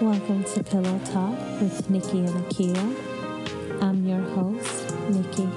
Welcome 0.00 0.44
to 0.54 0.62
Pillow 0.62 1.00
Talk 1.06 1.36
with 1.60 1.90
Nikki 1.90 2.20
and 2.20 2.28
Akia. 2.28 3.82
I'm 3.82 4.06
your 4.06 4.20
host, 4.20 4.94
Nikki. 5.08 5.48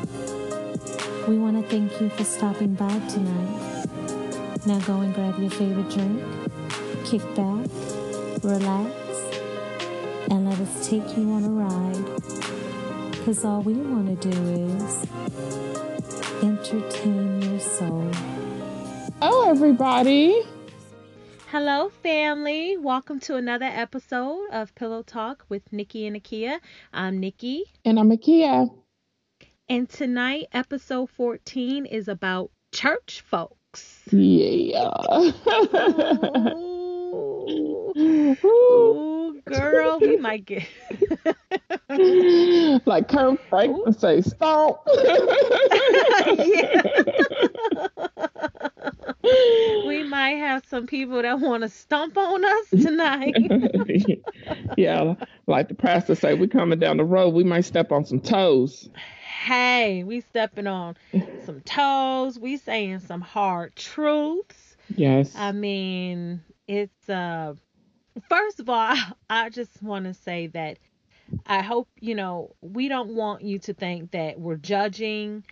We 1.27 1.37
want 1.37 1.61
to 1.61 1.69
thank 1.69 2.01
you 2.01 2.09
for 2.09 2.23
stopping 2.23 2.73
by 2.73 2.89
tonight. 3.07 3.85
Now 4.65 4.79
go 4.79 5.01
and 5.01 5.13
grab 5.13 5.37
your 5.37 5.51
favorite 5.51 5.91
drink, 5.91 6.23
kick 7.05 7.21
back, 7.35 7.67
relax, 8.41 8.91
and 10.31 10.49
let 10.49 10.59
us 10.59 10.89
take 10.89 11.15
you 11.15 11.31
on 11.33 11.43
a 11.43 11.49
ride. 11.49 13.11
Because 13.11 13.45
all 13.45 13.61
we 13.61 13.73
want 13.73 14.19
to 14.19 14.31
do 14.31 14.41
is 14.75 15.05
entertain 16.41 17.43
your 17.43 17.59
soul. 17.59 18.09
Hello, 19.21 19.51
everybody. 19.51 20.41
Hello, 21.49 21.87
family. 22.03 22.75
Welcome 22.75 23.21
to 23.21 23.37
another 23.37 23.67
episode 23.67 24.49
of 24.51 24.75
Pillow 24.75 25.01
Talk 25.01 25.45
with 25.47 25.71
Nikki 25.71 26.05
and 26.05 26.21
Akia. 26.21 26.59
I'm 26.91 27.21
Nikki. 27.21 27.63
And 27.85 27.97
I'm 27.97 28.09
Akia. 28.09 28.69
And 29.69 29.87
tonight, 29.87 30.47
episode 30.51 31.09
14 31.11 31.85
is 31.85 32.09
about 32.09 32.51
church 32.73 33.23
folks. 33.25 34.01
Yeah. 34.11 34.91
Ooh. 36.53 37.13
Ooh, 38.43 39.41
girl, 39.45 39.99
we 40.01 40.17
might 40.17 40.43
get. 40.45 40.67
like 42.85 43.07
Kirk 43.07 43.39
Franklin 43.49 43.93
say, 43.93 44.19
stomp. 44.19 44.79
yeah. 46.27 46.81
We 49.87 50.03
might 50.03 50.37
have 50.37 50.63
some 50.67 50.87
people 50.87 51.21
that 51.21 51.39
want 51.39 51.63
to 51.63 51.69
stomp 51.69 52.17
on 52.17 52.43
us 52.45 52.69
tonight. 52.69 53.35
yeah, 54.77 55.15
like 55.47 55.67
the 55.67 55.75
pastor 55.75 56.15
say, 56.15 56.33
we 56.33 56.47
coming 56.47 56.79
down 56.79 56.97
the 56.97 57.05
road, 57.05 57.29
we 57.33 57.43
might 57.43 57.65
step 57.65 57.91
on 57.91 58.05
some 58.05 58.19
toes. 58.19 58.89
Hey, 59.43 60.03
we 60.03 60.21
stepping 60.21 60.67
on 60.67 60.97
some 61.45 61.61
toes. 61.61 62.37
We 62.37 62.57
saying 62.57 62.99
some 62.99 63.21
hard 63.21 63.75
truths. 63.75 64.75
Yes. 64.95 65.33
I 65.35 65.51
mean, 65.51 66.41
it's 66.67 67.09
uh 67.09 67.55
first 68.29 68.59
of 68.59 68.69
all, 68.69 68.95
I 69.29 69.49
just 69.49 69.81
want 69.81 70.05
to 70.05 70.13
say 70.13 70.47
that 70.47 70.79
I 71.45 71.61
hope, 71.61 71.89
you 71.99 72.15
know, 72.15 72.55
we 72.61 72.87
don't 72.87 73.15
want 73.15 73.41
you 73.41 73.59
to 73.59 73.73
think 73.73 74.11
that 74.11 74.39
we're 74.39 74.55
judging 74.55 75.43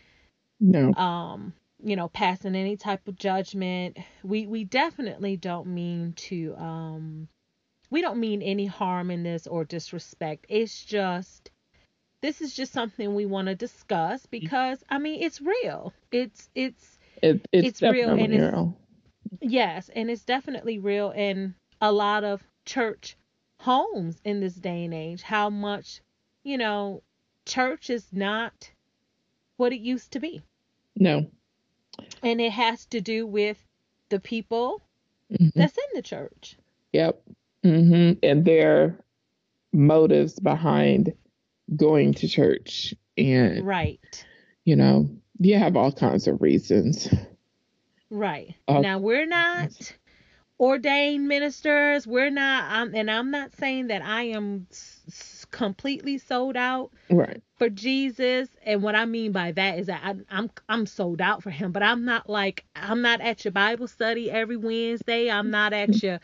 no. 0.60 0.94
um 0.94 1.54
you 1.86 1.96
know 1.96 2.08
passing 2.10 2.56
any 2.56 2.76
type 2.76 3.08
of 3.08 3.16
judgment. 3.16 3.98
We 4.24 4.48
we 4.48 4.64
definitely 4.64 5.38
don't 5.38 5.68
mean 5.68 6.14
to 6.14 6.56
um 6.58 7.28
we 7.92 8.02
don't 8.02 8.20
mean 8.20 8.42
any 8.42 8.66
harm 8.66 9.12
in 9.12 9.22
this 9.22 9.46
or 9.46 9.64
disrespect. 9.64 10.48
It's 10.50 10.84
just 10.84 11.52
this 12.22 12.42
is 12.42 12.56
just 12.56 12.74
something 12.74 13.14
we 13.14 13.28
want 13.28 13.50
to 13.50 13.56
discuss 13.56 14.26
because 14.26 14.84
i 14.90 14.98
mean 14.98 15.22
it's 15.22 15.40
real. 15.42 15.94
It's 16.12 16.50
it's 16.56 17.00
it, 17.22 17.46
it's, 17.52 17.68
it's 17.68 17.82
real 17.84 18.10
and 18.10 18.34
it's, 18.34 18.52
real. 18.54 18.78
yes 19.42 19.90
and 19.96 20.10
it's 20.10 20.26
definitely 20.26 20.80
real 20.80 21.12
in 21.12 21.54
a 21.82 21.92
lot 21.92 22.24
of 22.24 22.44
church 22.66 23.16
homes 23.62 24.20
in 24.26 24.40
this 24.40 24.56
day 24.56 24.84
and 24.86 24.94
age 24.94 25.22
how 25.22 25.50
much 25.50 26.02
you 26.44 26.58
know 26.58 27.04
church 27.46 27.92
is 27.92 28.08
not 28.12 28.72
what 29.58 29.72
it 29.72 29.80
used 29.80 30.12
to 30.12 30.20
be. 30.20 30.42
No 30.98 31.30
and 32.24 32.40
it 32.42 32.52
has 32.52 32.86
to 32.88 33.02
do 33.02 33.26
with 33.28 33.58
the 34.10 34.20
people 34.20 34.82
Mhm. 35.32 35.52
that's 35.56 35.78
in 35.78 35.84
the 35.96 36.02
church. 36.02 36.58
Yep. 36.94 37.22
hmm 37.64 38.12
And 38.22 38.46
their 38.46 39.00
motives 39.74 40.40
behind 40.40 41.14
going 41.76 42.14
to 42.16 42.28
church. 42.28 42.94
And, 43.18 43.66
Right. 43.66 44.26
you 44.66 44.76
know, 44.76 45.10
you 45.40 45.58
have 45.58 45.76
all 45.76 45.92
kinds 45.92 46.28
of 46.28 46.42
reasons. 46.42 47.10
Right. 48.12 48.56
Uh, 48.68 48.82
now 48.82 49.00
we're 49.00 49.26
not 49.26 49.72
ordained 50.60 51.28
ministers. 51.28 52.06
We're 52.08 52.30
not 52.30 52.72
um, 52.72 52.96
and 52.96 53.10
I'm 53.10 53.32
not 53.32 53.56
saying 53.56 53.88
that 53.88 54.02
I 54.04 54.24
am 54.24 54.68
s- 54.72 55.02
completely 55.56 56.18
sold 56.18 56.58
out 56.58 56.92
Right. 57.10 57.42
for 57.56 57.70
Jesus. 57.70 58.50
And 58.66 58.84
what 58.84 58.94
I 58.96 59.06
mean 59.06 59.32
by 59.32 59.54
that 59.54 59.80
is 59.80 59.88
that 59.88 60.02
I, 60.04 60.16
I'm 60.30 60.52
I'm 60.68 60.86
sold 60.86 61.22
out 61.22 61.42
for 61.44 61.50
him, 61.50 61.72
but 61.72 61.82
I'm 61.82 62.04
not 62.04 62.30
like 62.30 62.66
I'm 62.76 63.02
not 63.02 63.22
at 63.22 63.46
your 63.46 63.54
Bible 63.54 63.88
study 63.88 64.30
every 64.30 64.58
Wednesday. 64.58 65.32
I'm 65.32 65.50
not 65.52 65.72
at 65.72 66.04
your 66.04 66.20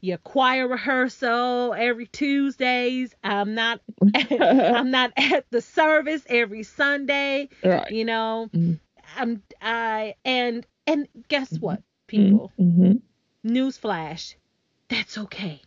your 0.00 0.18
choir 0.18 0.68
rehearsal 0.68 1.74
every 1.74 2.06
Tuesdays. 2.06 3.12
I'm 3.24 3.54
not 3.54 3.80
I'm 4.14 4.90
not 4.92 5.12
at 5.16 5.46
the 5.50 5.60
service 5.60 6.24
every 6.28 6.62
Sunday. 6.62 7.48
right. 7.64 7.90
You 7.90 8.04
know, 8.04 8.48
Mhm. 8.54 8.78
I'm 9.16 9.42
I 9.60 10.14
and 10.24 10.64
and 10.86 11.08
guess 11.28 11.58
what, 11.58 11.82
people? 12.06 12.52
hmm 12.56 12.92
Newsflash, 13.44 14.34
that's 14.88 15.18
okay. 15.18 15.60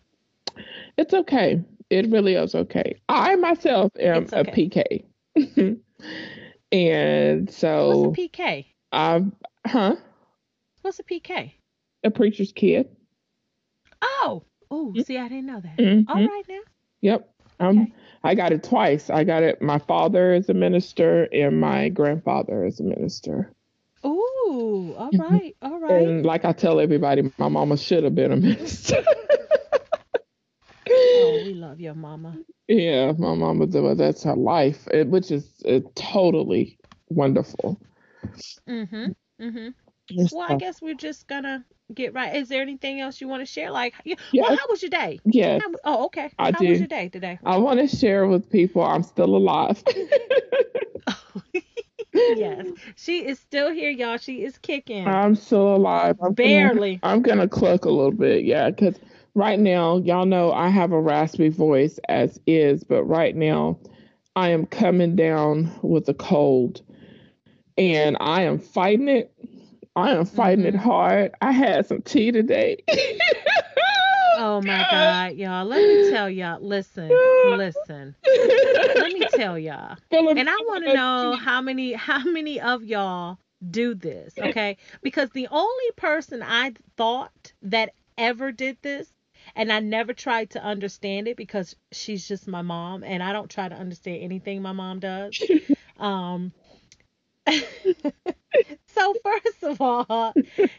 It's 0.98 1.14
okay. 1.14 1.64
It 1.90 2.10
really 2.12 2.36
is 2.36 2.54
okay. 2.56 3.02
I 3.10 3.36
myself 3.36 3.92
am 4.00 4.24
It's 4.24 4.34
a. 4.34 4.44
PK. 4.44 5.06
and 6.72 7.52
so 7.52 7.88
What's 7.88 8.18
a 8.20 8.22
PK? 8.22 8.66
I've, 8.92 9.32
huh? 9.66 9.96
What's 10.82 11.00
a 11.00 11.04
PK? 11.04 11.54
A 12.04 12.12
preacher's 12.12 12.52
kid. 12.52 12.90
Oh, 14.02 14.44
oh, 14.72 14.94
Mhm. 14.96 15.06
see, 15.06 15.18
I 15.18 15.28
didn't 15.28 15.48
know 15.48 15.60
that. 15.62 15.78
Mhm. 15.78 16.06
All 16.08 16.16
right 16.16 16.44
now. 16.48 16.60
Yep. 17.02 17.34
Um, 17.60 17.80
Okay. 17.82 17.94
I 18.24 18.36
got 18.36 18.52
it 18.54 18.64
twice. 18.64 19.10
I 19.10 19.24
got 19.24 19.44
it. 19.44 19.62
My 19.62 19.80
father 19.80 20.34
is 20.34 20.50
a 20.50 20.54
minister, 20.54 21.24
and 21.34 21.60
my 21.60 21.90
grandfather 21.90 22.66
is 22.66 22.80
a 22.80 22.84
minister. 22.84 23.52
Ooh, 24.06 24.96
all 24.98 25.12
Mhm. 25.12 25.20
right, 25.20 25.56
all 25.62 25.80
right. 25.80 25.92
And 25.92 26.26
like 26.26 26.46
I 26.46 26.54
tell 26.54 26.80
everybody, 26.80 27.32
my 27.38 27.50
mama 27.50 27.76
should 27.78 28.04
have 28.06 28.16
been 28.16 28.32
a 28.32 28.38
minister. 28.38 29.04
Oh, 30.92 31.42
we 31.46 31.54
love 31.56 31.80
your 31.80 31.96
mama. 31.96 32.38
yeah, 32.68 33.12
my 33.18 33.34
mama. 33.36 33.68
That's 33.96 34.24
her 34.24 34.36
life, 34.36 34.88
it, 34.92 35.08
which 35.08 35.32
is 35.32 35.62
totally 35.96 36.78
wonderful. 37.10 37.80
Mhm. 38.68 39.16
Mhm. 39.42 39.74
Well, 40.32 40.48
I 40.50 40.56
guess 40.56 40.82
we're 40.82 40.96
just 40.96 41.28
gonna 41.28 41.64
get 41.94 42.14
right. 42.14 42.36
Is 42.36 42.50
there 42.50 42.62
anything 42.62 43.00
else 43.00 43.22
you 43.22 43.28
want 43.28 43.42
to 43.42 43.46
share? 43.46 43.72
Like, 43.72 43.94
yeah, 44.06 44.16
Yeah. 44.32 44.42
well, 44.44 44.58
how 44.58 44.66
was 44.70 44.82
your 44.82 44.90
day? 44.90 45.20
Yes, 45.26 45.62
How, 45.64 45.72
oh, 45.86 46.06
okay. 46.06 46.32
I 46.40 46.46
how 46.52 46.60
do. 46.60 46.70
was 46.70 46.80
your 46.80 46.88
day 46.88 47.10
today? 47.10 47.40
I 47.46 47.58
want 47.58 47.80
to 47.80 47.88
share 47.88 48.28
with 48.28 48.50
people 48.50 48.84
I'm 48.84 49.04
still 49.04 49.36
alive. 49.36 49.82
yes, 52.14 52.68
she 52.96 53.26
is 53.26 53.40
still 53.40 53.72
here, 53.72 53.90
y'all. 53.92 54.18
She 54.18 54.44
is 54.44 54.58
kicking. 54.58 55.08
I'm 55.08 55.36
still 55.36 55.76
alive. 55.76 56.16
I'm 56.22 56.34
gonna- 56.34 56.50
Barely. 56.50 57.00
I'm 57.04 57.22
gonna 57.22 57.48
cluck 57.48 57.86
a 57.86 57.90
little 57.90 58.12
bit, 58.12 58.44
yeah, 58.46 58.70
because 58.70 59.00
right 59.40 59.60
now, 59.60 59.98
y'all 59.98 60.26
know 60.26 60.52
I 60.52 60.70
have 60.70 60.92
a 60.92 61.00
raspy 61.00 61.50
voice 61.50 61.98
as 62.10 62.40
is, 62.46 62.84
but 62.84 63.04
right 63.06 63.36
now, 63.36 63.80
I 64.36 64.50
am 64.50 64.66
coming 64.66 65.16
down 65.16 65.72
with 65.82 66.08
a 66.10 66.14
cold, 66.14 66.82
and 67.78 68.18
I 68.20 68.44
am 68.44 68.60
fighting 68.60 69.08
it. 69.08 69.34
I 69.96 70.12
am 70.12 70.26
fighting 70.26 70.66
it 70.66 70.76
Mhm. 70.76 70.80
hard. 70.80 71.32
I 71.42 71.52
had 71.52 71.86
some 71.86 72.02
tea 72.02 72.32
today. 72.32 72.84
Oh 74.42 74.62
my 74.62 74.84
God, 74.84 75.34
y'all. 75.34 75.66
Let 75.66 75.86
me 75.86 76.10
tell 76.10 76.30
y'all. 76.30 76.62
Listen, 76.62 77.10
listen. 77.44 78.16
Let 78.96 79.12
me 79.12 79.26
tell 79.26 79.58
y'all. 79.60 79.98
And 80.12 80.50
I 80.50 80.56
want 80.68 80.86
to 80.86 80.94
know 80.94 81.36
how 81.36 81.62
many 81.62 81.94
how 81.94 82.24
many 82.24 82.62
of 82.62 82.84
y'all 82.84 83.38
do 83.70 83.96
this, 83.96 84.38
okay? 84.40 84.78
Because 85.02 85.30
the 85.32 85.48
only 85.52 85.92
person 85.98 86.42
I 86.42 86.74
thought 86.96 87.52
that 87.64 87.94
ever 88.18 88.52
did 88.54 88.78
this 88.82 89.12
and 89.56 89.72
I 89.72 89.80
never 89.80 90.14
tried 90.14 90.52
to 90.52 90.64
understand 90.64 91.28
it 91.28 91.38
because 91.38 91.76
she's 91.92 92.28
just 92.28 92.48
my 92.48 92.62
mom 92.62 93.04
and 93.04 93.22
I 93.24 93.32
don't 93.34 93.50
try 93.50 93.68
to 93.70 93.76
understand 93.76 94.22
anything 94.24 94.62
my 94.62 94.74
mom 94.74 95.00
does. 95.00 95.40
Um 95.98 96.54
so 98.88 99.16
first 99.24 99.64
of 99.64 99.82
all, 99.82 100.36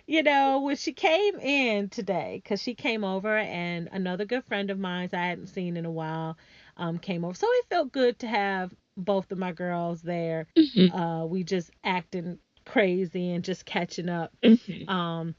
you 0.07 0.23
know, 0.23 0.61
when 0.61 0.77
she 0.77 0.93
came 0.93 1.37
in 1.39 1.89
today, 1.89 2.41
because 2.43 2.63
she 2.63 2.75
came 2.75 3.05
over 3.05 3.37
and 3.37 3.89
another 3.93 4.25
good 4.25 4.45
friend 4.45 4.71
of 4.71 4.79
mine 4.79 5.09
I 5.13 5.27
hadn't 5.27 5.49
seen 5.49 5.77
in 5.77 5.85
a 5.85 5.91
while 5.91 6.37
um, 6.77 6.99
came 6.99 7.25
over. 7.25 7.35
So 7.35 7.47
it 7.49 7.67
felt 7.71 7.93
good 7.93 8.19
to 8.21 8.27
have 8.29 8.73
both 8.97 9.31
of 9.33 9.39
my 9.39 9.53
girls 9.53 10.03
there. 10.03 10.47
Mhm, 10.57 10.93
Uh, 10.93 11.27
we 11.29 11.45
just 11.45 11.71
acting 11.85 12.39
crazy 12.65 13.33
and 13.33 13.45
just 13.45 13.65
catching 13.65 14.09
up. 14.09 14.33
mhm. 14.43 14.89
Um, 14.89 15.35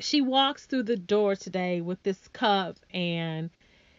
she 0.00 0.20
walks 0.20 0.66
through 0.66 0.84
the 0.84 0.96
door 0.96 1.36
today 1.36 1.80
with 1.80 2.02
this 2.02 2.28
cup 2.28 2.76
and 2.92 3.50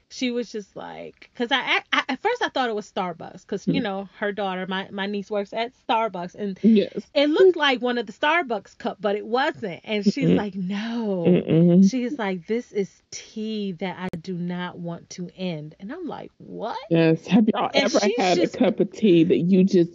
she 0.08 0.30
was 0.30 0.52
just 0.52 0.76
like, 0.76 1.30
because 1.34 1.52
I, 1.52 1.80
I, 1.92 2.04
at 2.10 2.22
first 2.22 2.42
I 2.42 2.50
thought 2.50 2.70
it 2.70 2.76
was 2.76 2.90
Starbucks, 2.90 3.42
because 3.42 3.66
you 3.68 3.82
Mm. 3.82 3.84
know 3.84 4.10
her 4.20 4.32
daughter, 4.32 4.66
my 4.68 4.88
my 4.92 5.08
niece 5.08 5.32
works 5.32 5.52
at 5.52 5.72
Starbucks, 5.90 6.36
and 6.36 6.60
Yes. 6.62 7.02
it 7.16 7.28
looked 7.30 7.58
like 7.58 7.82
one 7.82 7.98
of 7.98 8.06
the 8.06 8.14
Starbucks 8.14 8.78
cup, 8.78 8.98
but 9.02 9.16
it 9.16 9.26
wasn't. 9.26 9.82
And 9.84 10.06
she's 10.06 10.30
Mm-mm. 10.30 10.38
like, 10.38 10.54
no. 10.56 11.26
Mm-mm. 11.28 11.90
She's 11.90 12.20
like, 12.20 12.46
this 12.46 12.72
is 12.72 13.02
tea 13.10 13.72
that 13.74 13.98
I 14.00 14.16
do 14.18 14.36
not 14.36 14.78
want 14.78 15.10
to 15.12 15.30
end. 15.36 15.76
And 15.80 15.92
I'm 15.92 16.08
like, 16.08 16.32
what? 16.38 16.78
Yes. 16.92 17.26
Have 17.28 17.50
y'all 17.54 17.72
And 17.74 17.86
ever 17.86 18.00
had 18.18 18.38
just- 18.38 18.56
a 18.56 18.58
cup 18.60 18.80
of 18.80 18.92
tea 18.92 19.24
that 19.24 19.38
you 19.40 19.64
just 19.64 19.92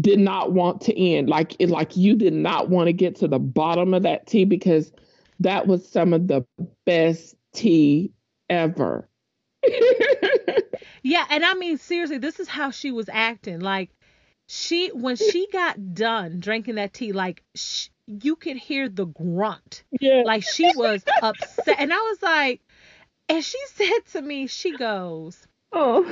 did 0.00 0.20
not 0.20 0.52
want 0.52 0.82
to 0.82 0.98
end? 0.98 1.28
Like 1.28 1.56
it, 1.58 1.68
like 1.68 1.96
you 1.96 2.14
did 2.14 2.32
not 2.32 2.70
want 2.70 2.86
to 2.86 2.92
get 2.92 3.16
to 3.16 3.28
the 3.28 3.40
bottom 3.40 3.92
of 3.92 4.04
that 4.04 4.26
tea 4.28 4.44
because 4.44 4.92
that 5.42 5.66
was 5.66 5.88
some 5.88 6.12
of 6.12 6.26
the 6.28 6.44
best 6.86 7.36
tea 7.52 8.12
ever. 8.48 9.08
Yeah, 11.02 11.26
and 11.28 11.44
I 11.44 11.54
mean 11.54 11.78
seriously, 11.78 12.18
this 12.18 12.38
is 12.38 12.48
how 12.48 12.70
she 12.70 12.92
was 12.92 13.08
acting. 13.12 13.60
Like 13.60 13.90
she 14.46 14.88
when 14.88 15.16
she 15.16 15.48
got 15.52 15.94
done 15.94 16.40
drinking 16.40 16.76
that 16.76 16.92
tea, 16.92 17.12
like 17.12 17.42
sh- 17.54 17.88
you 18.06 18.36
could 18.36 18.56
hear 18.56 18.88
the 18.88 19.06
grunt. 19.06 19.82
yeah. 20.00 20.22
Like 20.24 20.44
she 20.44 20.70
was 20.76 21.02
upset, 21.22 21.76
and 21.78 21.92
I 21.92 21.96
was 21.96 22.22
like, 22.22 22.60
and 23.28 23.44
she 23.44 23.58
said 23.74 23.98
to 24.12 24.22
me, 24.22 24.46
she 24.46 24.76
goes, 24.76 25.46
oh. 25.72 26.04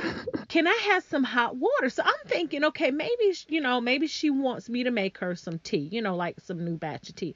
"Can 0.49 0.67
I 0.67 0.77
have 0.91 1.03
some 1.05 1.23
hot 1.23 1.55
water?" 1.55 1.89
So 1.89 2.03
I'm 2.03 2.27
thinking, 2.27 2.65
okay, 2.65 2.91
maybe 2.91 3.33
you 3.47 3.61
know, 3.61 3.79
maybe 3.79 4.07
she 4.07 4.29
wants 4.29 4.67
me 4.69 4.83
to 4.83 4.91
make 4.91 5.19
her 5.19 5.35
some 5.35 5.59
tea, 5.59 5.87
you 5.91 6.01
know, 6.01 6.15
like 6.17 6.39
some 6.41 6.65
new 6.65 6.75
batch 6.75 7.07
of 7.09 7.15
tea. 7.15 7.35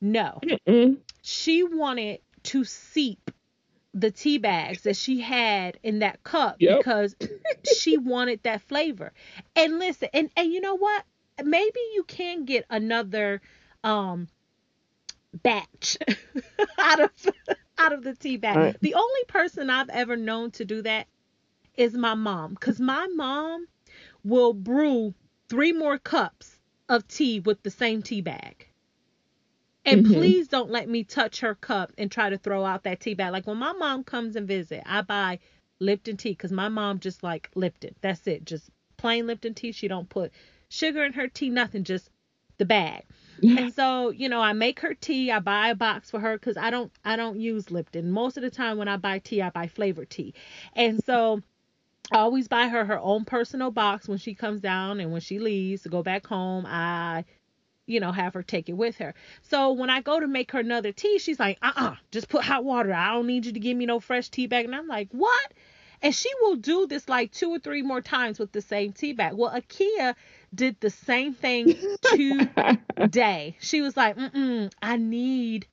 No, 0.00 0.44
Mm-mm. 0.44 0.98
she 1.22 1.62
wanted 1.64 2.20
to 2.44 2.64
seep 2.64 3.30
the 3.94 4.10
tea 4.10 4.38
bags 4.38 4.82
that 4.82 4.96
she 4.96 5.20
had 5.20 5.78
in 5.82 6.00
that 6.00 6.22
cup 6.22 6.60
Yep. 6.60 6.78
because 6.78 7.16
she 7.64 7.98
wanted 7.98 8.42
that 8.44 8.62
flavor. 8.62 9.12
And 9.56 9.78
listen, 9.78 10.08
and 10.12 10.30
and 10.36 10.52
you 10.52 10.60
know 10.60 10.76
what? 10.76 11.04
Maybe 11.42 11.80
you 11.94 12.04
can 12.04 12.44
get 12.44 12.66
another 12.70 13.40
um 13.84 14.28
batch 15.42 15.96
out 16.78 17.00
of 17.00 17.10
out 17.78 17.92
of 17.92 18.02
the 18.04 18.14
tea 18.14 18.36
bag. 18.36 18.58
Right. 18.58 18.76
The 18.80 18.94
only 18.94 19.24
person 19.28 19.70
I've 19.70 19.90
ever 19.90 20.16
known 20.16 20.50
to 20.52 20.64
do 20.64 20.82
that 20.82 21.06
is 21.76 21.94
my 21.94 22.14
mom 22.14 22.56
cuz 22.56 22.80
my 22.80 23.06
mom 23.14 23.66
will 24.24 24.54
brew 24.54 25.14
three 25.48 25.72
more 25.72 25.98
cups 25.98 26.58
of 26.88 27.08
tea 27.08 27.40
with 27.40 27.62
the 27.62 27.70
same 27.70 28.02
tea 28.02 28.22
bag. 28.22 28.68
And 29.90 30.04
Mhm. 30.04 30.12
please 30.12 30.48
don't 30.48 30.70
let 30.70 30.88
me 30.88 31.04
touch 31.04 31.40
her 31.40 31.54
cup 31.56 31.92
and 31.98 32.10
try 32.10 32.30
to 32.30 32.38
throw 32.38 32.64
out 32.64 32.84
that 32.84 33.00
tea 33.00 33.14
bag. 33.14 33.32
Like 33.32 33.46
when 33.46 33.58
my 33.58 33.72
mom 33.72 34.04
comes 34.04 34.36
and 34.36 34.46
visit, 34.48 34.82
I 34.86 35.02
buy 35.02 35.38
Lipton 35.80 36.16
tea 36.16 36.30
because 36.32 36.52
my 36.52 36.68
mom 36.68 37.00
just 37.00 37.22
like 37.22 37.50
Lipton. 37.54 37.94
That's 38.00 38.26
it, 38.26 38.44
just 38.44 38.70
plain 38.96 39.26
Lipton 39.26 39.54
tea. 39.54 39.72
She 39.72 39.88
don't 39.88 40.08
put 40.08 40.32
sugar 40.68 41.04
in 41.04 41.12
her 41.14 41.28
tea, 41.28 41.50
nothing, 41.50 41.84
just 41.84 42.10
the 42.58 42.64
bag. 42.66 43.04
And 43.56 43.72
so, 43.74 44.10
you 44.10 44.28
know, 44.28 44.40
I 44.40 44.52
make 44.52 44.80
her 44.80 44.94
tea. 44.94 45.30
I 45.32 45.40
buy 45.40 45.70
a 45.70 45.74
box 45.74 46.10
for 46.10 46.20
her 46.20 46.36
because 46.38 46.56
I 46.56 46.70
don't 46.70 46.92
I 47.04 47.16
don't 47.16 47.40
use 47.40 47.70
Lipton. 47.70 48.10
Most 48.12 48.36
of 48.36 48.42
the 48.42 48.50
time 48.50 48.78
when 48.78 48.88
I 48.88 48.96
buy 48.96 49.18
tea, 49.18 49.42
I 49.42 49.50
buy 49.50 49.66
flavored 49.66 50.10
tea. 50.10 50.34
And 50.74 51.02
so 51.04 51.42
I 52.12 52.18
always 52.18 52.48
buy 52.48 52.68
her 52.68 52.84
her 52.84 52.98
own 53.00 53.24
personal 53.24 53.70
box 53.70 54.08
when 54.08 54.18
she 54.18 54.34
comes 54.34 54.60
down 54.60 55.00
and 55.00 55.12
when 55.12 55.20
she 55.20 55.38
leaves 55.38 55.82
to 55.82 55.88
go 55.88 56.02
back 56.02 56.26
home. 56.26 56.66
I, 56.66 57.24
you 57.90 58.00
know, 58.00 58.12
have 58.12 58.34
her 58.34 58.42
take 58.42 58.68
it 58.68 58.74
with 58.74 58.98
her. 58.98 59.14
So 59.42 59.72
when 59.72 59.90
I 59.90 60.00
go 60.00 60.20
to 60.20 60.26
make 60.28 60.52
her 60.52 60.60
another 60.60 60.92
tea, 60.92 61.18
she's 61.18 61.40
like, 61.40 61.58
uh 61.62 61.72
uh 61.76 61.94
just 62.10 62.28
put 62.28 62.44
hot 62.44 62.64
water. 62.64 62.92
I 62.92 63.12
don't 63.14 63.26
need 63.26 63.46
you 63.46 63.52
to 63.52 63.60
give 63.60 63.76
me 63.76 63.86
no 63.86 64.00
fresh 64.00 64.28
tea 64.28 64.46
bag. 64.46 64.64
And 64.64 64.74
I'm 64.74 64.86
like, 64.86 65.08
what? 65.12 65.52
And 66.02 66.14
she 66.14 66.30
will 66.40 66.56
do 66.56 66.86
this 66.86 67.08
like 67.08 67.32
two 67.32 67.50
or 67.50 67.58
three 67.58 67.82
more 67.82 68.00
times 68.00 68.38
with 68.38 68.52
the 68.52 68.62
same 68.62 68.92
tea 68.92 69.12
bag. 69.12 69.34
Well, 69.34 69.50
Akia 69.50 70.14
did 70.54 70.76
the 70.80 70.90
same 70.90 71.34
thing 71.34 71.74
today. 72.96 73.56
She 73.60 73.82
was 73.82 73.96
like, 73.96 74.16
mm-mm, 74.16 74.72
I 74.80 74.96
need 74.96 75.66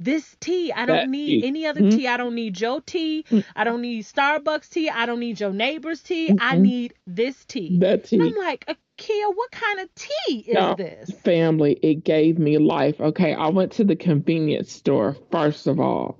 this 0.00 0.36
tea. 0.40 0.72
I 0.72 0.86
don't 0.86 0.96
That 0.96 1.08
need 1.08 1.42
tea. 1.42 1.46
any 1.48 1.66
other 1.66 1.80
Mhm. 1.82 1.90
tea. 1.96 2.06
I 2.06 2.16
don't 2.16 2.34
need 2.34 2.60
your 2.60 2.80
tea. 2.80 3.24
Mm. 3.30 3.44
I 3.56 3.64
don't 3.64 3.80
need 3.82 4.04
Starbucks 4.04 4.68
tea. 4.70 4.88
I 4.90 5.06
don't 5.06 5.20
need 5.20 5.40
your 5.40 5.52
neighbor's 5.52 6.02
tea. 6.02 6.30
I 6.38 6.56
Mm-mm. 6.56 6.60
need 6.60 6.94
this 7.06 7.44
tea. 7.44 7.78
that 7.80 8.10
And 8.12 8.22
tea. 8.22 8.22
I'm 8.22 8.34
like, 8.36 8.64
Akia, 8.66 9.34
what 9.34 9.50
kind 9.50 9.80
of 9.80 9.88
tea 9.94 10.38
is 10.48 10.54
No. 10.54 10.74
this? 10.76 11.10
family, 11.24 11.72
it 11.82 12.04
gave 12.04 12.38
me 12.38 12.58
life. 12.58 13.00
Okay, 13.00 13.34
I 13.34 13.48
went 13.48 13.72
to 13.72 13.84
the 13.84 13.96
convenience 13.96 14.72
store 14.72 15.16
first 15.30 15.66
of 15.66 15.80
all. 15.80 16.18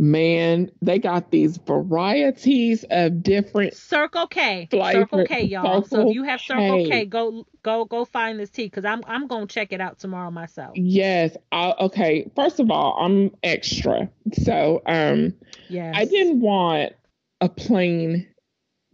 Man, 0.00 0.70
they 0.80 1.00
got 1.00 1.32
these 1.32 1.56
varieties 1.56 2.84
of 2.88 3.20
different. 3.20 3.74
Circle 3.74 4.28
K. 4.28 4.68
Circle 4.70 5.26
K, 5.26 5.42
y'all. 5.42 5.82
so 5.82 6.08
if 6.08 6.14
you 6.14 6.22
have 6.22 6.40
Circle 6.40 6.84
K. 6.84 6.88
K, 6.88 7.04
go 7.06 7.44
go 7.64 7.84
go 7.84 8.04
find 8.04 8.38
this 8.38 8.48
tea 8.48 8.66
because 8.66 8.84
I'm 8.84 9.02
I'm 9.08 9.26
gonna 9.26 9.48
check 9.48 9.72
it 9.72 9.80
out 9.80 9.98
tomorrow 9.98 10.30
myself. 10.30 10.76
Yes, 10.76 11.36
I, 11.50 11.74
okay. 11.80 12.30
First 12.36 12.60
of 12.60 12.70
all, 12.70 12.96
I'm 13.00 13.32
extra, 13.42 14.08
so 14.40 14.82
um, 14.86 15.34
Yes. 15.68 15.94
I 15.96 16.04
didn't 16.04 16.42
want 16.42 16.92
a 17.40 17.48
plain 17.48 18.28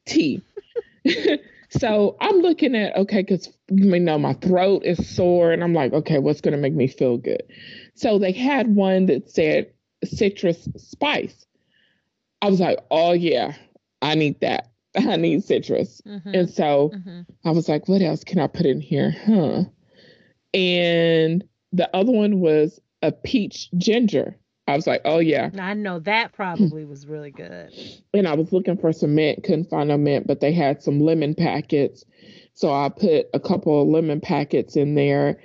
tea. 0.06 0.42
so 1.68 2.16
I'm 2.18 2.36
looking 2.38 2.74
at 2.74 2.96
okay, 2.96 3.20
because 3.20 3.52
you 3.68 4.00
know 4.00 4.16
my 4.16 4.32
throat 4.32 4.86
is 4.86 5.14
sore, 5.14 5.52
and 5.52 5.62
I'm 5.62 5.74
like, 5.74 5.92
okay, 5.92 6.18
what's 6.18 6.40
gonna 6.40 6.56
make 6.56 6.72
me 6.72 6.86
feel 6.86 7.18
good? 7.18 7.42
So 7.94 8.18
they 8.18 8.32
had 8.32 8.74
one 8.74 9.04
that 9.06 9.28
said 9.28 9.70
citrus 10.06 10.68
spice. 10.76 11.46
I 12.42 12.48
was 12.50 12.60
like, 12.60 12.78
oh 12.90 13.12
yeah, 13.12 13.54
I 14.02 14.14
need 14.14 14.40
that. 14.40 14.70
I 14.96 15.16
need 15.16 15.42
citrus. 15.44 16.00
Mhm, 16.06 16.38
And 16.38 16.50
so 16.50 16.90
mhm. 16.94 17.26
I 17.44 17.50
was 17.50 17.68
like, 17.68 17.88
what 17.88 18.02
else 18.02 18.24
can 18.24 18.38
I 18.38 18.46
put 18.46 18.66
in 18.66 18.80
here? 18.80 19.14
Huh. 19.24 19.64
And 20.52 21.44
the 21.72 21.94
other 21.94 22.12
one 22.12 22.40
was 22.40 22.80
a 23.02 23.12
peach 23.12 23.70
ginger. 23.76 24.36
I 24.66 24.76
was 24.76 24.86
like, 24.86 25.02
oh 25.04 25.18
yeah. 25.18 25.50
I 25.58 25.74
know 25.74 25.98
that 26.00 26.32
probably 26.32 26.84
was 26.84 27.06
really 27.06 27.30
good. 27.30 27.70
And 28.14 28.28
I 28.28 28.34
was 28.34 28.52
looking 28.52 28.76
for 28.78 28.92
some 28.92 29.16
mint, 29.16 29.42
couldn't 29.42 29.68
find 29.68 29.88
no 29.88 29.98
mint, 29.98 30.26
but 30.28 30.40
they 30.40 30.52
had 30.52 30.82
some 30.82 31.00
lemon 31.00 31.34
packets. 31.34 32.04
So 32.54 32.72
I 32.72 32.88
put 32.88 33.26
a 33.34 33.40
couple 33.40 33.82
of 33.82 33.88
lemon 33.88 34.20
packets 34.20 34.76
in 34.76 34.94
there 34.94 35.40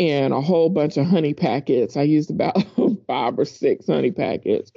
and 0.00 0.34
a 0.34 0.40
whole 0.40 0.68
bunch 0.68 0.96
of 0.96 1.06
honey 1.06 1.32
packets. 1.32 1.96
I 1.96 2.02
used 2.02 2.30
about 2.30 2.56
five 3.08 3.36
or 3.38 3.44
six 3.44 3.86
honey 3.88 4.12
packets. 4.12 4.70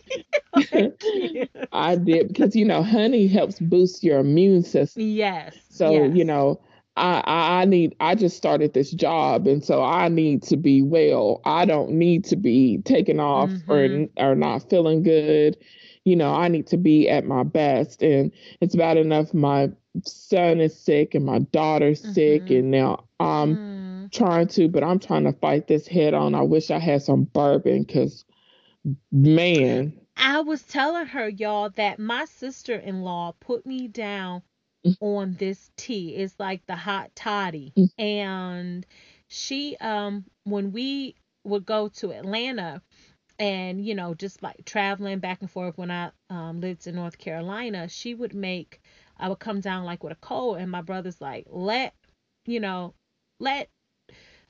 I 1.72 1.96
did 1.96 2.28
because 2.30 2.56
you 2.56 2.66
know 2.66 2.82
honey 2.84 3.28
helps 3.28 3.60
boost 3.60 4.04
your 4.04 4.20
immune 4.20 4.64
system. 4.64 5.04
yes. 5.04 5.56
So 5.70 5.92
yes. 5.92 6.16
you 6.16 6.26
know, 6.26 6.60
I, 6.98 7.22
I 7.62 7.66
need 7.66 7.96
I 8.00 8.16
just 8.16 8.36
started 8.38 8.74
this 8.74 8.92
job, 8.92 9.48
and 9.48 9.64
so 9.64 9.84
I 9.84 10.10
need 10.10 10.44
to 10.44 10.58
be 10.58 10.82
well. 10.82 11.42
I 11.46 11.66
don't 11.66 11.92
need 11.92 12.26
to 12.26 12.36
be 12.36 12.80
taken 12.80 13.20
off 13.20 13.52
Mhm. 13.52 14.10
or 14.18 14.24
or 14.32 14.36
not 14.36 14.70
feeling 14.70 15.04
good. 15.04 15.58
You 16.04 16.16
know, 16.16 16.34
I 16.34 16.48
need 16.48 16.66
to 16.68 16.78
be 16.78 17.08
at 17.08 17.26
my 17.26 17.44
best, 17.44 18.02
and 18.02 18.32
it's 18.60 18.76
bad 18.76 18.98
enough 18.98 19.34
my 19.34 19.70
son 20.06 20.60
is 20.60 20.78
sick 20.78 21.14
and 21.16 21.26
my 21.26 21.40
daughter's 21.40 22.02
sick, 22.14 22.48
Mhm. 22.48 22.60
and 22.60 22.72
now 22.72 23.04
I'm 23.20 23.56
Mm. 23.56 24.12
trying 24.12 24.48
to, 24.48 24.68
but 24.68 24.84
I'm 24.84 25.00
trying 25.00 25.24
to 25.26 25.34
fight 25.34 25.68
this 25.68 25.88
head 25.88 26.14
on. 26.14 26.34
I 26.36 26.42
wish 26.42 26.72
I 26.72 26.80
had 26.80 27.04
some 27.04 27.24
bourbon, 27.26 27.86
cause 27.86 28.26
man, 29.12 29.94
I 30.18 30.42
was 30.42 30.64
telling 30.64 31.08
her, 31.08 31.30
y'all, 31.30 31.70
that 31.72 32.00
my 32.00 32.26
sister 32.26 32.76
in 32.76 33.02
law 33.02 33.34
put 33.40 33.66
me 33.66 33.88
down 33.88 34.44
on 35.02 35.36
this 35.36 35.72
tea. 35.78 36.16
It's 36.16 36.40
like 36.40 36.66
the 36.68 36.76
hot 36.76 37.12
toddy. 37.16 37.74
Mm. 37.78 37.90
And 37.98 38.88
she, 39.28 39.78
um, 39.78 40.26
when 40.44 40.72
we 40.72 41.16
would 41.44 41.66
go 41.66 41.90
to 41.90 42.12
Atlanta 42.14 42.82
and, 43.40 43.86
you 43.86 43.96
know, 43.96 44.14
just 44.14 44.44
like 44.44 44.66
traveling 44.66 45.20
back 45.20 45.42
and 45.42 45.52
forth 45.52 45.78
when 45.78 45.92
I 45.92 46.12
um, 46.30 46.62
lived 46.62 46.88
in 46.88 46.96
North 46.96 47.18
Carolina, 47.18 47.90
she 47.90 48.16
would 48.16 48.34
make, 48.34 48.82
I 49.18 49.30
would 49.30 49.40
come 49.40 49.62
down 49.62 49.86
like 49.86 50.04
with 50.04 50.14
a 50.14 50.18
cold, 50.18 50.58
and 50.58 50.72
my 50.72 50.82
brother's 50.82 51.22
like, 51.22 51.48
let, 51.50 51.96
you 52.46 52.60
know, 52.60 52.94
let 53.40 53.70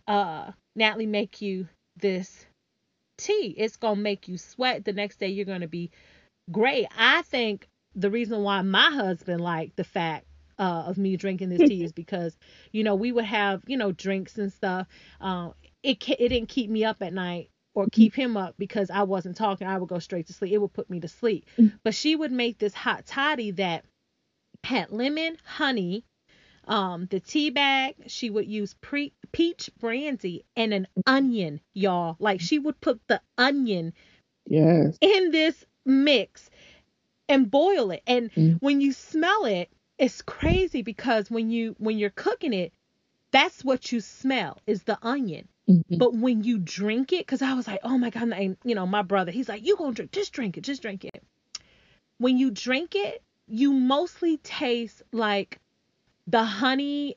uh 0.08 0.52
Natalie 0.76 1.06
make 1.06 1.42
you 1.42 1.68
this 1.98 2.46
tea. 3.22 3.54
It's 3.58 3.78
gonna 3.78 4.00
make 4.00 4.28
you 4.28 4.38
sweat. 4.38 4.86
The 4.86 4.94
next 4.94 5.20
day 5.20 5.28
you're 5.28 5.46
gonna 5.46 5.68
be 5.68 5.92
great. 6.52 6.88
I 6.98 7.22
think 7.24 7.68
the 7.96 8.10
reason 8.10 8.44
why 8.44 8.62
my 8.62 8.90
husband 8.92 9.42
liked 9.42 9.76
the 9.76 9.84
fact 9.84 10.26
uh, 10.58 10.84
of 10.88 10.98
me 10.98 11.18
drinking 11.18 11.50
this 11.50 11.68
tea 11.68 11.84
is 11.84 11.92
because 11.94 12.38
you 12.72 12.84
know 12.84 12.96
we 12.96 13.12
would 13.12 13.26
have 13.26 13.62
you 13.68 13.78
know 13.78 13.92
drinks 13.92 14.38
and 14.38 14.52
stuff. 14.52 14.88
Um, 15.20 15.54
it 15.84 16.04
it 16.10 16.30
didn't 16.30 16.50
keep 16.50 16.70
me 16.70 16.86
up 16.86 17.02
at 17.02 17.14
night 17.14 17.50
or 17.74 17.88
keep 17.92 18.14
him 18.14 18.36
up 18.36 18.56
because 18.58 18.90
I 18.90 19.04
wasn't 19.04 19.38
talking. 19.38 19.68
I 19.68 19.78
would 19.78 19.90
go 19.90 20.00
straight 20.00 20.28
to 20.28 20.34
sleep. 20.34 20.52
It 20.52 20.58
would 20.58 20.74
put 20.74 20.90
me 20.90 21.00
to 21.00 21.08
sleep. 21.08 21.46
Mm. 21.58 21.74
But 21.84 21.96
she 21.96 22.16
would 22.16 22.32
make 22.32 22.58
this 22.58 22.74
hot 22.74 23.06
toddy 23.06 23.52
that 23.52 23.86
had 24.64 24.92
lemon, 24.92 25.38
honey, 25.44 26.04
um, 26.68 27.08
the 27.10 27.20
tea 27.20 27.50
bag. 27.50 27.96
She 28.08 28.30
would 28.30 28.48
use 28.48 28.74
pre- 28.82 29.14
peach 29.32 29.70
brandy 29.80 30.46
and 30.56 30.74
an 30.74 30.88
onion, 31.06 31.60
y'all. 31.74 32.16
Like 32.20 32.42
she 32.42 32.60
would 32.60 32.80
put 32.82 33.00
the 33.08 33.22
onion 33.38 33.94
yes, 34.46 34.98
in 35.02 35.32
this 35.32 35.66
mix 35.86 36.50
and 37.30 37.50
boil 37.50 37.92
it. 37.92 38.04
And 38.08 38.32
Mm. 38.34 38.58
when 38.62 38.82
you 38.82 38.94
smell 38.94 39.46
it, 39.46 39.70
it's 39.98 40.22
crazy 40.22 40.82
because 40.82 41.30
when 41.32 41.50
you 41.52 41.76
when 41.78 41.98
you're 41.98 42.10
cooking 42.10 42.54
it, 42.54 42.74
that's 43.32 43.64
what 43.64 43.92
you 43.92 44.00
smell 44.02 44.60
is 44.68 44.84
the 44.84 44.98
onion. 45.02 45.48
Mhm. 45.70 45.98
But 45.98 46.14
when 46.14 46.44
you 46.44 46.58
drink 46.58 47.14
it, 47.14 47.20
because 47.26 47.42
I 47.42 47.54
was 47.54 47.68
like, 47.68 47.80
oh 47.84 47.98
my 47.98 48.10
God, 48.10 48.30
and 48.34 48.58
you 48.64 48.76
know, 48.76 48.86
my 48.86 49.04
brother, 49.04 49.32
he's 49.32 49.48
like, 49.48 49.66
you 49.66 49.78
gonna 49.78 49.94
drink, 49.94 50.12
just 50.12 50.34
drink 50.34 50.58
it, 50.58 50.62
just 50.64 50.82
drink 50.82 51.06
it. 51.06 51.24
When 52.18 52.38
you 52.38 52.52
drink 52.52 52.96
it, 52.96 53.24
you 53.48 53.74
mostly 53.74 54.38
taste 54.38 55.02
like 55.12 55.60
the 56.28 56.44
honey 56.44 57.16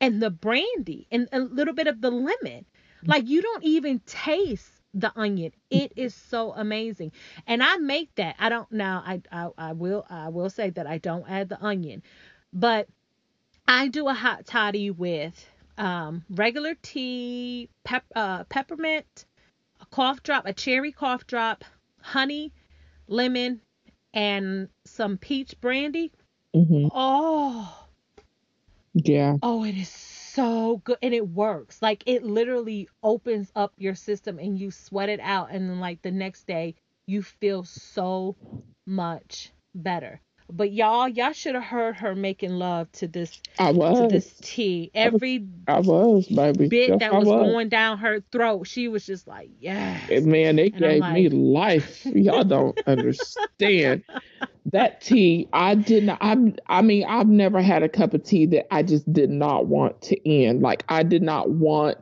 and 0.00 0.22
the 0.22 0.30
brandy 0.30 1.06
and 1.10 1.28
a 1.32 1.40
little 1.40 1.74
bit 1.74 1.86
of 1.86 2.00
the 2.00 2.10
lemon. 2.10 2.64
Like 3.06 3.28
you 3.28 3.40
don't 3.42 3.64
even 3.64 4.00
taste 4.00 4.70
the 4.92 5.12
onion. 5.16 5.52
It 5.70 5.92
is 5.96 6.14
so 6.14 6.52
amazing. 6.52 7.12
And 7.46 7.62
I 7.62 7.76
make 7.76 8.14
that. 8.16 8.36
I 8.38 8.48
don't 8.48 8.70
now 8.72 9.02
I 9.06 9.22
I, 9.32 9.48
I 9.56 9.72
will 9.72 10.04
I 10.10 10.28
will 10.28 10.50
say 10.50 10.70
that 10.70 10.86
I 10.86 10.98
don't 10.98 11.24
add 11.28 11.48
the 11.48 11.62
onion. 11.64 12.02
But 12.52 12.88
I 13.66 13.88
do 13.88 14.08
a 14.08 14.14
hot 14.14 14.46
toddy 14.46 14.90
with 14.90 15.46
um, 15.78 16.24
regular 16.28 16.74
tea, 16.82 17.70
pep, 17.84 18.04
uh, 18.14 18.44
peppermint, 18.44 19.24
a 19.80 19.86
cough 19.86 20.22
drop, 20.22 20.44
a 20.44 20.52
cherry 20.52 20.92
cough 20.92 21.26
drop, 21.26 21.64
honey, 22.02 22.52
lemon, 23.06 23.60
and 24.12 24.68
some 24.84 25.16
peach 25.16 25.58
brandy. 25.60 26.12
Mhm. 26.54 26.90
Oh, 26.92 27.79
Yeah. 28.94 29.36
oh, 29.42 29.64
it 29.64 29.76
is 29.76 29.88
so 29.88 30.78
good, 30.84 30.98
and 31.02 31.14
it 31.14 31.28
works. 31.28 31.82
Like 31.82 32.02
it 32.06 32.22
literally 32.24 32.88
opens 33.02 33.50
up 33.54 33.72
your 33.76 33.94
system, 33.94 34.38
and 34.38 34.58
you 34.58 34.70
sweat 34.70 35.08
it 35.08 35.20
out, 35.20 35.50
and 35.50 35.68
then 35.68 35.80
like 35.80 36.02
the 36.02 36.10
next 36.10 36.46
day 36.46 36.74
you 37.06 37.22
feel 37.22 37.64
so 37.64 38.36
much 38.86 39.52
better. 39.74 40.20
But 40.52 40.72
y'all, 40.72 41.08
y'all 41.08 41.32
should 41.32 41.54
have 41.54 41.64
heard 41.64 41.96
her 41.96 42.14
making 42.14 42.52
love 42.52 42.90
to 42.92 43.08
this 43.08 43.40
I 43.58 43.72
to 43.72 44.08
this 44.10 44.34
tea. 44.42 44.90
Every 44.94 45.46
I 45.68 45.80
was, 45.80 46.26
baby. 46.26 46.68
bit 46.68 46.88
Yes, 46.90 47.00
that 47.00 47.12
I 47.12 47.18
was 47.18 47.26
going 47.26 47.68
down 47.68 47.98
her 47.98 48.20
throat, 48.32 48.66
she 48.66 48.88
was 48.88 49.06
just 49.06 49.26
like, 49.26 49.50
yes. 49.58 50.08
And 50.10 50.26
Man, 50.26 50.58
it 50.58 50.74
And 50.74 50.80
gave 50.80 51.02
me 51.12 51.28
life. 51.28 52.04
Y'all 52.06 52.44
don't 52.44 52.78
understand. 52.86 54.04
That 54.72 55.00
tea, 55.00 55.48
I 55.52 55.74
didn't. 55.74 56.10
I, 56.20 56.36
I 56.66 56.82
mean, 56.82 57.04
I've 57.08 57.28
never 57.28 57.62
had 57.62 57.82
a 57.82 57.88
cup 57.88 58.14
of 58.14 58.22
tea 58.22 58.46
that 58.46 58.72
I 58.72 58.82
just 58.82 59.10
did 59.12 59.30
not 59.30 59.66
want 59.66 60.00
to 60.02 60.28
end. 60.30 60.62
Like 60.62 60.84
I 60.88 61.02
did 61.02 61.22
not 61.22 61.50
want 61.50 61.98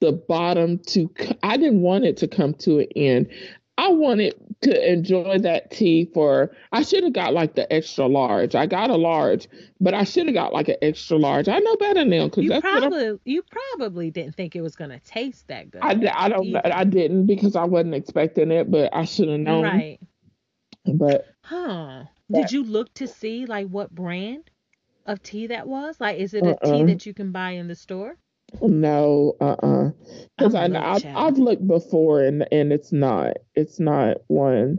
the 0.00 0.12
bottom 0.12 0.78
to. 0.88 1.10
I 1.42 1.56
didn't 1.56 1.82
want 1.82 2.04
it 2.04 2.16
to 2.18 2.28
come 2.28 2.54
to 2.54 2.80
an 2.80 2.86
end. 2.96 3.28
I 3.76 3.88
wanted 3.88 4.34
to 4.62 4.92
enjoy 4.92 5.38
that 5.38 5.70
tea 5.70 6.06
for. 6.12 6.50
I 6.72 6.82
should 6.82 7.04
have 7.04 7.12
got 7.12 7.32
like 7.34 7.54
the 7.54 7.70
extra 7.72 8.06
large. 8.06 8.54
I 8.54 8.66
got 8.66 8.90
a 8.90 8.96
large, 8.96 9.48
but 9.80 9.94
I 9.94 10.04
should 10.04 10.26
have 10.26 10.34
got 10.34 10.52
like 10.52 10.68
an 10.68 10.76
extra 10.82 11.16
large. 11.18 11.48
I 11.48 11.58
know 11.58 11.76
better 11.76 12.04
now 12.04 12.24
because 12.26 12.44
You 12.44 12.60
probably 12.60 13.18
you 13.24 13.42
probably 13.42 14.10
didn't 14.10 14.34
think 14.36 14.56
it 14.56 14.62
was 14.62 14.76
gonna 14.76 15.00
taste 15.00 15.48
that 15.48 15.70
good. 15.70 15.82
I, 15.82 15.90
I 16.14 16.28
don't 16.28 16.46
either. 16.46 16.60
I 16.64 16.84
didn't 16.84 17.26
because 17.26 17.56
I 17.56 17.64
wasn't 17.64 17.94
expecting 17.94 18.50
it, 18.50 18.70
but 18.70 18.94
I 18.94 19.04
should 19.04 19.28
have 19.28 19.40
known. 19.40 19.64
Right. 19.64 19.98
But 20.86 21.26
Huh. 21.42 22.04
Did 22.32 22.50
you 22.52 22.64
look 22.64 22.92
to 22.94 23.06
see 23.06 23.46
like 23.46 23.68
what 23.68 23.94
brand 23.94 24.50
of 25.06 25.22
tea 25.22 25.48
that 25.48 25.66
was? 25.66 26.00
Like 26.00 26.18
is 26.18 26.34
it 26.34 26.44
a 26.46 26.56
tea 26.64 26.70
Uh-uh. 26.82 26.86
that 26.86 27.06
you 27.06 27.14
can 27.14 27.32
buy 27.32 27.50
in 27.52 27.68
the 27.68 27.74
store? 27.74 28.16
No, 28.62 29.34
uh, 29.40 29.56
uh 29.62 29.90
because 30.38 30.54
I 30.54 30.66
know 30.66 30.80
I've. 30.80 31.04
I've 31.14 31.38
looked 31.38 31.66
before 31.66 32.22
and 32.22 32.46
and 32.52 32.72
it's 32.72 32.92
not 32.92 33.36
it's 33.54 33.80
not 33.80 34.18
one 34.28 34.78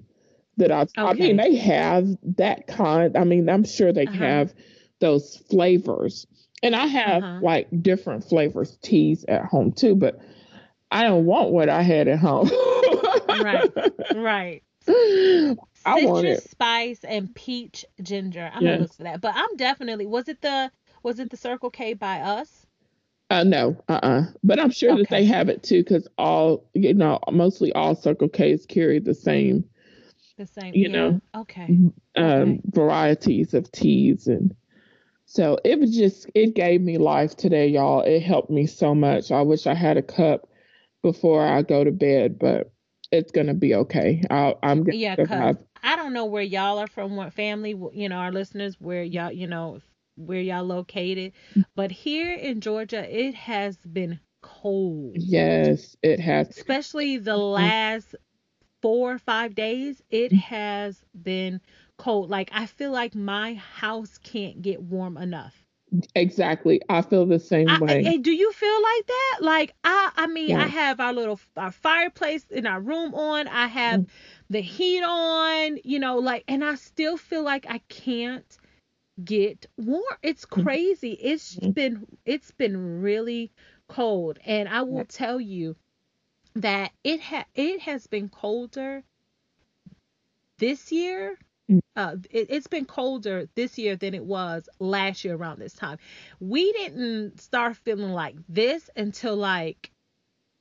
that 0.58 0.72
I've. 0.72 0.90
I 0.98 1.14
mean, 1.14 1.38
they 1.38 1.56
have 1.56 2.08
that 2.38 2.68
kind. 2.68 3.16
I 3.18 3.24
mean, 3.24 3.50
I'm 3.50 3.64
sure 3.66 3.92
they 3.92 4.06
Uh-huh. 4.08 4.18
have 4.18 4.54
those 5.00 5.38
flavors, 5.50 6.26
and 6.64 6.76
I 6.76 6.86
have 6.88 7.24
Uh-huh. 7.24 7.40
like 7.42 7.68
different 7.82 8.24
flavors 8.24 8.78
teas 8.82 9.26
at 9.28 9.46
home 9.46 9.72
too, 9.72 9.96
but 9.96 10.20
I 10.92 11.04
don't 11.04 11.26
want 11.26 11.52
what 11.52 11.70
I 11.70 11.82
had 11.82 12.08
at 12.08 12.20
home. 12.20 12.50
Right. 13.30 13.72
Right. 14.14 14.64
I 14.88 15.96
Citrus 15.96 16.06
want 16.06 16.28
it. 16.28 16.44
spice 16.44 17.04
and 17.04 17.34
peach 17.36 17.86
ginger. 18.02 18.50
I'm 18.54 18.64
Yeah. 18.64 18.72
gonna 18.72 18.84
look 18.84 18.94
for 18.94 19.04
that. 19.04 19.22
But 19.22 19.34
I'm 19.36 19.56
definitely 19.58 20.06
was 20.06 20.28
it 20.30 20.42
the 20.42 20.72
was 21.04 21.20
it 21.20 21.30
the 21.30 21.38
Circle 21.38 21.70
K 21.72 21.94
by 21.94 22.22
us? 22.22 22.65
Uh, 23.30 23.44
no, 23.44 23.76
uh, 23.90 24.00
uh 24.04 24.24
But 24.44 24.60
I'm 24.60 24.70
sure 24.72 24.94
that 24.96 25.10
they 25.10 25.26
have 25.26 25.50
it 25.50 25.64
too, 25.64 25.82
because 25.84 26.08
all 26.18 26.70
you 26.74 26.94
know, 26.94 27.20
mostly 27.32 27.72
all 27.74 27.96
Circle 27.96 28.30
K's 28.30 28.66
carry 28.66 29.00
the 29.00 29.14
same 29.14 29.66
The 30.38 30.46
same. 30.46 30.76
You 30.76 30.90
yeah. 30.90 30.90
know, 30.90 31.22
Okay. 31.36 31.78
um 32.16 32.60
Okay. 32.60 32.62
varieties 32.72 33.54
of 33.54 33.72
teas, 33.72 34.28
and 34.28 34.54
so 35.26 35.58
it 35.64 35.80
was 35.80 35.96
just 35.96 36.30
it 36.36 36.56
gave 36.56 36.82
me 36.82 36.98
life 36.98 37.36
today, 37.36 37.68
y'all. 37.68 38.02
It 38.02 38.22
helped 38.22 38.50
me 38.52 38.66
so 38.68 38.94
much. 38.96 39.32
I 39.32 39.42
wish 39.42 39.68
I 39.68 39.74
had 39.76 39.98
a 39.98 40.02
cup 40.04 40.48
before 41.04 41.46
I 41.46 41.62
go 41.64 41.84
to 41.84 41.92
bed, 41.92 42.38
but 42.40 42.72
it's 43.12 43.32
gonna 43.32 43.54
be 43.56 43.76
okay. 43.76 44.24
I'll, 44.30 44.60
I'm 44.64 44.84
gonna 44.84 44.98
Yeah, 44.98 45.16
cause 45.18 45.56
survive. 45.56 45.58
I 45.84 45.96
don't 45.96 46.14
know 46.14 46.26
where 46.26 46.44
y'all 46.44 46.78
are 46.80 46.88
from, 46.88 47.16
what 47.16 47.34
family, 47.34 47.72
you 47.94 48.10
know, 48.10 48.18
our 48.18 48.32
listeners, 48.32 48.80
where 48.80 49.04
y'all, 49.04 49.32
you 49.32 49.48
know, 49.48 49.80
where 50.16 50.42
y'all 50.42 50.64
located. 50.64 51.34
But 51.76 51.92
here 51.92 52.34
in 52.34 52.62
Georgia, 52.62 53.06
it 53.10 53.36
has 53.36 53.78
been 53.78 54.20
cold, 54.42 55.18
Yes, 55.18 55.96
it 56.04 56.20
has. 56.20 56.50
especially 56.50 57.18
the 57.18 57.34
Mhm. 57.38 57.54
last 57.54 58.16
four 58.82 59.14
or 59.14 59.20
five 59.20 59.56
days. 59.56 60.02
It 60.10 60.32
has 60.34 61.06
been 61.22 61.62
cold. 61.98 62.30
Like 62.30 62.50
I 62.54 62.66
feel 62.66 62.92
like 62.92 63.16
my 63.16 63.56
house 63.56 64.18
can't 64.20 64.62
get 64.62 64.82
warm 64.82 65.18
enough. 65.18 65.66
Exactly. 66.16 66.82
I 66.90 67.02
feel 67.02 67.26
the 67.26 67.40
same 67.40 67.70
I, 67.70 67.78
way. 67.80 68.04
and 68.06 68.24
do 68.24 68.32
you 68.32 68.52
feel 68.52 68.82
like 68.82 69.08
that? 69.08 69.38
Like 69.42 69.74
I, 69.84 70.12
I 70.18 70.28
mean, 70.28 70.56
I 70.56 70.68
have 70.68 71.00
our 71.00 71.14
little 71.14 71.40
our 71.56 71.72
fireplace 71.72 72.46
in 72.50 72.66
our 72.68 72.82
room 72.82 73.14
on. 73.16 73.48
I 73.48 73.68
have 73.68 74.02
Mm. 74.02 74.08
the 74.50 74.62
heat 74.62 75.04
on. 75.04 75.80
You 75.84 76.00
know, 76.00 76.18
like, 76.18 76.44
and 76.48 76.64
I 76.64 76.76
still 76.76 77.18
feel 77.18 77.44
like 77.44 77.66
I 77.70 77.80
can't 77.90 78.58
get 79.24 79.66
warm. 79.78 80.04
It's 80.22 80.46
Mm. 80.56 80.64
crazy. 80.64 81.12
It's 81.14 81.60
Mhm. 81.60 81.74
been 81.74 82.06
it's 82.26 82.52
been 82.52 83.02
really 83.02 83.52
cold, 83.88 84.40
and 84.46 84.68
I 84.68 84.82
will 84.82 85.06
tell 85.06 85.40
you 85.40 85.76
that 86.56 86.92
it 87.04 87.22
ha 87.22 87.46
it 87.56 87.82
has 87.82 88.08
been 88.08 88.30
colder 88.30 89.04
this 90.58 90.92
year. 90.92 91.38
Mm. 91.70 91.80
Uh, 91.96 92.16
it, 92.30 92.48
it's 92.50 92.68
been 92.68 92.86
colder 92.86 93.48
this 93.56 93.78
year 93.78 93.96
than 93.96 94.14
it 94.14 94.24
was 94.26 94.70
last 94.80 95.24
year 95.26 95.36
around 95.36 95.60
this 95.60 95.74
time. 95.74 95.98
We 96.40 96.72
didn't 96.74 97.40
start 97.42 97.78
feeling 97.78 98.12
like 98.12 98.36
this 98.50 98.90
until 98.96 99.36
like 99.36 99.92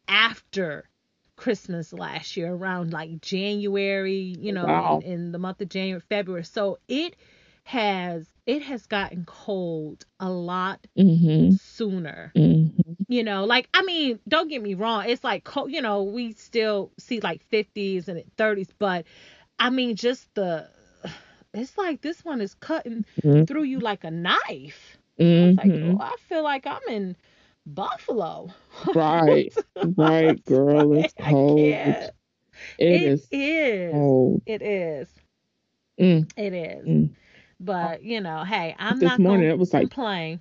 after 0.09 0.89
Christmas 1.37 1.93
last 1.93 2.37
year, 2.37 2.53
around 2.53 2.93
like 2.93 3.21
January, 3.21 4.37
you 4.39 4.53
know, 4.53 4.69
Wow. 4.69 5.01
in, 5.03 5.03
in 5.03 5.33
the 5.33 5.39
month 5.39 5.61
of 5.63 5.69
January, 5.69 6.01
February. 6.09 6.45
So 6.45 6.79
it 6.89 7.17
has 7.65 8.27
it 8.47 8.63
has 8.63 8.87
gotten 8.87 9.25
cold 9.27 10.05
a 10.21 10.31
lot 10.31 10.87
hmm 10.97 11.51
sooner. 11.51 12.33
Hmm 12.37 12.67
you 13.09 13.23
know 13.23 13.45
like 13.45 13.69
i 13.75 13.83
mean 13.83 14.19
don't 14.29 14.49
get 14.49 14.63
me 14.63 14.75
wrong 14.75 15.05
it's 15.07 15.23
like 15.25 15.45
cold 15.45 15.71
you 15.71 15.81
know 15.83 16.03
we 16.05 16.33
still 16.33 16.91
see 16.99 17.21
like 17.21 17.43
50s 17.49 18.09
and 18.09 18.23
30s 18.37 18.69
but 18.79 19.05
i 19.59 19.71
mean 19.71 19.97
just 19.97 20.35
the 20.35 20.69
it's 21.55 21.77
like 21.79 22.01
this 22.03 22.25
one 22.25 22.41
is 22.41 22.55
cutting 22.55 23.05
Mhm. 23.25 23.47
through 23.47 23.63
you 23.65 23.81
like 23.81 24.05
a 24.05 24.11
knife. 24.11 24.99
It's 25.37 25.57
like 25.57 25.73
hmm 25.73 25.83
oh 25.83 25.99
i 26.01 26.17
feel 26.29 26.43
like 26.43 26.67
i'm 26.67 26.81
in 26.89 27.17
buffalo. 27.67 28.49
Right, 28.95 29.53
right, 29.97 30.45
girl. 30.47 30.93
It's 30.95 31.15
cold. 31.15 32.11
it 32.79 33.03
is 33.03 33.29
is. 33.31 33.31
cold. 33.91 34.43
it 34.47 34.63
is. 34.63 35.09
Mm, 36.01 36.29
it 36.37 36.53
is. 36.55 36.89
Mm. 36.89 37.15
But 37.65 38.01
oh. 38.01 38.03
you 38.03 38.21
know 38.21 38.45
hey 38.45 38.75
i'm 38.79 38.99
This 38.99 39.09
not 39.09 39.21
morning 39.21 39.49
it 39.49 39.59
was 39.59 39.73
like 39.73 39.91
complain 39.91 40.41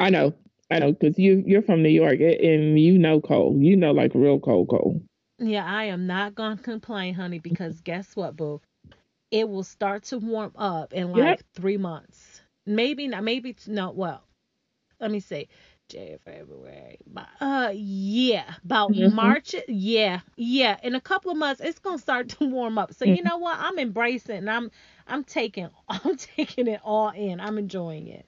I 0.00 0.10
know, 0.10 0.34
I 0.70 0.78
know, 0.78 0.92
because 0.92 1.18
you 1.18 1.42
you're 1.46 1.62
from 1.62 1.82
New 1.82 1.88
York 1.90 2.20
and 2.20 2.78
you 2.78 2.98
know 2.98 3.20
cold. 3.20 3.62
You 3.62 3.76
know 3.76 3.92
like 3.92 4.12
real 4.14 4.40
cold, 4.40 4.68
cold. 4.68 5.02
Yeah, 5.38 5.64
I 5.64 5.84
am 5.84 6.06
not 6.06 6.34
gonna 6.34 6.56
complain, 6.56 7.14
honey, 7.14 7.38
because 7.38 7.80
guess 7.80 8.16
what, 8.16 8.36
boo? 8.36 8.60
It 9.30 9.48
will 9.48 9.64
start 9.64 10.04
to 10.04 10.18
warm 10.18 10.52
up 10.56 10.92
in 10.92 11.10
like 11.12 11.38
Yep. 11.38 11.42
three 11.54 11.76
months. 11.76 12.42
Maybe 12.66 13.08
not. 13.08 13.24
Maybe 13.24 13.50
it's 13.50 13.68
no. 13.68 13.90
Well, 13.90 14.22
let 15.00 15.10
me 15.10 15.20
see. 15.20 15.48
January, 15.88 16.18
February. 16.24 16.98
Mar- 17.06 17.28
Uh, 17.40 17.72
yeah, 17.74 18.54
about 18.64 18.94
Mhm. 18.94 19.10
March. 19.12 19.54
Yeah, 19.68 20.20
yeah. 20.36 20.78
In 20.82 20.94
a 20.94 21.00
couple 21.00 21.30
of 21.32 21.36
months, 21.38 21.60
it's 21.60 21.78
gonna 21.78 21.98
start 21.98 22.28
to 22.38 22.44
warm 22.46 22.78
up. 22.78 22.92
So 22.94 23.04
you 23.04 23.22
Mhm. 23.22 23.22
know 23.22 23.38
what? 23.38 23.58
I'm 23.58 23.78
embracing. 23.78 24.36
And 24.38 24.50
I'm, 24.50 24.70
I'm 25.06 25.24
taking, 25.24 25.68
I'm 25.88 26.16
taking 26.16 26.66
it 26.68 26.80
all 26.84 27.10
in. 27.10 27.40
I'm 27.40 27.58
enjoying 27.58 28.08
it. 28.08 28.26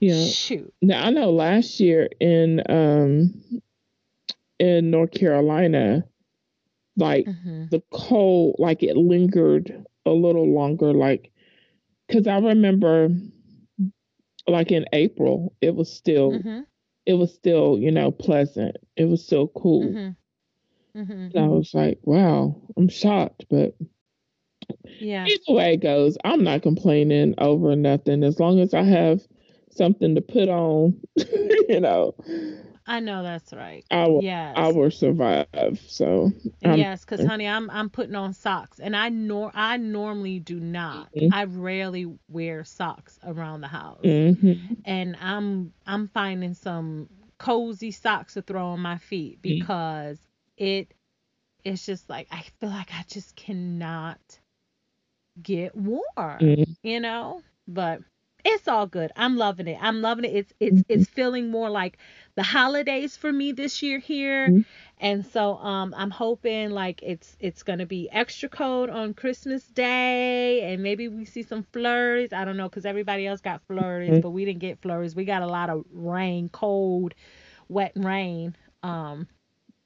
Yeah. 0.00 0.28
Shoot. 0.30 0.72
Now 0.82 1.04
I 1.06 1.10
know 1.10 1.30
last 1.30 1.80
year 1.80 2.08
in 2.20 2.62
um 2.68 3.60
in 4.58 4.90
North 4.90 5.12
Carolina, 5.12 6.04
like 6.96 7.30
hmm 7.32 7.70
the 7.70 7.82
cold, 7.92 8.56
like 8.58 8.82
it 8.82 8.96
lingered 8.96 9.84
a 10.06 10.10
little 10.10 10.46
longer, 10.52 10.92
like, 10.92 11.30
because 12.06 12.26
I 12.26 12.38
remember, 12.38 13.08
like 14.46 14.70
in 14.72 14.86
April, 14.92 15.54
it 15.60 15.74
was 15.74 15.92
still, 15.92 16.44
Mm-hmm. 16.44 16.60
It 17.08 17.14
was 17.14 17.34
still, 17.34 17.78
you 17.78 17.90
know, 17.90 18.12
pleasant. 18.12 18.76
It 18.96 19.06
was 19.06 19.24
still 19.26 19.48
cool. 19.48 19.84
Mm-hmm. 19.88 21.00
Mm-hmm. 21.00 21.38
I 21.38 21.48
was 21.48 21.74
like, 21.74 21.98
wow, 22.04 22.54
I'm 22.76 22.88
shocked, 22.88 23.46
but 23.50 23.76
Yeah. 25.00 25.26
either 25.26 25.54
way 25.56 25.74
it 25.74 25.78
goes, 25.80 26.18
I'm 26.24 26.44
not 26.44 26.62
complaining 26.62 27.34
over 27.38 27.74
nothing 27.76 28.24
as 28.24 28.38
long 28.40 28.60
as 28.60 28.74
I 28.74 28.82
have 28.82 29.26
something 29.70 30.14
to 30.16 30.20
put 30.20 30.48
on. 30.48 31.00
you 31.68 31.80
know, 31.80 32.14
I 32.88 33.00
know 33.00 33.22
that's 33.22 33.52
right. 33.52 33.84
I 33.90 34.08
will, 34.08 34.22
Yes. 34.22 34.56
I 34.56 34.68
will 34.72 34.90
survive. 34.90 35.46
So 35.86 36.32
um, 36.64 36.78
yes, 36.78 37.04
because 37.04 37.24
honey, 37.24 37.46
I'm 37.46 37.70
I'm 37.70 37.90
putting 37.90 38.16
on 38.16 38.32
socks, 38.34 38.80
and 38.80 38.96
I 38.96 39.10
nor 39.10 39.52
I 39.54 39.76
normally 39.76 40.40
do 40.40 40.58
not. 40.60 41.10
Mhm. 41.14 41.30
I 41.32 41.44
rarely 41.44 42.06
wear 42.28 42.64
socks 42.64 43.18
around 43.24 43.60
the 43.62 43.68
house, 43.68 44.00
mhm. 44.04 44.78
and 44.84 45.16
I'm 45.20 45.72
I'm 45.86 46.08
finding 46.08 46.54
some 46.54 47.08
cozy 47.38 47.92
socks 47.92 48.34
to 48.34 48.42
throw 48.42 48.68
on 48.68 48.80
my 48.80 48.98
feet 48.98 49.38
Mm. 49.42 49.60
because 49.60 50.18
it 50.56 50.94
it's 51.64 51.86
just 51.86 52.08
like 52.10 52.28
I 52.32 52.42
feel 52.60 52.70
like 52.70 52.92
I 52.94 53.04
just 53.08 53.36
cannot 53.36 54.20
get 55.42 55.74
warm, 55.76 56.02
Mhm. 56.40 56.76
you 56.82 57.00
know. 57.00 57.42
But 57.66 58.00
it's 58.44 58.68
all 58.68 58.86
good. 58.86 59.10
I'm 59.16 59.36
loving 59.36 59.66
it. 59.66 59.78
I'm 59.80 60.00
loving 60.00 60.24
it. 60.24 60.34
It's 60.34 60.52
it's 60.60 60.84
it's 60.88 61.06
feeling 61.08 61.50
more 61.50 61.70
like 61.70 61.98
the 62.34 62.42
holidays 62.42 63.16
for 63.16 63.32
me 63.32 63.52
this 63.52 63.82
year 63.82 63.98
here. 63.98 64.54
Mhm. 64.54 64.64
And 64.98 65.24
so 65.26 65.56
um 65.58 65.94
I'm 65.96 66.10
hoping 66.10 66.70
like 66.70 67.02
it's 67.02 67.36
it's 67.40 67.62
gonna 67.62 67.86
be 67.86 68.08
extra 68.10 68.48
cold 68.48 68.90
on 68.90 69.14
Christmas 69.14 69.66
Day 69.68 70.72
and 70.72 70.82
maybe 70.82 71.08
we 71.08 71.24
see 71.24 71.42
some 71.42 71.64
flurries. 71.72 72.32
I 72.32 72.44
don't 72.44 72.56
know 72.56 72.68
because 72.68 72.84
everybody 72.86 73.26
else 73.26 73.40
got 73.40 73.62
flurries, 73.66 74.18
Mhm. 74.18 74.20
but 74.20 74.30
we 74.30 74.44
didn't 74.44 74.60
get 74.60 74.80
flurries. 74.80 75.14
We 75.14 75.24
got 75.24 75.42
a 75.42 75.46
lot 75.46 75.70
of 75.70 75.84
rain, 75.92 76.48
cold, 76.48 77.14
wet 77.68 77.92
rain. 77.96 78.56
Um 78.82 79.28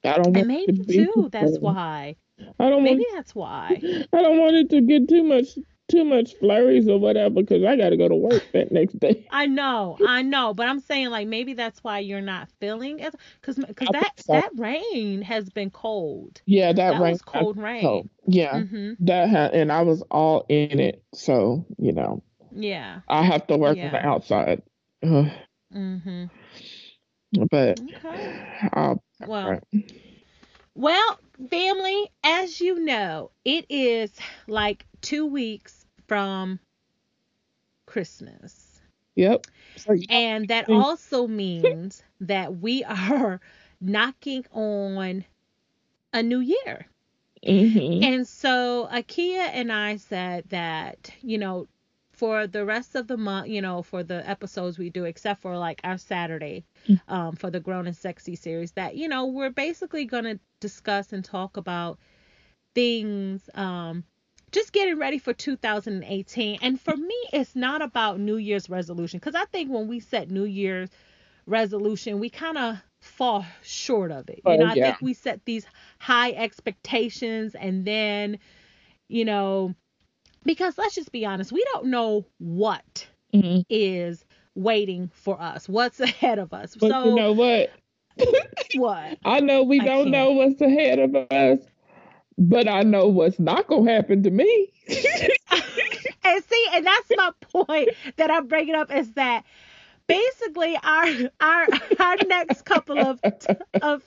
I 0.03 0.17
don't 0.17 0.33
and 0.33 0.47
to 0.65 0.73
maybe 0.73 0.73
be 0.73 1.05
too 1.05 1.29
that's 1.31 1.59
why. 1.61 2.15
I 2.59 2.69
don't 2.69 2.83
Maybe 2.83 3.03
want 3.05 3.05
that's 3.13 3.35
why. 3.35 3.83
I 4.13 4.21
don't 4.21 4.39
want 4.39 4.55
it 4.55 4.69
to 4.71 4.81
get 4.81 5.07
too 5.09 5.23
much 5.23 5.57
too 5.93 6.03
much 6.03 6.35
flurries 6.39 6.87
or 6.89 6.99
whatever 6.99 7.35
because 7.35 7.63
I 7.63 7.75
got 7.77 7.89
to 7.91 7.97
go 7.97 8.07
to 8.09 8.15
work 8.15 8.43
that 8.53 8.71
next 8.71 8.99
day. 8.99 9.25
I 9.31 9.45
know, 9.45 9.97
I 10.05 10.21
know, 10.21 10.53
but 10.53 10.67
I'm 10.67 10.79
saying 10.79 11.09
like 11.09 11.27
maybe 11.27 11.53
that's 11.53 11.83
why 11.83 11.99
you're 11.99 12.21
not 12.21 12.49
feeling 12.59 13.01
as 13.01 13.13
because 13.41 13.57
because 13.57 13.89
that 13.89 14.11
that 14.27 14.49
rain 14.57 15.21
has 15.21 15.49
been 15.49 15.69
cold. 15.71 16.41
Yeah, 16.45 16.73
that, 16.73 16.91
That 16.91 17.01
rain. 17.01 17.11
was 17.13 17.21
cold 17.21 17.57
rain. 17.57 17.81
So, 17.81 18.09
yeah, 18.27 18.59
Mhm. 18.59 18.97
that 19.01 19.29
ha- 19.29 19.49
and 19.53 19.71
I 19.71 19.81
was 19.83 20.03
all 20.11 20.45
in 20.49 20.79
it. 20.79 21.03
So 21.13 21.65
you 21.77 21.93
know, 21.93 22.23
Yeah. 22.51 23.01
I 23.07 23.23
have 23.23 23.47
to 23.47 23.57
work 23.57 23.77
on 23.77 23.91
the 23.91 24.05
outside. 24.05 24.61
Ugh, 25.03 25.27
Mhm. 25.73 26.29
but 27.51 27.79
Okay. 27.79 28.45
I'll, 28.73 29.03
Well, 29.27 29.49
right. 29.49 29.63
well, 30.75 31.19
family, 31.49 32.09
as 32.23 32.59
you 32.61 32.79
know, 32.79 33.31
it 33.45 33.65
is 33.69 34.11
like 34.47 34.85
2 35.01 35.25
weeks 35.25 35.82
from 36.07 36.59
Christmas. 37.85 38.81
yep. 39.15 39.45
So, 39.75 39.93
And 40.09 40.47
that 40.49 40.67
Mm. 40.67 40.71
also 40.71 41.27
means 41.27 42.03
that 42.19 42.57
we 42.57 42.83
are 42.83 43.39
knocking 43.79 44.45
on 44.51 45.25
a 46.13 46.23
new 46.23 46.39
year. 46.39 46.87
mhm. 47.47 48.01
And 48.01 48.27
so 48.27 48.87
Akia 48.91 49.49
and 49.53 49.71
I 49.71 49.95
said 49.97 50.49
that, 50.49 51.11
you 51.21 51.37
know, 51.37 51.67
for 52.11 52.47
the 52.47 52.65
rest 52.65 52.95
of 52.95 53.07
the 53.07 53.17
month, 53.17 53.47
you 53.47 53.61
know, 53.61 53.81
for 53.81 54.03
the 54.03 54.27
episodes 54.29 54.77
we 54.77 54.89
do, 54.89 55.05
except 55.05 55.41
for 55.41 55.57
like 55.57 55.81
our 55.83 55.97
Saturday, 55.97 56.65
Mm. 56.89 56.99
um, 57.07 57.35
for 57.35 57.49
the 57.49 57.59
Grown 57.59 57.87
and 57.87 57.95
Sexy 57.95 58.35
series, 58.35 58.71
that, 58.73 58.95
you 58.95 59.07
know, 59.07 59.25
we're 59.25 59.49
basically 59.49 60.05
going 60.05 60.25
to 60.25 60.39
discuss 60.59 61.11
and 61.13 61.23
talk 61.23 61.57
about 61.57 61.99
things, 62.75 63.49
um, 63.55 64.03
just 64.53 64.71
getting 64.73 64.97
ready 64.97 65.17
for 65.19 65.33
2018. 65.33 66.59
And 66.61 66.79
for 66.79 66.95
me, 66.95 67.15
it's 67.33 67.55
not 67.55 67.81
about 67.81 68.19
New 68.19 68.37
Year's 68.37 68.69
resolution, 68.69 69.19
because 69.19 69.35
I 69.35 69.45
think 69.45 69.71
when 69.71 69.87
we 69.87 69.99
set 69.99 70.31
New 70.31 70.45
Year's 70.45 70.89
resolution, 71.45 72.19
we 72.19 72.29
kind 72.29 72.57
of 72.57 72.77
fall 73.01 73.45
short 73.63 74.11
of 74.11 74.29
it. 74.29 74.41
You 74.45 74.57
Oh, 74.57 74.57
know, 74.57 74.67
I 74.67 74.75
yeah. 74.75 74.85
think 74.85 75.01
we 75.01 75.13
set 75.13 75.43
these 75.45 75.65
high 75.99 76.31
expectations 76.31 77.55
and 77.55 77.85
then, 77.85 78.39
you 79.09 79.25
know, 79.25 79.75
because 80.43 80.77
let's 80.77 80.95
just 80.95 81.11
be 81.11 81.25
honest, 81.25 81.51
we 81.51 81.63
don't 81.73 81.87
know 81.87 82.25
what 82.39 83.07
Mhm. 83.33 83.65
is 83.69 84.25
waiting 84.55 85.09
for 85.13 85.39
us, 85.41 85.67
what's 85.67 85.99
ahead 85.99 86.39
of 86.39 86.53
us. 86.53 86.75
But 86.75 86.89
so 86.89 87.05
you 87.05 87.11
know 87.13 87.33
what? 87.33 87.71
what? 88.71 89.17
I 89.25 89.39
know 89.39 89.63
we 89.63 89.79
I 89.79 89.85
don't 89.85 90.03
can't. 90.03 90.11
know 90.11 90.31
what's 90.31 90.61
ahead 90.61 90.99
of 90.99 91.15
us, 91.31 91.59
but 92.37 92.67
I 92.67 92.83
know 92.83 93.07
what's 93.07 93.39
not 93.39 93.67
gonna 93.67 93.91
happen 93.91 94.23
to 94.23 94.31
me. 94.31 94.71
and 94.87 96.43
see, 96.43 96.67
and 96.73 96.85
that's 96.85 97.11
my 97.15 97.31
point 97.41 97.89
that 98.17 98.31
I'm 98.31 98.47
bringing 98.47 98.75
up 98.75 98.93
is 98.93 99.11
that 99.13 99.43
basically 100.07 100.77
our 100.83 101.07
our 101.39 101.67
our 101.99 102.15
next 102.27 102.63
couple 102.65 102.99
of 102.99 103.19
of 103.81 104.03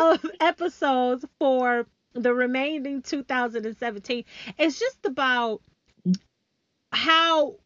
of 0.00 0.24
episodes 0.40 1.24
for 1.38 1.86
the 2.14 2.34
remaining 2.34 3.02
2017 3.02 4.24
is 4.58 4.78
just 4.78 5.04
about 5.04 5.60
how 6.90 7.56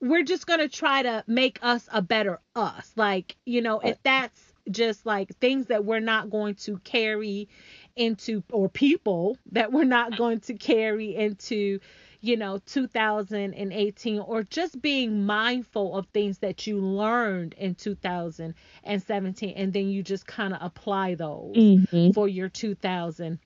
we're 0.00 0.24
just 0.24 0.46
going 0.46 0.58
to 0.58 0.68
try 0.68 1.02
to 1.02 1.22
make 1.26 1.58
us 1.62 1.88
a 1.92 2.02
better 2.02 2.40
us 2.56 2.92
like 2.96 3.36
you 3.44 3.60
know 3.60 3.78
if 3.80 4.02
that's 4.02 4.52
just 4.70 5.04
like 5.04 5.36
things 5.36 5.66
that 5.66 5.84
we're 5.84 6.00
not 6.00 6.30
going 6.30 6.54
to 6.54 6.78
carry 6.78 7.48
into 7.96 8.42
or 8.50 8.68
people 8.68 9.38
that 9.52 9.72
we're 9.72 9.84
not 9.84 10.16
going 10.16 10.40
to 10.40 10.54
carry 10.54 11.14
into 11.14 11.78
you 12.20 12.36
know 12.36 12.58
2018 12.66 14.18
or 14.20 14.42
just 14.42 14.80
being 14.82 15.24
mindful 15.26 15.96
of 15.96 16.06
things 16.08 16.38
that 16.38 16.66
you 16.66 16.78
learned 16.78 17.54
in 17.58 17.74
2017 17.74 19.50
and 19.56 19.72
then 19.72 19.88
you 19.88 20.02
just 20.02 20.26
kind 20.26 20.54
of 20.54 20.58
apply 20.62 21.14
those 21.14 21.54
Mhm. 21.56 22.14
for 22.14 22.26
your 22.26 22.48
2018 22.48 23.38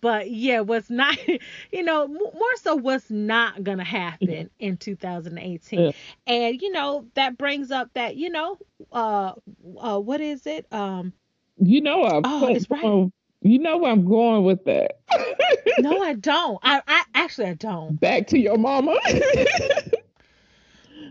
but 0.00 0.30
yeah 0.30 0.60
what's 0.60 0.90
not 0.90 1.16
you 1.72 1.82
know 1.82 2.06
more 2.06 2.56
so 2.56 2.76
what's 2.76 3.10
not 3.10 3.64
gonna 3.64 3.82
happen 3.84 4.50
in 4.58 4.76
2018 4.76 5.80
Yeah. 5.80 5.92
and 6.26 6.60
you 6.60 6.70
know 6.72 7.06
that 7.14 7.38
brings 7.38 7.70
up 7.70 7.90
that 7.94 8.16
you 8.16 8.30
know 8.30 8.58
uh 8.92 9.32
uh 9.80 9.98
what 9.98 10.20
is 10.20 10.46
it 10.46 10.66
um 10.72 11.12
You 11.60 11.80
know 11.82 12.04
I'm 12.04 12.22
Oh, 12.24 12.48
it's 12.48 12.68
right. 12.70 12.82
going- 12.82 13.12
you 13.42 13.58
know 13.58 13.78
where 13.78 13.90
I'm 13.92 14.04
going 14.04 14.44
with 14.44 14.64
that. 14.66 14.98
no 15.78 16.02
i 16.10 16.12
don't 16.14 16.58
i 16.62 16.82
i 16.86 17.04
actually 17.14 17.48
i 17.48 17.54
don't 17.54 17.98
Back 18.00 18.26
to 18.28 18.38
your 18.38 18.58
mama. 18.58 18.96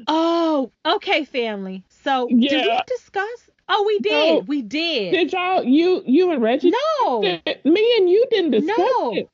oh 0.08 0.72
okay 0.86 1.26
family 1.26 1.84
so 1.90 2.28
did 2.28 2.66
we 2.66 2.80
discuss 2.88 3.50
oh 3.68 3.84
we 3.88 4.00
did 4.00 4.12
No. 4.12 4.44
we 4.48 4.62
did 4.62 5.12
Did 5.12 5.34
y'all 5.34 5.64
you 5.64 6.04
you 6.06 6.32
and 6.32 6.42
Reggie 6.42 6.72
no 7.06 7.22
me 7.22 7.96
and 7.98 8.10
you 8.10 8.26
didn't 8.32 8.52
discuss 8.52 8.78
No. 8.78 9.14
it. 9.14 9.30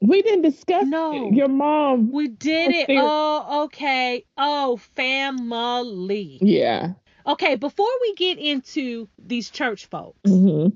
We 0.00 0.22
didn't 0.22 0.42
discuss 0.42 0.86
No. 0.86 1.28
it. 1.28 1.34
Your 1.34 1.48
mom 1.48 2.10
we 2.12 2.28
did 2.28 2.72
it 2.72 2.86
there. 2.88 3.00
oh 3.02 3.64
okay 3.64 4.24
oh 4.36 4.76
family 4.76 6.38
Yeah. 6.40 6.92
Okay, 7.26 7.56
before 7.56 7.88
we 8.00 8.14
get 8.14 8.38
into 8.38 9.08
these 9.18 9.50
church 9.50 9.86
folks, 9.86 10.18
hmm 10.26 10.68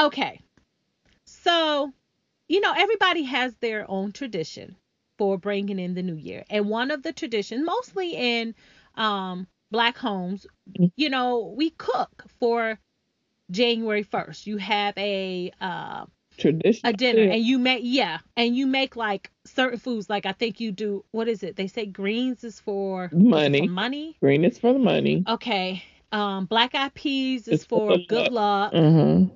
okay, 0.00 0.40
so, 1.26 1.92
you 2.48 2.60
know, 2.60 2.72
everybody 2.76 3.24
has 3.24 3.54
their 3.56 3.90
own 3.90 4.12
tradition 4.12 4.76
for 5.18 5.38
bringing 5.38 5.78
in 5.78 5.94
the 5.94 6.02
new 6.02 6.16
year. 6.16 6.44
And 6.50 6.68
one 6.68 6.90
of 6.90 7.02
the 7.02 7.12
traditions, 7.12 7.64
mostly 7.64 8.14
in 8.14 8.54
um, 8.94 9.46
black 9.70 9.96
homes, 9.96 10.46
you 10.96 11.10
know, 11.10 11.54
we 11.56 11.70
cook 11.70 12.24
for 12.40 12.78
January 13.50 14.04
1st. 14.04 14.46
You 14.46 14.56
have 14.58 14.94
a 14.98 15.52
uh, 15.60 16.06
Tradition. 16.36 16.90
a 16.90 16.92
dinner 16.92 17.22
and 17.22 17.42
you 17.42 17.58
make 17.58 17.80
yeah 17.84 18.18
and 18.36 18.56
you 18.56 18.66
make 18.66 18.96
like 18.96 19.30
certain 19.44 19.78
foods 19.78 20.08
like 20.10 20.26
i 20.26 20.32
think 20.32 20.60
you 20.60 20.72
do 20.72 21.04
what 21.12 21.28
is 21.28 21.42
it 21.42 21.56
they 21.56 21.66
say 21.66 21.86
greens 21.86 22.44
is 22.44 22.60
for 22.60 23.12
Money. 23.12 23.60
for 23.60 23.66
money 23.66 24.18
Green 24.20 24.44
is 24.44 24.58
for 24.58 24.72
the 24.72 24.78
money. 24.78 25.26
okay 25.28 25.82
um 26.12 26.46
black 26.46 26.74
eyed 26.74 26.94
peas 26.94 27.48
is 27.48 27.64
It's 27.64 27.64
for 27.64 27.96
good 27.96 28.06
good 28.08 28.28
luck 28.30 28.74
Uh-huh. 28.74 29.26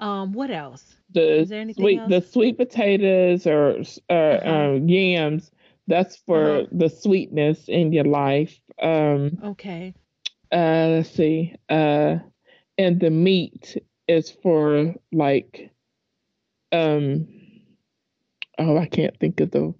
um 0.00 0.32
what 0.32 0.50
else 0.50 0.98
The 1.10 1.44
Is 1.44 1.48
there 1.48 1.60
anything 1.60 1.82
sweet 1.82 1.96
else? 1.96 2.08
the 2.08 2.20
sweet 2.20 2.56
potatoes 2.58 3.46
or 3.46 3.82
uh, 4.10 4.38
Uh-huh. 4.44 4.68
um, 4.76 4.88
yams. 4.88 5.50
That's 5.86 6.16
for 6.16 6.62
Uh-huh. 6.62 6.66
the 6.70 6.88
sweetness 6.88 7.68
in 7.68 7.92
your 7.92 8.04
life. 8.04 8.60
Um 8.80 9.42
okay 9.42 9.94
uh 10.52 10.86
let's 10.90 11.10
see. 11.10 11.54
Uh 11.68 12.18
and 12.78 13.00
the 13.00 13.10
meat 13.10 13.76
is 14.08 14.30
for 14.30 14.94
like 15.12 15.70
um 16.72 17.26
oh, 18.58 18.76
I 18.78 18.86
can't 18.86 19.18
think 19.18 19.40
of 19.40 19.50
the. 19.50 19.74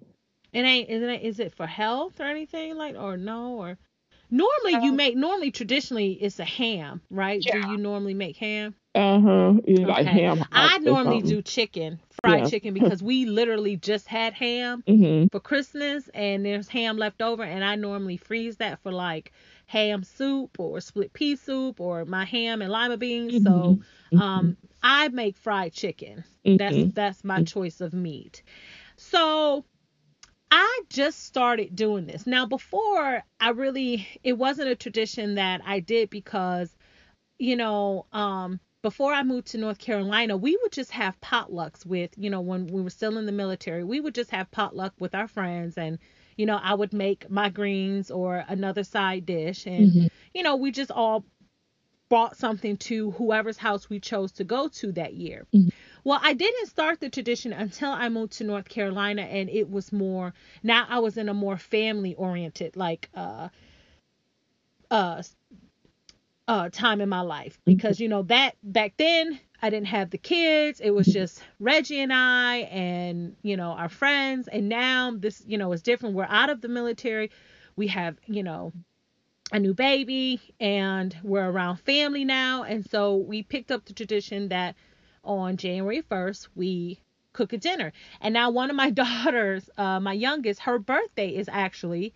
It 0.53 0.61
ain't. 0.65 0.89
Is 0.89 1.01
it? 1.01 1.21
Is 1.21 1.39
it 1.39 1.55
for 1.55 1.65
health 1.67 2.19
or 2.19 2.23
anything 2.25 2.75
like? 2.75 2.95
Or 2.95 3.17
no? 3.17 3.55
Or 3.59 3.77
normally 4.29 4.83
you 4.83 4.91
Um, 4.91 4.95
make. 4.97 5.15
Normally 5.15 5.51
traditionally 5.51 6.13
it's 6.13 6.39
a 6.39 6.45
ham, 6.45 7.01
right? 7.09 7.41
Yeah. 7.43 7.53
Do 7.53 7.59
you 7.71 7.77
normally 7.77 8.13
make 8.13 8.37
ham? 8.37 8.75
Uh 8.93 9.21
huh. 9.21 9.53
You 9.65 9.85
like 9.85 10.05
ham. 10.05 10.43
I 10.51 10.77
normally 10.79 11.21
do 11.21 11.41
chicken, 11.41 12.01
fried 12.21 12.41
Yeah. 12.43 12.49
chicken, 12.49 12.73
because 12.79 13.01
we 13.01 13.25
literally 13.25 13.77
just 13.77 14.07
had 14.07 14.33
ham 14.33 14.83
Mhm. 14.85 15.31
for 15.31 15.39
Christmas 15.39 16.09
and 16.13 16.45
there's 16.45 16.67
ham 16.67 16.97
left 16.97 17.21
over 17.21 17.43
and 17.43 17.63
I 17.63 17.75
normally 17.75 18.17
freeze 18.17 18.57
that 18.57 18.81
for 18.83 18.91
like 18.91 19.31
ham 19.71 20.03
soup 20.03 20.59
or 20.59 20.81
split 20.81 21.13
pea 21.13 21.35
soup 21.35 21.79
or 21.81 22.05
my 22.05 22.25
ham 22.25 22.61
and 22.61 22.71
lima 22.71 22.97
beans. 22.97 23.39
So 23.39 23.79
um 24.17 24.57
I 24.83 25.09
make 25.09 25.37
fried 25.37 25.73
chicken. 25.73 26.23
That's 26.57 26.77
Mhm. 26.77 26.93
that's 26.93 27.23
my 27.23 27.41
choice 27.41 27.81
of 27.81 27.93
meat. 27.93 28.43
So 28.97 29.65
I 30.51 30.81
just 30.89 31.23
started 31.23 31.75
doing 31.75 32.05
this. 32.05 32.27
Now 32.27 32.45
before 32.45 33.23
I 33.39 33.49
really 33.49 34.07
it 34.23 34.33
wasn't 34.37 34.69
a 34.69 34.75
tradition 34.75 35.35
that 35.35 35.61
I 35.65 35.79
did 35.79 36.09
because 36.09 36.75
you 37.39 37.55
know, 37.55 38.07
um 38.13 38.59
before 38.83 39.13
I 39.13 39.23
moved 39.23 39.47
to 39.49 39.57
North 39.57 39.79
Carolina, 39.79 40.37
we 40.37 40.57
would 40.61 40.71
just 40.71 40.91
have 40.91 41.19
potlucks 41.21 41.85
with, 41.85 42.11
you 42.17 42.29
know, 42.29 42.41
when 42.41 42.67
we 42.67 42.81
were 42.81 42.89
still 42.89 43.17
in 43.17 43.25
the 43.27 43.31
military, 43.31 43.83
we 43.83 43.99
would 44.01 44.15
just 44.15 44.31
have 44.31 44.51
potluck 44.51 44.93
with 44.99 45.15
our 45.15 45.27
friends 45.27 45.77
and 45.77 45.99
you 46.37 46.45
know, 46.45 46.59
I 46.61 46.73
would 46.73 46.93
make 46.93 47.29
my 47.29 47.49
greens 47.49 48.11
or 48.11 48.45
another 48.47 48.83
side 48.83 49.25
dish 49.25 49.65
and 49.67 49.95
Mhm. 49.95 50.09
you 50.33 50.43
know, 50.43 50.55
we 50.55 50.71
just 50.71 50.91
all 50.91 51.25
brought 52.09 52.35
something 52.37 52.77
to 52.77 53.11
whoever's 53.11 53.57
house 53.57 53.89
we 53.89 53.99
chose 53.99 54.31
to 54.33 54.43
go 54.43 54.67
to 54.67 54.91
that 54.93 55.13
year. 55.13 55.47
Mhm. 55.53 55.71
Well, 56.03 56.19
I 56.21 56.33
didn't 56.33 56.67
start 56.67 56.99
the 56.99 57.09
tradition 57.09 57.53
until 57.53 57.91
I 57.91 58.09
moved 58.09 58.33
to 58.33 58.43
North 58.43 58.69
Carolina 58.69 59.23
and 59.23 59.49
it 59.49 59.69
was 59.69 59.91
more 59.93 60.33
now 60.63 60.85
I 60.89 60.99
was 60.99 61.17
in 61.17 61.29
a 61.29 61.33
more 61.33 61.57
family 61.57 62.15
oriented 62.15 62.75
like 62.75 63.09
uh 63.15 63.49
uh 64.89 65.21
uh 66.51 66.69
time 66.69 66.99
in 66.99 67.07
my 67.07 67.21
life 67.21 67.57
because 67.63 68.01
you 68.01 68.09
know 68.09 68.23
that 68.23 68.55
back 68.61 68.93
then 68.97 69.39
I 69.61 69.69
didn't 69.69 69.87
have 69.87 70.09
the 70.09 70.17
kids. 70.17 70.81
It 70.81 70.89
was 70.89 71.05
just 71.05 71.41
Reggie 71.59 72.01
and 72.01 72.11
I 72.11 72.57
and 72.71 73.35
you 73.43 73.55
know 73.55 73.71
our 73.71 73.89
friends 73.89 74.47
and 74.47 74.67
now 74.67 75.13
this 75.15 75.41
you 75.45 75.57
know 75.57 75.71
is 75.71 75.81
different. 75.81 76.15
We're 76.15 76.25
out 76.25 76.49
of 76.49 76.59
the 76.61 76.67
military. 76.67 77.31
We 77.77 77.87
have, 77.87 78.17
you 78.25 78.43
know, 78.43 78.73
a 79.53 79.59
new 79.59 79.73
baby 79.73 80.41
and 80.59 81.15
we're 81.23 81.49
around 81.49 81.77
family 81.77 82.25
now 82.25 82.63
and 82.63 82.85
so 82.89 83.15
we 83.15 83.43
picked 83.43 83.71
up 83.71 83.85
the 83.85 83.93
tradition 83.93 84.49
that 84.49 84.75
on 85.23 85.55
January 85.55 86.01
1st 86.01 86.49
we 86.55 86.99
cook 87.31 87.53
a 87.53 87.57
dinner. 87.57 87.93
And 88.19 88.33
now 88.33 88.49
one 88.49 88.69
of 88.69 88.75
my 88.75 88.89
daughters, 89.03 89.69
uh 89.77 90.01
my 90.01 90.13
youngest, 90.13 90.61
her 90.61 90.79
birthday 90.79 91.29
is 91.29 91.47
actually 91.49 92.13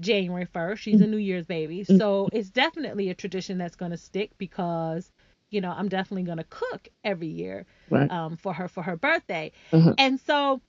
January 0.00 0.46
1st. 0.46 0.76
She's 0.78 1.00
a 1.00 1.06
New 1.06 1.16
Year's 1.18 1.46
baby. 1.46 1.84
So 1.84 2.28
it's 2.32 2.50
definitely 2.50 3.10
a 3.10 3.14
tradition 3.14 3.58
that's 3.58 3.76
going 3.76 3.90
to 3.92 3.96
stick 3.96 4.30
because 4.38 5.10
you 5.50 5.62
know, 5.62 5.72
I'm 5.74 5.88
definitely 5.88 6.24
going 6.24 6.36
to 6.38 6.44
cook 6.44 6.88
every 7.04 7.28
year 7.28 7.64
Right. 7.88 8.10
um, 8.10 8.36
for 8.36 8.52
her 8.52 8.68
for 8.68 8.82
her 8.82 8.96
birthday. 8.96 9.52
Uh-huh. 9.72 9.94
And 9.96 10.20
so 10.20 10.60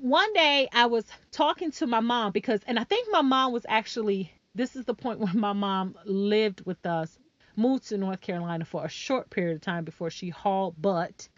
one 0.00 0.32
day 0.32 0.68
I 0.72 0.86
was 0.86 1.04
talking 1.30 1.70
to 1.72 1.86
my 1.86 2.00
mom 2.00 2.32
because, 2.32 2.60
and 2.66 2.78
I 2.78 2.84
think 2.84 3.08
my 3.10 3.20
mom 3.20 3.52
was 3.52 3.66
actually, 3.68 4.32
this 4.54 4.76
is 4.76 4.86
the 4.86 4.94
point 4.94 5.18
where 5.20 5.34
my 5.34 5.52
mom 5.52 5.94
lived 6.06 6.64
with 6.64 6.84
us, 6.86 7.18
moved 7.54 7.88
to 7.88 7.98
North 7.98 8.22
Carolina 8.22 8.64
for 8.64 8.84
a 8.84 8.88
short 8.88 9.28
period 9.28 9.56
of 9.56 9.60
time 9.60 9.84
before 9.84 10.08
she 10.08 10.30
hauled 10.30 10.80
butt 10.80 11.28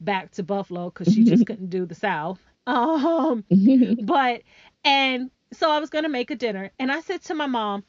back 0.00 0.30
to 0.32 0.42
Buffalo 0.42 0.88
because 0.88 1.12
she 1.12 1.24
just 1.24 1.44
couldn't 1.46 1.68
do 1.68 1.84
the 1.84 1.94
South. 1.94 2.40
Um, 2.66 3.44
but, 4.02 4.42
and 4.84 5.30
so 5.52 5.70
I 5.70 5.78
was 5.80 5.90
going 5.90 6.04
to 6.04 6.08
make 6.10 6.30
a 6.30 6.36
dinner 6.36 6.70
and 6.78 6.90
I 6.90 7.00
said 7.00 7.22
to 7.24 7.34
my 7.34 7.46
mom, 7.46 7.84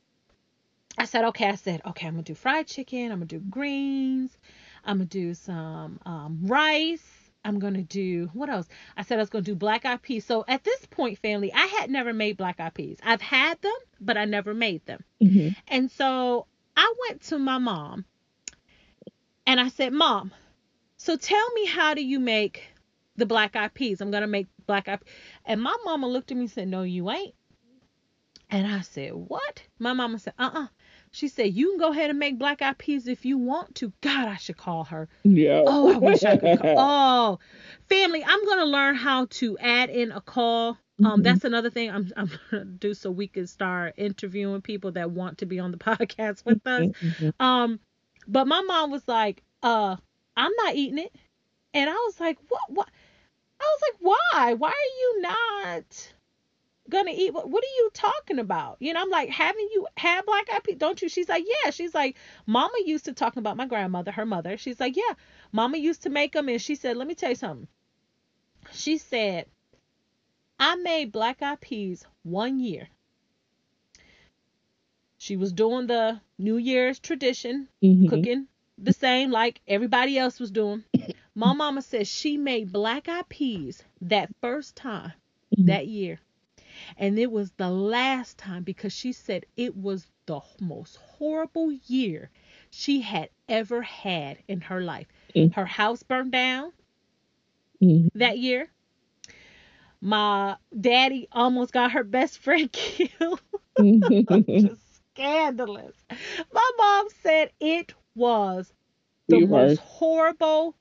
I 0.97 1.06
said, 1.06 1.24
okay, 1.26 1.47
I 1.47 1.56
said, 1.56 1.82
okay, 1.86 2.08
I'm 2.08 2.13
gonna 2.13 2.24
do 2.24 2.36
fried 2.36 2.67
chicken, 2.67 3.12
I'm 3.12 3.19
gonna 3.19 3.26
do 3.26 3.39
greens, 3.39 4.38
I'm 4.84 4.97
gonna 4.97 5.06
do 5.06 5.34
some 5.34 6.00
um, 6.06 6.39
rice, 6.43 7.32
I'm 7.45 7.60
gonna 7.60 7.82
do 7.84 8.30
what 8.34 8.50
else? 8.50 8.67
I 8.97 9.04
said 9.04 9.17
I 9.17 9.21
was 9.21 9.30
gonna 9.30 9.43
do 9.43 9.56
black 9.56 9.86
eyed 9.86 10.02
peas. 10.02 10.26
So 10.26 10.43
at 10.47 10.63
this 10.63 10.86
point, 10.88 11.17
family, 11.19 11.52
I 11.54 11.65
had 11.65 11.89
never 11.89 12.13
made 12.13 12.38
black 12.38 12.60
eyed 12.60 12.74
peas. 12.74 12.97
I've 13.04 13.21
had 13.21 13.60
them, 13.62 13.71
but 14.00 14.17
I 14.17 14.26
never 14.26 14.54
made 14.54 14.86
them. 14.86 15.04
Mhm. 15.21 15.56
And 15.67 15.89
so 15.89 16.45
I 16.76 16.93
went 17.08 17.21
to 17.24 17.39
my 17.39 17.58
mom 17.58 18.06
and 19.47 19.60
I 19.60 19.69
said, 19.69 19.93
Mom, 19.93 20.32
so 20.97 21.15
tell 21.15 21.52
me 21.54 21.65
how 21.65 21.93
do 21.93 22.04
you 22.04 22.19
make 22.19 22.63
the 23.15 23.26
black 23.26 23.56
eyed 23.56 23.74
peas? 23.74 24.02
I'm 24.02 24.12
gonna 24.12 24.28
make 24.28 24.47
black 24.67 24.88
eyed 24.88 25.00
and 25.45 25.62
my 25.62 25.76
mama 25.86 26.08
looked 26.08 26.32
at 26.32 26.38
me 26.38 26.43
and 26.43 26.52
said, 26.52 26.67
No, 26.67 26.84
you 26.84 27.10
ain't. 27.10 27.34
And 28.52 28.68
I 28.68 28.82
said, 28.82 29.14
What? 29.14 29.64
My 29.80 29.94
mama 29.94 30.20
said, 30.20 30.34
uh 30.38 30.52
uh 30.54 30.68
She 31.12 31.28
said, 31.30 31.54
You 31.54 31.70
can 31.70 31.78
go 31.80 31.92
ahead 31.92 32.10
and 32.10 32.20
make 32.20 32.38
black 32.38 32.62
eyed 32.62 32.78
peas 32.78 33.08
if 33.08 33.26
you 33.26 33.38
want 33.38 33.76
to. 33.76 33.92
God, 34.02 34.28
I 34.28 34.36
should 34.36 34.58
call 34.58 34.84
her. 34.86 35.08
Yeah. 35.24 35.64
Oh, 35.66 35.94
I 35.94 35.98
wish 35.98 36.24
I 36.24 36.38
could 36.38 36.60
call. 36.62 36.76
Oh, 36.78 37.40
family, 37.88 38.24
I'm 38.26 38.46
gonna 38.46 38.66
learn 38.66 38.96
how 38.96 39.26
to 39.26 39.58
add 39.60 39.90
in 39.90 40.12
a 40.12 40.22
call. 40.22 40.78
Um, 41.04 41.22
Mhm. 41.22 41.24
that's 41.24 41.44
another 41.46 41.70
thing 41.70 41.90
I'm 41.90 42.12
I'm 42.18 42.30
gonna 42.52 42.66
do 42.66 42.94
so 42.94 43.10
we 43.10 43.28
can 43.28 43.48
start 43.48 43.94
interviewing 43.98 44.62
people 44.62 44.92
that 44.92 45.12
want 45.12 45.38
to 45.40 45.46
be 45.46 45.60
on 45.60 45.72
the 45.72 45.78
podcast 45.90 46.46
with 46.46 46.66
us. 46.68 46.88
Mhm. 47.02 47.34
Um, 47.40 47.80
but 48.28 48.48
my 48.48 48.62
mom 48.62 48.92
was 48.92 49.08
like, 49.08 49.42
uh, 49.64 49.96
I'm 50.38 50.52
not 50.58 50.76
eating 50.76 51.00
it. 51.00 51.16
And 51.74 51.90
I 51.90 51.94
was 51.94 52.20
like, 52.20 52.38
what 52.50 52.62
what 52.70 52.90
I 53.62 53.64
was 53.64 53.82
like, 53.90 53.98
why? 54.02 54.54
Why 54.56 54.70
are 54.70 54.98
you 55.00 55.22
not 55.22 56.14
gonna 56.89 57.12
eat 57.13 57.34
what 57.34 57.50
what 57.50 57.63
are 57.63 57.76
you 57.78 57.89
talking 57.94 58.39
about? 58.39 58.78
You 58.80 58.94
know, 58.94 59.02
I'm 59.02 59.10
like, 59.10 59.30
haven't 59.30 59.72
you 59.72 59.88
had 59.98 60.26
black 60.26 60.48
eyed 60.54 60.63
peas? 60.63 60.78
Don't 60.78 61.02
you? 61.02 61.10
She's 61.10 61.30
like, 61.30 61.46
yeah. 61.48 61.72
She's 61.72 61.94
like, 61.94 62.17
Mama 62.46 62.74
used 62.86 63.06
to 63.06 63.13
talk 63.13 63.38
about 63.38 63.58
my 63.58 63.65
grandmother, 63.67 64.12
her 64.12 64.26
mother. 64.26 64.58
She's 64.58 64.80
like, 64.80 64.96
yeah, 64.98 65.13
Mama 65.52 65.78
used 65.78 66.04
to 66.04 66.10
make 66.10 66.34
them, 66.34 66.50
and 66.50 66.62
she 66.62 66.76
said, 66.76 66.98
let 66.98 67.08
me 67.08 67.15
tell 67.15 67.30
you 67.30 67.36
something. 67.36 67.67
She 68.72 68.98
said, 68.98 69.46
I 70.60 70.76
made 70.76 71.12
black 71.12 71.41
eyed 71.41 71.62
peas 71.62 72.06
one 72.24 72.60
year. 72.60 72.88
She 75.17 75.38
was 75.38 75.54
doing 75.54 75.88
the 75.88 76.20
New 76.38 76.58
Year's 76.58 77.00
tradition, 77.00 77.67
Mhm. 77.84 78.10
cooking 78.10 78.48
the 78.78 78.94
same 78.94 79.30
like 79.30 79.62
everybody 79.67 80.17
else 80.17 80.39
was 80.39 80.50
doing. 80.52 80.84
My 81.36 81.54
mama 81.54 81.82
says 81.84 82.08
she 82.08 82.38
made 82.38 82.72
black 82.74 83.08
eyed 83.08 83.30
peas 83.30 83.84
that 84.02 84.30
first 84.41 84.76
time 84.76 85.13
Mhm. 85.58 85.67
that 85.67 85.88
year. 85.88 86.20
And 86.97 87.17
it 87.19 87.32
was 87.32 87.51
the 87.51 87.69
last 87.69 88.38
time 88.38 88.63
because 88.63 88.93
she 88.93 89.12
said 89.13 89.45
it 89.56 89.75
was 89.75 90.08
the 90.25 90.41
most 90.60 90.95
horrible 90.97 91.71
year 91.71 92.30
she 92.69 93.01
had 93.01 93.30
ever 93.47 93.82
had 93.82 94.38
in 94.47 94.62
her 94.62 94.82
life. 94.82 95.08
Mm. 95.36 95.51
Her 95.51 95.65
house 95.65 96.04
burned 96.04 96.32
down 96.32 96.73
Mhm. 97.82 98.10
that 98.15 98.38
year. 98.39 98.69
My 100.01 100.58
daddy 100.80 101.27
almost 101.32 101.71
got 101.73 101.91
her 101.91 102.04
best 102.04 102.38
friend 102.39 102.71
killed. 102.73 103.41
Mhm. 103.77 104.45
Just 104.56 104.95
scandalous. 105.13 105.95
My 106.51 106.71
mom 106.77 107.08
said 107.21 107.51
it 107.60 107.93
was 108.15 108.73
the 109.30 109.39
most 109.41 109.77
horrible 109.77 110.75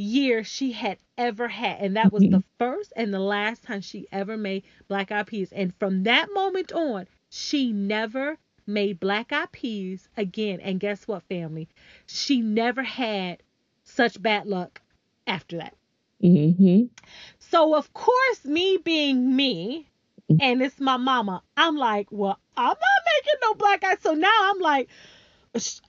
year 0.00 0.44
she 0.44 0.72
had 0.72 0.98
ever 1.18 1.48
had. 1.48 1.80
And 1.80 1.96
that 1.96 2.12
was 2.12 2.24
Mm-hmm. 2.24 2.30
the 2.30 2.42
first 2.58 2.92
and 2.96 3.12
the 3.12 3.20
last 3.20 3.62
time 3.62 3.80
she 3.82 4.06
ever 4.12 4.36
made 4.36 4.64
black 4.88 5.10
eyed 5.12 5.26
peas. 5.26 5.52
And 5.52 5.74
from 5.76 6.04
that 6.04 6.28
moment 6.32 6.72
on, 6.72 7.06
she 7.28 7.72
never 7.72 8.38
made 8.66 9.00
black 9.00 9.32
eyed 9.32 9.52
peas 9.52 10.08
again. 10.16 10.60
And 10.60 10.80
guess 10.80 11.06
what, 11.08 11.22
family? 11.24 11.68
She 12.06 12.40
never 12.40 12.82
had 12.82 13.42
such 13.84 14.20
bad 14.22 14.46
luck 14.46 14.80
after 15.26 15.58
that. 15.58 15.76
Mhm. 16.22 16.90
So 17.38 17.74
of 17.74 17.92
course, 17.92 18.44
me 18.44 18.76
being 18.78 19.34
me, 19.36 19.88
Mm. 20.30 20.40
and 20.40 20.62
it's 20.62 20.80
my 20.80 20.96
mama, 20.96 21.42
I'm 21.56 21.76
like, 21.76 22.08
well, 22.12 22.38
I'm 22.56 22.68
not 22.68 22.76
making 23.16 23.40
no 23.42 23.54
black 23.54 23.84
eyes. 23.84 23.98
So 24.00 24.14
now 24.14 24.50
I'm 24.50 24.58
like, 24.60 24.88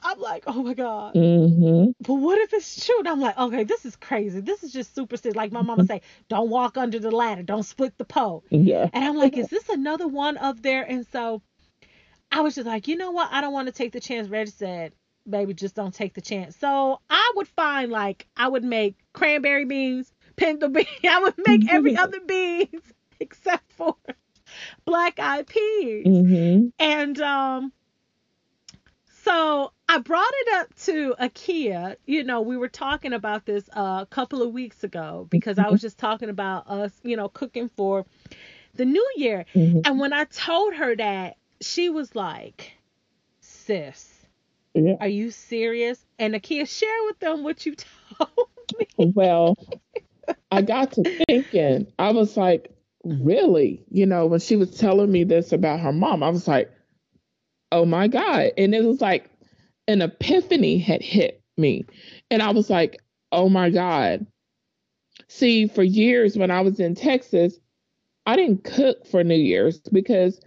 I'm 0.01 0.19
like, 0.19 0.43
oh 0.47 0.63
my 0.63 0.73
god. 0.73 1.13
Mhm. 1.13 1.93
But 1.99 2.13
what 2.15 2.39
if 2.39 2.51
it's 2.53 2.83
true? 2.85 2.97
And 2.99 3.07
I'm 3.07 3.19
like, 3.19 3.37
okay, 3.37 3.63
this 3.63 3.85
is 3.85 3.95
crazy. 3.95 4.41
This 4.41 4.63
is 4.63 4.73
just 4.73 4.95
superstition. 4.95 5.35
Like 5.37 5.51
my 5.51 5.61
mama 5.61 5.85
say, 5.85 6.01
don't 6.29 6.49
walk 6.49 6.77
under 6.77 6.97
the 6.99 7.11
ladder, 7.11 7.43
don't 7.43 7.63
split 7.63 7.95
the 7.97 8.05
pole. 8.05 8.43
Yeah. 8.49 8.89
And 8.91 9.03
I'm 9.05 9.15
like, 9.17 9.37
is 9.37 9.47
this 9.49 9.69
another 9.69 10.07
one 10.07 10.37
of 10.37 10.61
there? 10.63 10.83
And 10.83 11.05
so 11.11 11.41
I 12.31 12.41
was 12.41 12.55
just 12.55 12.65
like, 12.65 12.87
you 12.87 12.95
know 12.97 13.11
what? 13.11 13.29
I 13.31 13.41
don't 13.41 13.53
want 13.53 13.67
to 13.67 13.71
take 13.73 13.91
the 13.91 13.99
chance. 13.99 14.29
Reggie 14.29 14.51
said, 14.51 14.93
baby, 15.29 15.53
just 15.53 15.75
don't 15.75 15.93
take 15.93 16.15
the 16.15 16.21
chance. 16.21 16.57
So 16.57 16.99
I 17.09 17.31
would 17.35 17.47
find 17.47 17.91
like 17.91 18.25
I 18.35 18.47
would 18.47 18.63
make 18.63 18.95
cranberry 19.13 19.65
beans, 19.65 20.11
pinto 20.37 20.69
beans. 20.69 20.87
I 21.07 21.19
would 21.19 21.35
make 21.45 21.71
every 21.71 21.95
other 21.95 22.19
beans 22.25 22.81
except 23.19 23.71
for 23.73 23.95
black 24.85 25.19
eyed 25.19 25.45
peas. 25.45 26.07
Mhm. 26.07 26.71
And 26.79 27.21
um 27.21 27.71
so 29.23 29.71
I 29.89 29.99
brought 29.99 30.31
it 30.45 30.53
up 30.55 30.75
to 30.85 31.15
Akia. 31.19 31.95
You 32.05 32.23
know, 32.23 32.41
we 32.41 32.57
were 32.57 32.69
talking 32.69 33.13
about 33.13 33.45
this 33.45 33.69
uh, 33.75 33.99
a 34.01 34.07
couple 34.09 34.41
of 34.41 34.51
weeks 34.53 34.83
ago 34.83 35.27
because 35.29 35.57
I 35.59 35.69
was 35.69 35.81
just 35.81 35.97
talking 35.97 36.29
about 36.29 36.67
us, 36.69 36.91
you 37.03 37.15
know, 37.17 37.29
cooking 37.29 37.69
for 37.69 38.05
the 38.75 38.85
new 38.85 39.07
year. 39.15 39.45
Mm-hmm. 39.53 39.79
And 39.85 39.99
when 39.99 40.13
I 40.13 40.25
told 40.25 40.73
her 40.75 40.95
that, 40.95 41.37
she 41.61 41.89
was 41.89 42.15
like, 42.15 42.71
sis, 43.41 44.09
Yeah. 44.73 44.95
are 44.99 45.07
you 45.07 45.31
serious? 45.31 46.03
And 46.19 46.33
Akia, 46.33 46.67
share 46.67 47.03
with 47.05 47.19
them 47.19 47.43
what 47.43 47.65
you 47.65 47.75
told 48.17 48.47
me. 48.79 48.87
Well, 48.97 49.57
I 50.51 50.61
got 50.61 50.93
to 50.93 51.23
thinking, 51.27 51.87
I 51.99 52.11
was 52.11 52.37
like, 52.37 52.71
really? 53.03 53.83
You 53.89 54.05
know, 54.05 54.25
when 54.27 54.39
she 54.39 54.55
was 54.55 54.71
telling 54.77 55.11
me 55.11 55.23
this 55.23 55.51
about 55.51 55.79
her 55.81 55.91
mom, 55.93 56.23
I 56.23 56.29
was 56.29 56.47
like, 56.47 56.71
oh 57.71 57.85
my 57.85 58.07
God. 58.07 58.51
And 58.57 58.73
it 58.75 58.83
was 58.83 59.01
like 59.01 59.29
an 59.87 60.01
epiphany 60.01 60.77
had 60.77 61.01
hit 61.01 61.41
me. 61.57 61.85
And 62.29 62.41
I 62.41 62.51
was 62.51 62.69
like, 62.69 63.01
oh 63.31 63.49
my 63.49 63.69
God. 63.69 64.25
See, 65.27 65.67
for 65.67 65.83
years 65.83 66.37
when 66.37 66.51
I 66.51 66.61
was 66.61 66.79
in 66.79 66.95
Texas, 66.95 67.59
I 68.25 68.35
didn't 68.35 68.63
cook 68.63 69.05
for 69.07 69.23
New 69.23 69.35
Year's 69.35 69.79
because 69.79 70.39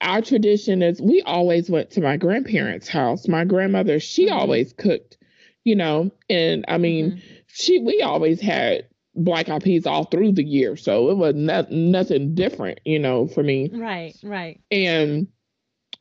our 0.00 0.22
tradition 0.22 0.82
is 0.82 1.00
we 1.00 1.22
always 1.22 1.68
went 1.70 1.90
to 1.92 2.00
my 2.00 2.16
grandparents' 2.16 2.88
house. 2.88 3.28
My 3.28 3.44
grandmother, 3.44 3.98
she 3.98 4.28
Mhm. 4.28 4.32
always 4.32 4.72
cooked, 4.72 5.16
you 5.64 5.74
know, 5.74 6.10
and 6.28 6.64
I 6.68 6.78
mean, 6.78 7.12
Mhm. 7.12 7.20
she 7.48 7.78
we 7.78 8.02
always 8.02 8.40
had 8.40 8.86
black 9.14 9.48
eyed 9.48 9.64
peas 9.64 9.86
all 9.86 10.04
through 10.04 10.32
the 10.32 10.44
year, 10.44 10.76
so 10.76 11.10
it 11.10 11.16
was 11.16 11.34
not, 11.34 11.72
nothing 11.72 12.34
different, 12.34 12.80
you 12.84 12.98
know, 12.98 13.26
for 13.26 13.42
me. 13.42 13.70
Right, 13.72 14.14
right. 14.22 14.60
And 14.70 15.26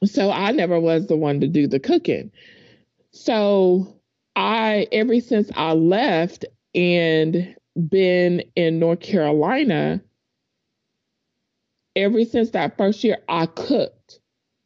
so 0.06 0.32
I 0.32 0.52
never 0.52 0.80
was 0.80 1.08
the 1.08 1.16
one 1.16 1.40
to 1.42 1.48
do 1.48 1.68
the 1.68 1.80
cooking. 1.80 2.32
So 3.12 4.00
I 4.36 4.88
ever 4.92 5.20
since 5.20 5.50
I 5.56 5.74
left 5.74 6.46
and 6.74 7.56
been 7.90 8.44
in 8.56 8.80
North 8.80 9.00
Carolina, 9.00 10.02
ever 11.96 12.26
since 12.26 12.52
that 12.52 12.78
first 12.78 13.04
year, 13.04 13.18
I 13.30 13.46
cooked 13.46 14.20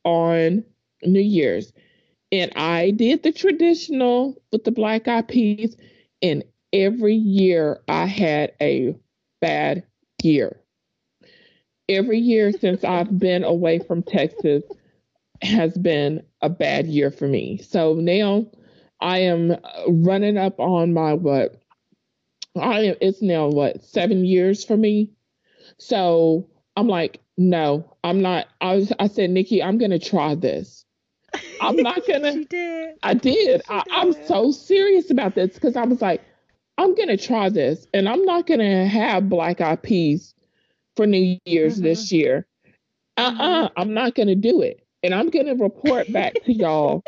on 0.04 0.64
New 1.04 1.20
Year's. 1.20 1.72
And 2.32 2.52
I 2.56 2.92
did 2.92 3.24
the 3.24 3.32
traditional 3.32 4.40
with 4.52 4.64
the 4.64 4.72
black 4.72 5.08
eyed 5.08 5.28
peas. 5.28 5.76
And 6.22 6.44
every 6.74 7.16
year 7.16 7.82
I 7.88 8.06
had 8.06 8.54
a 8.62 8.96
bad 9.42 9.84
year. 10.22 10.60
Every 11.88 12.20
year 12.20 12.52
since 12.52 12.84
I've 12.84 13.18
been 13.18 13.44
away 13.44 13.80
from 13.80 14.04
Texas 14.04 14.64
has 15.42 15.78
been 15.78 16.24
a 16.42 16.50
bad 16.50 16.88
year 16.88 17.12
for 17.12 17.28
me. 17.28 17.58
So 17.58 17.94
now 17.96 18.48
I 19.02 19.20
am 19.20 19.56
running 19.88 20.38
up 20.38 20.60
on 20.60 20.94
my 20.94 21.14
what? 21.14 21.62
I 22.56 22.80
am, 22.82 22.96
it's 23.02 23.22
now 23.22 23.48
what, 23.48 23.84
seven 23.84 24.26
years 24.26 24.64
for 24.66 24.76
me? 24.78 25.12
So 25.78 26.50
I'm 26.76 26.88
like, 26.88 27.20
no, 27.38 27.96
I'm 28.04 28.22
not. 28.22 28.48
I 28.62 28.76
was, 28.76 28.92
I 29.00 29.08
said, 29.08 29.30
Nikki, 29.30 29.64
I'm 29.64 29.78
gonna 29.78 30.00
try 30.00 30.36
this. 30.36 30.86
I'm 31.62 31.82
not 31.82 32.06
gonna. 32.08 32.34
She 32.34 32.46
did. 32.46 32.96
I 33.04 33.14
did. 33.14 33.62
She 33.62 33.68
I, 33.70 33.84
I'm 33.92 34.14
so 34.26 34.52
serious 34.52 35.10
about 35.12 35.36
this 35.36 35.54
because 35.54 35.76
I 35.78 35.86
was 35.86 36.02
like, 36.02 36.22
I'm 36.78 36.96
gonna 36.96 37.18
try 37.18 37.50
this, 37.50 37.88
and 37.94 38.10
I'm 38.10 38.24
not 38.26 38.48
gonna 38.48 38.88
have 38.88 39.30
black 39.30 39.62
eyed 39.62 39.84
peas 39.84 40.34
for 40.96 41.08
New 41.08 41.38
Year's 41.46 41.76
Mm-hmm. 41.76 41.84
this 41.84 42.12
year. 42.12 42.46
Uh 43.18 43.36
uh-uh, 43.40 43.70
I'm 43.78 43.94
not 43.94 44.16
gonna 44.16 44.36
do 44.36 44.62
it, 44.62 44.86
and 45.04 45.14
I'm 45.14 45.30
gonna 45.30 45.56
report 45.56 46.12
back 46.12 46.34
to 46.46 46.54
y'all 46.54 47.04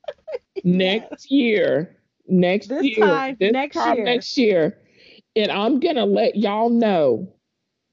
next 0.64 1.30
year. 1.30 1.96
Next 2.26 2.68
This 2.68 2.84
year, 2.84 3.06
time 3.06 3.36
this 3.38 3.52
next 3.52 3.74
time 3.74 3.96
year. 3.96 4.04
next 4.04 4.38
year, 4.38 4.78
and 5.36 5.50
I'm 5.52 5.78
gonna 5.78 6.06
let 6.06 6.36
y'all 6.36 6.70
know 6.70 7.28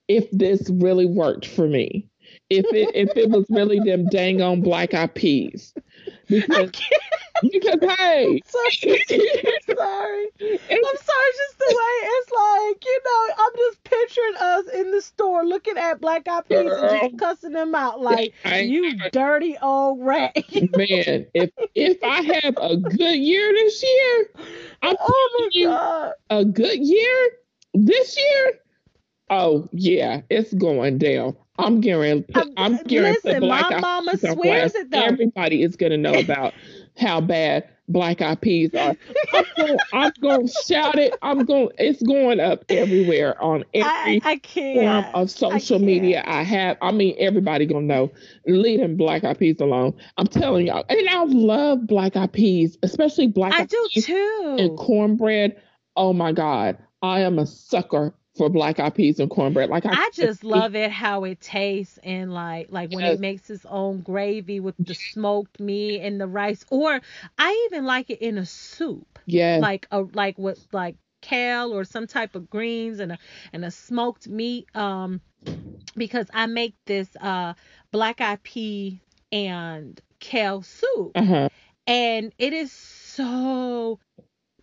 if 0.07 0.29
this 0.31 0.69
really 0.69 1.05
worked 1.05 1.45
for 1.47 1.67
me. 1.67 2.07
If 2.49 2.65
it 2.73 2.95
if 2.95 3.15
it 3.17 3.29
was 3.29 3.45
really 3.49 3.79
them 3.79 4.05
dang 4.07 4.41
on 4.41 4.61
black 4.61 4.93
eyed 4.93 5.15
peas, 5.15 5.73
because 6.31 6.71
can't. 6.71 7.51
because 7.51 7.79
hey, 7.97 8.41
Sorry. 8.45 9.03
I'm 9.11 9.75
sorry. 9.75 10.27
I'm 10.41 10.97
sorry, 10.97 11.31
just 11.37 11.59
the 11.59 11.75
way 11.75 11.95
it's 12.03 12.31
like, 12.31 12.85
you 12.85 12.99
know, 13.05 13.33
I'm 13.37 13.51
just 13.57 13.83
picturing 13.83 14.35
us 14.39 14.65
in 14.75 14.91
the 14.91 15.01
store 15.01 15.45
looking 15.45 15.77
at 15.77 15.99
black 16.01 16.27
eyed 16.27 16.47
peas 16.47 16.71
and 16.71 17.01
just 17.01 17.17
cussing 17.17 17.51
them 17.53 17.75
out 17.75 18.01
like, 18.01 18.33
you 18.45 18.97
dirty 19.11 19.57
old 19.61 20.05
rat. 20.05 20.35
man, 20.53 21.25
if 21.33 21.49
if 21.75 21.97
I 22.03 22.21
have 22.21 22.57
a 22.61 22.77
good 22.77 23.17
year 23.17 23.51
this 23.53 23.83
year, 23.83 24.29
I'm 24.81 24.95
oh 24.99 25.29
my 25.33 25.39
telling 25.39 25.51
you, 25.53 25.67
god. 25.67 26.11
a 26.29 26.45
good 26.45 26.79
year 26.79 27.29
this 27.73 28.17
year. 28.17 28.53
Oh 29.29 29.67
yeah, 29.71 30.21
it's 30.29 30.53
going 30.53 30.97
down. 30.97 31.35
I'm 31.57 31.81
getting. 31.81 32.25
I'm- 32.57 32.77
getting. 32.87 33.13
listen, 33.23 33.47
my 33.47 33.79
mama 33.79 34.17
swears 34.17 34.75
it, 34.75 34.89
though. 34.91 34.99
Everybody 34.99 35.63
is 35.63 35.75
gonna 35.75 35.97
know 35.97 36.13
about 36.13 36.53
how 36.97 37.21
bad 37.21 37.67
black 37.87 38.21
eyed 38.21 38.41
peas 38.41 38.73
are. 38.73 38.95
I'm 39.33 39.43
going. 39.57 39.77
I'm 39.93 40.11
to 40.47 40.47
shout 40.65 40.97
it. 40.97 41.13
I'm 41.21 41.45
going. 41.45 41.69
It's 41.77 42.01
going 42.01 42.39
up 42.39 42.63
everywhere 42.69 43.41
on 43.41 43.63
every 43.73 44.21
I 44.23 44.39
form 44.39 44.39
can't. 44.41 45.15
of 45.15 45.29
social 45.29 45.77
can't. 45.77 45.83
media 45.83 46.23
I 46.25 46.43
have. 46.43 46.77
I 46.81 46.91
mean, 46.91 47.15
everybody 47.19 47.65
gonna 47.65 47.85
know. 47.85 48.11
Them 48.45 48.95
black 48.95 49.23
eyed 49.23 49.39
peas 49.39 49.59
alone. 49.59 49.93
I'm 50.17 50.27
telling 50.27 50.67
y'all. 50.67 50.85
And 50.89 51.09
I 51.09 51.23
love 51.25 51.85
black 51.85 52.15
eyed 52.15 52.33
peas, 52.33 52.77
especially 52.83 53.27
black 53.27 53.53
I 53.53 53.61
eyed 53.61 53.69
do 53.69 53.87
peas 53.93 54.07
and 54.09 54.69
too. 54.69 54.75
cornbread. 54.77 55.61
Oh 55.95 56.13
my 56.13 56.31
God, 56.31 56.77
I 57.01 57.21
am 57.21 57.37
a 57.37 57.45
sucker 57.45 58.13
for 58.37 58.49
black 58.49 58.79
eyed 58.79 58.95
peas 58.95 59.19
and 59.19 59.29
cornbread. 59.29 59.69
Like 59.69 59.85
I, 59.85 59.93
I 59.93 60.09
just 60.13 60.43
love 60.43 60.75
it 60.75 60.91
how 60.91 61.23
it 61.25 61.41
tastes 61.41 61.99
and 62.03 62.33
like 62.33 62.67
like 62.69 62.89
when 62.91 63.03
Yes. 63.03 63.17
it 63.17 63.21
makes 63.21 63.49
its 63.49 63.65
own 63.65 64.01
gravy 64.01 64.59
with 64.59 64.75
the 64.79 64.93
smoked 64.93 65.59
meat 65.59 66.01
and 66.01 66.19
the 66.19 66.27
rice 66.27 66.65
or 66.69 67.01
I 67.37 67.67
even 67.69 67.85
like 67.85 68.09
it 68.09 68.21
in 68.21 68.37
a 68.37 68.45
soup. 68.45 69.19
Yeah. 69.25 69.59
like 69.61 69.87
a 69.91 70.01
like 70.13 70.37
with 70.37 70.65
like 70.71 70.95
kale 71.21 71.71
or 71.73 71.83
some 71.83 72.07
type 72.07 72.35
of 72.35 72.49
greens 72.49 72.99
and 72.99 73.11
a 73.11 73.17
and 73.53 73.63
a 73.65 73.71
smoked 73.71 74.27
meat 74.27 74.67
um 74.75 75.21
because 75.95 76.27
I 76.33 76.45
make 76.47 76.75
this 76.85 77.09
uh 77.19 77.53
black 77.91 78.21
eyed 78.21 78.41
pea 78.43 79.01
and 79.31 79.99
kale 80.19 80.61
soup 80.61 81.11
uh 81.15 81.23
huh. 81.23 81.49
and 81.85 82.33
it 82.37 82.53
is 82.53 82.71
so 82.71 83.99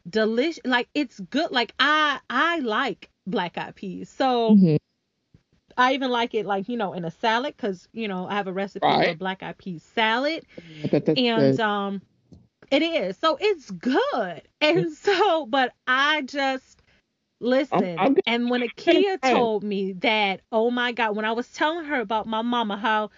delicious 0.09 0.61
like 0.65 0.89
it's 0.95 1.21
good 1.21 1.51
like 1.51 1.75
I 1.79 2.19
I 2.31 2.61
like 2.61 3.11
black 3.31 3.59
eyed 3.59 3.75
peas. 3.77 4.09
So 4.11 4.59
hmm 4.59 4.77
I 5.77 5.95
even 5.95 6.11
like 6.11 6.35
it 6.35 6.47
like 6.47 6.69
you 6.69 6.77
know 6.77 6.93
in 6.93 7.05
a 7.05 7.11
salad 7.11 7.57
cuz 7.57 7.89
you 7.93 8.09
know 8.09 8.27
I 8.27 8.35
have 8.35 8.47
a 8.49 8.53
recipe 8.53 8.97
for 8.97 9.11
a 9.11 9.15
black 9.15 9.43
eyed 9.43 9.59
pea 9.59 9.79
salad. 9.79 10.45
I 10.85 10.89
bet 10.89 11.05
that's 11.07 11.17
and 11.17 11.59
good. 11.61 11.61
um 11.61 12.03
it 12.71 12.83
is. 12.83 13.17
So 13.19 13.37
it's 13.41 13.71
good. 13.71 14.43
And 14.61 14.93
so 14.93 15.47
but 15.47 15.73
i 15.87 16.23
just 16.23 16.83
listen 17.41 18.05
I'm 18.05 18.15
gonna- 18.15 18.23
and 18.27 18.51
when 18.51 18.63
akia 18.63 19.21
told 19.23 19.63
me 19.65 19.93
that 19.95 20.41
oh 20.53 20.71
my 20.71 20.93
god 20.93 21.17
when 21.17 21.25
i 21.25 21.33
was 21.33 21.53
telling 21.53 21.85
her 21.85 22.01
about 22.01 22.27
my 22.27 22.43
mama 22.43 22.77
how 22.77 23.11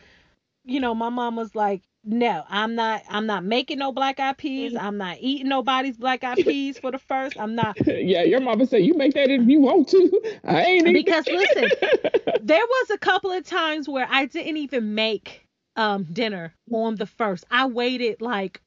you 0.64 0.80
know 0.80 0.94
my 0.94 1.08
mom 1.10 1.36
was 1.36 1.54
like 1.54 1.82
no 2.04 2.44
i'm 2.48 2.74
not 2.74 3.02
i'm 3.10 3.26
not 3.26 3.44
making 3.44 3.78
no 3.78 3.92
black 3.92 4.18
eyed 4.18 4.38
peas 4.38 4.74
i'm 4.74 4.96
not 4.96 5.16
eating 5.20 5.48
nobody's 5.48 5.96
black 5.98 6.24
eyed 6.24 6.36
peas 6.44 6.78
for 6.78 6.90
the 6.90 6.98
first 6.98 7.38
i'm 7.38 7.54
not 7.54 7.76
yeah, 8.10 8.22
your 8.22 8.40
mama 8.40 8.66
said 8.66 8.78
you 8.78 8.94
make 8.94 9.14
that 9.14 9.30
if 9.30 9.46
you 9.46 9.60
want 9.60 9.88
to. 9.88 10.22
I 10.44 10.62
ain't 10.62 10.84
Because 10.92 11.26
it." 11.26 11.34
listen, 11.56 11.70
there 12.42 12.64
was 12.64 12.90
a 12.90 12.98
couple 12.98 13.30
of 13.30 13.44
times 13.44 13.88
where 13.88 14.06
I 14.10 14.26
didn't 14.26 14.56
even 14.56 14.94
make 14.94 15.46
um 15.76 16.04
dinner 16.12 16.54
on 16.72 16.96
the 16.96 17.06
first. 17.06 17.44
I 17.50 17.66
waited 17.66 18.20
like 18.20 18.60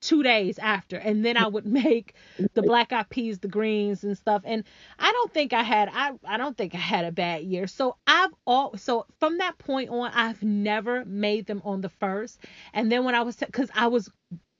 two 0.00 0.22
days 0.22 0.58
after, 0.58 0.96
and 0.96 1.24
then 1.24 1.36
I 1.36 1.46
would 1.46 1.66
make 1.84 2.14
the 2.54 2.62
black 2.62 2.92
eyed 2.92 3.08
peas, 3.08 3.38
the 3.38 3.48
greens 3.48 4.04
and 4.04 4.16
stuff. 4.16 4.42
And 4.44 4.64
I 4.98 5.12
don't 5.12 5.32
think 5.32 5.52
I 5.52 5.62
had 5.62 5.88
I 5.92 6.12
I 6.24 6.36
don't 6.36 6.56
think 6.56 6.74
I 6.74 6.78
had 6.78 7.04
a 7.04 7.12
bad 7.12 7.42
year. 7.44 7.66
So 7.66 7.96
I've 8.06 8.34
all 8.46 8.76
so 8.76 9.06
from 9.20 9.38
that 9.38 9.58
point 9.58 9.90
on, 9.90 10.10
I've 10.14 10.42
never 10.42 11.04
made 11.04 11.46
them 11.46 11.62
on 11.64 11.80
the 11.80 11.88
first. 11.90 12.40
And 12.72 12.90
then 12.90 13.04
when 13.04 13.14
I 13.14 13.22
was 13.22 13.36
because 13.36 13.70
I 13.74 13.88
was 13.88 14.10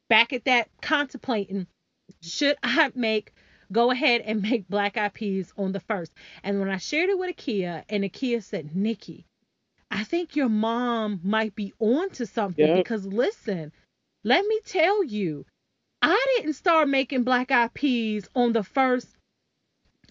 back 0.08 0.32
at 0.32 0.44
that 0.46 0.68
contemplating, 0.82 1.66
should 2.22 2.56
I 2.62 2.90
make 2.94 3.32
go 3.70 3.90
ahead 3.90 4.22
and 4.22 4.42
make 4.42 4.68
black 4.68 4.96
eyed 4.96 5.14
peas 5.14 5.52
on 5.58 5.72
the 5.72 5.80
first. 5.80 6.12
And 6.42 6.58
when 6.60 6.70
I 6.70 6.78
shared 6.78 7.10
it 7.10 7.18
with 7.18 7.36
Akia, 7.36 7.84
and 7.88 8.02
Akia 8.04 8.42
said, 8.42 8.74
Nikki, 8.74 9.26
I 9.90 10.04
think 10.04 10.36
your 10.36 10.48
mom 10.48 11.20
might 11.22 11.54
be 11.54 11.72
on 11.78 12.10
to 12.10 12.26
something 12.26 12.66
Yep. 12.66 12.76
because 12.76 13.06
listen, 13.06 13.72
let 14.24 14.44
me 14.46 14.60
tell 14.64 15.04
you, 15.04 15.44
I 16.02 16.26
didn't 16.36 16.54
start 16.54 16.88
making 16.88 17.24
black 17.24 17.50
eyed 17.50 17.74
peas 17.74 18.28
on 18.34 18.52
the 18.52 18.62
first 18.62 19.08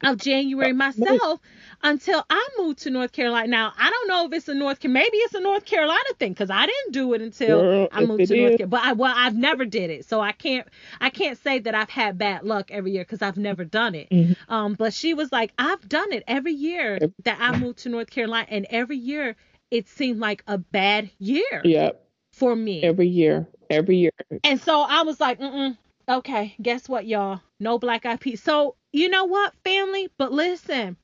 of 0.03 0.17
January 0.17 0.73
myself 0.73 1.39
until 1.81 2.23
I 2.29 2.49
moved 2.59 2.79
to 2.79 2.91
North 2.91 3.11
Carolina. 3.11 3.47
Now 3.47 3.73
I 3.79 3.89
don't 3.89 4.07
know 4.07 4.25
if 4.27 4.33
it's 4.33 4.47
a 4.47 4.53
North 4.53 4.79
Carolina, 4.79 5.05
maybe 5.05 5.17
it's 5.17 5.33
a 5.33 5.39
North 5.39 5.65
Carolina 5.65 6.09
thing 6.19 6.33
because 6.33 6.51
I 6.51 6.67
didn't 6.67 6.91
do 6.91 7.13
it 7.13 7.21
until 7.21 7.61
Girl, 7.61 7.87
I 7.91 8.05
moved 8.05 8.27
to 8.27 8.35
North 8.37 8.57
Carolina. 8.57 8.67
But 8.67 8.81
I 8.83 8.93
well 8.93 9.13
I've 9.15 9.35
never 9.35 9.65
did 9.65 9.89
it, 9.89 10.05
so 10.05 10.21
I 10.21 10.33
can't 10.33 10.67
I 11.01 11.09
can't 11.09 11.37
say 11.39 11.59
that 11.59 11.73
I've 11.73 11.89
had 11.89 12.17
bad 12.19 12.43
luck 12.43 12.69
every 12.69 12.91
year 12.91 13.03
because 13.03 13.23
I've 13.23 13.37
never 13.37 13.65
done 13.65 13.95
it. 13.95 14.09
Mhm. 14.11 14.35
Um, 14.47 14.73
but 14.75 14.93
she 14.93 15.15
was 15.15 15.31
like, 15.31 15.51
I've 15.57 15.87
done 15.89 16.13
it 16.13 16.23
every 16.27 16.53
year 16.53 16.99
that 17.23 17.37
I 17.41 17.57
moved 17.57 17.79
to 17.79 17.89
North 17.89 18.11
Carolina, 18.11 18.45
and 18.49 18.67
every 18.69 18.97
year 18.97 19.35
it 19.71 19.87
seemed 19.87 20.19
like 20.19 20.43
a 20.47 20.57
bad 20.59 21.09
year 21.17 21.61
Yep. 21.63 22.06
For 22.37 22.55
me. 22.55 22.83
Every 22.83 23.07
year. 23.07 23.47
Every 23.69 23.97
year. 23.97 24.11
And 24.43 24.61
so 24.61 24.81
I 24.81 25.01
was 25.03 25.19
like, 25.19 25.39
mm 25.39 25.51
mm. 25.51 25.77
okay, 26.07 26.55
guess 26.61 26.87
what, 26.87 27.05
y'all? 27.05 27.41
No 27.59 27.79
black 27.79 28.05
eyed 28.05 28.19
peas. 28.19 28.41
So 28.41 28.75
you 28.93 29.09
know 29.09 29.25
what, 29.25 29.53
family? 29.63 30.09
But 30.17 30.31
listen, 30.31 30.97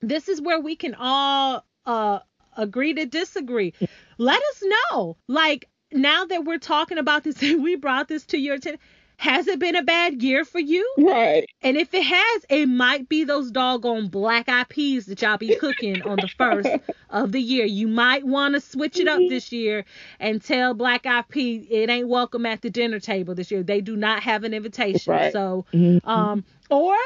this 0.00 0.28
is 0.28 0.40
where 0.40 0.60
we 0.60 0.76
can 0.76 0.94
all 0.94 1.64
uh 1.86 2.20
agree 2.56 2.94
to 2.94 3.06
disagree. 3.06 3.74
Let 4.18 4.40
us 4.42 4.62
know. 4.92 5.16
Like 5.28 5.68
now 5.92 6.24
that 6.26 6.44
we're 6.44 6.58
talking 6.58 6.98
about 6.98 7.24
this, 7.24 7.40
we 7.40 7.76
brought 7.76 8.08
this 8.08 8.26
to 8.26 8.38
your 8.38 8.56
attention. 8.56 8.80
Has 9.20 9.46
it 9.48 9.58
been 9.58 9.76
a 9.76 9.82
bad 9.82 10.22
year 10.22 10.46
for 10.46 10.58
you? 10.58 10.90
Right. 10.96 11.44
And 11.62 11.76
if 11.76 11.92
it 11.92 12.02
has, 12.04 12.46
it 12.48 12.66
might 12.70 13.06
be 13.06 13.24
those 13.24 13.50
doggone 13.50 14.08
black 14.08 14.48
eyed 14.48 14.70
peas 14.70 15.04
that 15.06 15.20
y'all 15.20 15.36
be 15.36 15.50
cooking 15.50 16.00
on 16.00 16.20
the 16.20 16.28
first 16.28 16.70
of 17.10 17.32
the 17.32 17.40
year. 17.40 17.66
You 17.66 17.86
might 17.86 18.24
want 18.24 18.54
to 18.54 18.62
switch 18.62 18.98
it 18.98 19.08
up 19.08 19.18
this 19.28 19.52
year 19.52 19.84
and 20.18 20.42
tell 20.42 20.72
black 20.72 21.04
eyed 21.04 21.28
pea 21.28 21.56
it 21.70 21.90
ain't 21.90 22.08
welcome 22.08 22.46
at 22.46 22.62
the 22.62 22.70
dinner 22.70 22.98
table 22.98 23.34
this 23.34 23.50
year. 23.50 23.62
They 23.62 23.82
do 23.82 23.94
not 23.94 24.22
have 24.22 24.42
an 24.44 24.54
invitation. 24.54 25.12
Right. 25.12 25.32
So, 25.32 25.66
Mhm. 25.74 26.00
um, 26.08 26.44
or 26.70 26.96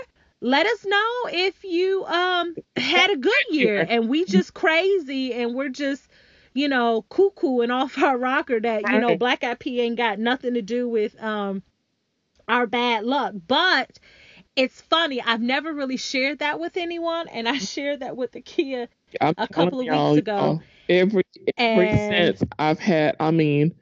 let 0.40 0.66
us 0.66 0.86
know 0.86 1.10
if 1.32 1.64
you 1.64 2.04
um 2.04 2.56
had 2.76 3.10
a 3.10 3.16
good 3.16 3.44
year 3.50 3.84
and 3.88 4.08
we 4.08 4.24
just 4.24 4.54
crazy 4.54 5.32
and 5.32 5.52
we're 5.52 5.68
just 5.68 6.06
you 6.52 6.68
know 6.68 7.02
cuckoo 7.08 7.58
and 7.60 7.72
off 7.72 8.00
our 8.00 8.16
rocker 8.16 8.60
that 8.60 8.82
you 8.88 9.00
know 9.00 9.16
black 9.16 9.42
pea 9.58 9.80
ain't 9.80 9.96
got 9.96 10.20
nothing 10.20 10.54
to 10.54 10.62
do 10.62 10.88
with 10.88 11.20
um 11.20 11.60
our 12.48 12.66
bad 12.66 13.04
luck 13.04 13.34
but 13.46 13.98
it's 14.56 14.80
funny 14.82 15.20
i've 15.22 15.40
never 15.40 15.72
really 15.72 15.96
shared 15.96 16.38
that 16.40 16.60
with 16.60 16.76
anyone 16.76 17.26
and 17.28 17.48
i 17.48 17.58
shared 17.58 18.00
that 18.00 18.16
with 18.16 18.32
the 18.32 18.40
kia 18.40 18.88
I'm 19.20 19.34
a 19.38 19.46
couple 19.46 19.80
of 19.80 19.86
weeks 19.86 20.18
ago. 20.18 20.36
y'all, 20.36 20.62
Every 20.88 21.22
every 21.56 21.88
And- 21.88 22.36
since 22.38 22.50
I've 22.58 22.80
had, 22.80 23.14
I 23.20 23.30
mean, 23.30 23.72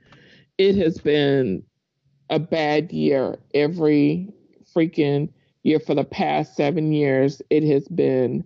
it 0.59 0.77
has 0.77 0.99
been 0.99 1.63
a 2.29 2.39
bad 2.39 2.93
year. 2.93 3.39
Every 3.55 4.29
freaking 4.77 5.31
year 5.63 5.81
for 5.81 5.95
the 5.95 6.05
past 6.05 6.55
seven 6.55 6.93
years, 6.93 7.41
it 7.51 7.63
has 7.65 7.89
been 7.89 8.45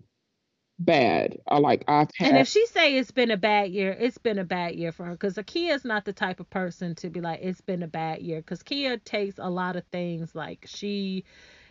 bad. 0.78 1.38
I 1.48 1.58
like 1.58 1.84
I've 1.88 2.10
had. 2.16 2.18
and 2.22 2.36
if 2.36 2.48
she 2.48 2.66
say 2.66 2.96
it's 2.96 3.10
been 3.10 3.30
a 3.30 3.36
bad 3.36 3.70
year 3.70 3.96
it's 3.98 4.18
been 4.18 4.38
a 4.38 4.44
bad 4.44 4.74
year 4.74 4.92
for 4.92 5.04
her 5.06 5.12
because 5.12 5.38
Kia 5.46 5.74
is 5.74 5.84
not 5.84 6.04
the 6.04 6.12
type 6.12 6.40
of 6.40 6.48
person 6.50 6.94
to 6.96 7.10
be 7.10 7.20
like 7.20 7.40
it's 7.42 7.60
been 7.60 7.82
a 7.82 7.88
bad 7.88 8.20
year 8.22 8.38
because 8.40 8.62
kia 8.62 8.96
takes 8.98 9.38
a 9.38 9.48
lot 9.50 9.76
of 9.76 9.84
things 9.92 10.34
like 10.34 10.64
she 10.66 11.24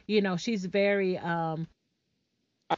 you 0.07 0.21
know 0.21 0.37
she's 0.37 0.65
very 0.65 1.17
um 1.17 1.67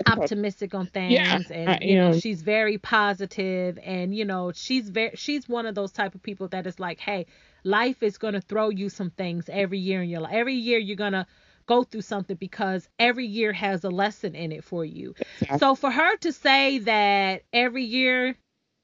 optimistic 0.05 0.73
on 0.73 0.87
things 0.87 1.07
Yeah, 1.07 1.39
and 1.51 1.55
I 1.65 1.75
you 1.81 1.95
know 1.95 2.11
am. 2.11 2.11
she's 2.11 2.41
very 2.41 2.77
positive 2.77 3.77
and 3.83 4.15
you 4.15 4.25
know 4.25 4.51
she's 4.53 4.89
very 4.89 5.11
she's 5.15 5.47
one 5.49 5.65
of 5.65 5.75
those 5.75 5.91
type 5.91 6.15
of 6.15 6.23
people 6.23 6.47
that 6.47 6.65
is 6.67 6.79
like 6.79 6.99
hey 6.99 7.25
life 7.63 8.01
is 8.03 8.17
going 8.17 8.33
to 8.33 8.41
throw 8.41 8.69
you 8.69 8.89
some 8.89 9.09
things 9.11 9.49
every 9.49 9.79
year 9.79 10.01
in 10.01 10.09
your 10.09 10.21
life 10.21 10.33
every 10.33 10.55
year 10.55 10.77
you're 10.79 10.95
going 10.95 11.13
to 11.13 11.25
go 11.67 11.83
through 11.83 12.01
something 12.01 12.37
because 12.37 12.89
every 12.99 13.25
year 13.27 13.53
has 13.53 13.83
a 13.83 13.89
lesson 13.89 14.35
in 14.35 14.51
it 14.51 14.63
for 14.63 14.83
you 14.85 15.13
Exactly. 15.19 15.57
so 15.59 15.75
for 15.75 15.91
her 15.91 16.17
to 16.17 16.33
say 16.33 16.79
that 16.79 17.43
every 17.53 17.83
year 17.83 18.35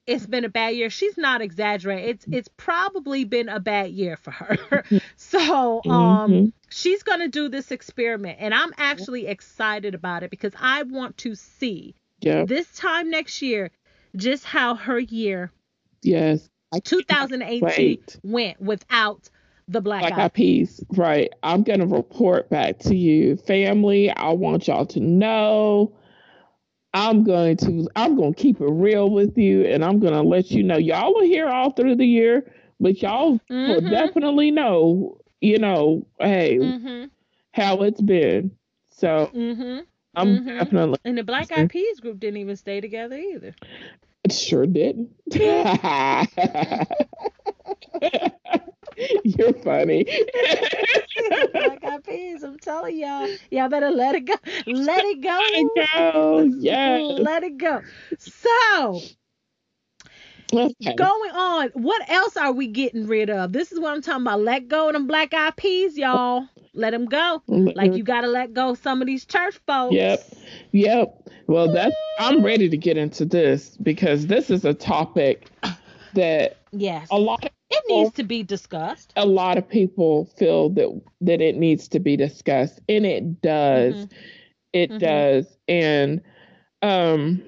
it's 0.06 0.26
been 0.26 0.46
a 0.46 0.50
bad 0.50 0.76
year 0.76 0.90
she's 0.90 1.18
not 1.18 1.42
exaggerating 1.42 2.10
it's 2.10 2.28
it's 2.32 2.50
probably 2.58 3.24
been 3.24 3.50
a 3.50 3.60
bad 3.60 3.90
year 3.92 4.18
for 4.18 4.32
her 4.32 4.84
so 5.16 5.84
um 5.90 6.32
Mhm. 6.32 6.54
she's 6.70 7.04
going 7.04 7.20
to 7.20 7.28
do 7.30 7.50
this 7.50 7.72
experiment 7.72 8.38
and 8.40 8.54
i'm 8.54 8.74
actually 8.78 9.28
excited 9.28 9.96
about 9.96 10.24
it 10.24 10.30
because 10.30 10.54
i 10.60 10.84
want 10.84 11.18
to 11.18 11.36
see 11.36 11.96
Yep. 12.22 12.48
this 12.48 12.72
time 12.76 13.10
next 13.10 13.42
year 13.42 13.72
just 14.16 14.44
how 14.46 14.76
her 14.76 15.00
year 15.00 15.52
Yes. 16.02 16.50
I 16.74 16.80
2018 16.80 18.04
went 18.24 18.60
without 18.62 19.30
the 19.68 19.82
black 19.82 20.10
Black 20.10 20.18
eye 20.18 20.20
Eyed 20.20 20.34
Peas. 20.34 20.84
Right. 20.92 21.32
I'm 21.44 21.64
gonna 21.64 21.86
report 21.88 22.50
back 22.50 22.80
to 22.80 22.96
you, 22.96 23.38
family. 23.38 24.10
I 24.10 24.30
want 24.32 24.68
y'all 24.68 24.86
to 24.88 25.00
know. 25.00 25.94
I'm 26.94 27.24
going 27.24 27.58
to 27.58 27.88
I'm 27.96 28.16
gonna 28.16 28.34
keep 28.34 28.60
it 28.62 28.66
real 28.70 29.10
with 29.10 29.38
you 29.38 29.64
and 29.66 29.84
I'm 29.84 30.00
gonna 30.00 30.24
let 30.24 30.52
you 30.52 30.64
know. 30.64 30.78
Y'all 30.78 31.14
will 31.14 31.24
hear 31.24 31.48
all 31.48 31.72
through 31.72 31.96
the 31.96 32.06
year, 32.06 32.52
but 32.80 33.02
y'all 33.02 33.40
will 33.66 33.82
Mhm. 33.82 33.82
definitely 33.82 34.52
know, 34.52 35.18
you 35.42 35.58
know, 35.60 36.06
hey, 36.20 36.60
mhm 36.60 37.10
how 37.54 37.82
it's 37.84 38.02
been. 38.02 38.52
So 38.90 39.34
mhm 39.34 39.86
I'm 40.16 40.40
Mhm. 40.40 40.60
definitely 40.60 41.00
and 41.04 41.18
the 41.18 41.24
black 41.24 41.52
eyed 41.52 41.70
peas 41.70 42.00
group 42.00 42.20
didn't 42.20 42.38
even 42.38 42.56
stay 42.56 42.80
together 42.82 43.18
either 43.18 43.56
It 44.24 44.32
sure 44.32 44.66
didn't. 44.66 45.12
You're 49.24 49.54
funny. 49.54 50.04
black 51.54 51.84
eyed 51.84 52.04
peas 52.04 52.44
i'm 52.44 52.58
telling 52.58 52.98
y'all 52.98 53.30
y'all 53.52 53.70
better 53.70 53.90
let 53.92 54.16
it 54.16 54.26
go 54.26 54.34
let 54.68 55.06
it 55.06 55.22
go 55.22 55.40
go. 55.86 56.50
Yes. 56.58 57.20
let 57.20 57.44
it 57.44 57.58
go 57.58 57.82
so 58.18 59.00
Okay. 60.54 60.94
Going 60.94 61.32
on, 61.32 61.70
what 61.74 62.08
else 62.12 62.38
are 62.38 62.52
we 62.52 62.68
getting 62.68 63.08
rid 63.08 63.32
of? 63.32 63.54
This 63.54 63.72
is 63.72 63.80
what 63.80 63.94
I'm 63.94 64.04
talking 64.04 64.22
about. 64.22 64.42
Let 64.42 64.68
go 64.68 64.88
of 64.88 64.94
them 64.94 65.08
black 65.08 65.34
eyed 65.34 65.56
peas, 65.56 65.98
y'all. 65.98 66.48
Let 66.76 66.92
them 66.92 67.06
go. 67.06 67.42
Mm-hmm. 67.50 67.76
Like 67.76 67.96
you 67.96 68.04
gotta 68.04 68.28
let 68.28 68.54
go 68.54 68.76
some 68.76 69.02
of 69.02 69.08
these 69.08 69.26
church 69.26 69.60
folks. 69.66 69.96
Yep. 69.96 70.20
Yep. 70.72 71.30
Well, 71.48 71.72
that's 71.72 71.96
I'm 72.20 72.44
ready 72.44 72.70
to 72.70 72.78
get 72.78 72.98
into 72.98 73.26
this 73.26 73.78
because 73.78 74.28
this 74.28 74.50
is 74.50 74.64
a 74.64 74.74
topic 74.74 75.50
that 76.14 76.58
Yes. 76.72 77.08
a 77.12 77.18
lot 77.18 77.46
of 77.46 77.52
It 77.74 77.86
needs 77.90 78.12
to 78.14 78.24
be 78.24 78.44
discussed. 78.44 79.18
a 79.18 79.26
lot 79.26 79.58
of 79.58 79.68
people 79.68 80.26
feel 80.38 80.70
that 80.72 81.02
that 81.22 81.42
it 81.42 81.56
needs 81.56 81.88
to 81.90 82.00
be 82.00 82.16
discussed, 82.16 82.82
and 82.90 83.06
it 83.06 83.42
does. 83.42 84.08
Mhm. 84.08 84.12
It 84.74 84.98
Mhm. 84.98 84.98
does. 84.98 85.58
And 85.68 86.22
um, 86.82 87.42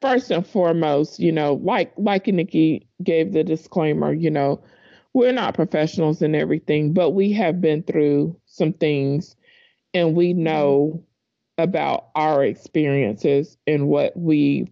first 0.00 0.30
and 0.30 0.46
foremost, 0.46 1.18
you 1.20 1.32
know, 1.32 1.54
like 1.54 1.92
like 1.96 2.26
Nikki 2.28 2.86
gave 3.02 3.32
the 3.32 3.44
disclaimer, 3.44 4.12
you 4.12 4.30
know, 4.30 4.60
we're 5.14 5.32
not 5.32 5.54
professionals 5.54 6.22
in 6.22 6.34
everything, 6.34 6.92
but 6.92 7.10
we 7.10 7.32
have 7.32 7.60
been 7.60 7.82
through 7.82 8.36
some 8.46 8.72
things, 8.72 9.36
and 9.94 10.14
we 10.16 10.32
Mm-hmm. 10.44 10.72
know 10.72 11.04
about 11.58 12.08
our 12.14 12.44
experiences 12.44 13.56
and 13.66 13.88
what 13.88 14.16
we've 14.16 14.68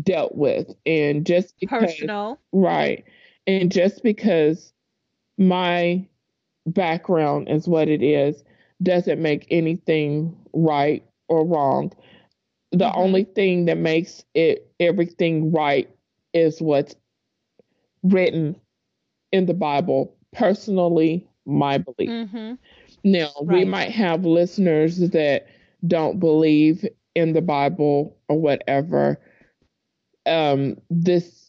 dealt 0.00 0.34
with, 0.34 0.68
and 0.86 1.26
just 1.26 1.54
because 1.60 2.04
Personal. 2.04 2.40
Right. 2.52 3.04
And 3.48 3.72
just 3.72 4.04
because 4.04 4.74
my 5.38 6.06
background 6.66 7.48
is 7.48 7.68
what 7.68 7.88
it 7.88 8.02
is 8.02 8.44
doesn't 8.82 9.22
make 9.22 9.46
anything 9.50 10.36
right 10.54 11.04
or 11.28 11.46
wrong. 11.46 11.92
The 12.72 12.92
Mhm. 12.92 12.94
only 12.94 13.24
thing 13.24 13.66
that 13.66 13.78
makes 13.78 14.24
it 14.34 14.72
everything 14.80 15.52
right 15.52 15.88
is 16.34 16.60
what's 16.62 16.96
written 18.02 18.56
in 19.32 19.46
the 19.46 19.54
Bible. 19.54 20.14
Personally, 20.32 21.28
my 21.46 21.78
belief. 21.78 22.12
Mm-hmm. 22.12 22.54
Now, 23.04 23.30
we 23.40 23.64
might 23.64 23.90
have 23.92 24.24
listeners 24.24 24.98
that 25.10 25.46
don't 25.86 26.18
believe 26.20 26.86
in 27.14 27.32
the 27.32 27.42
Bible 27.42 28.16
or 28.28 28.40
whatever. 28.40 29.20
Um, 30.26 30.76
this 30.90 31.47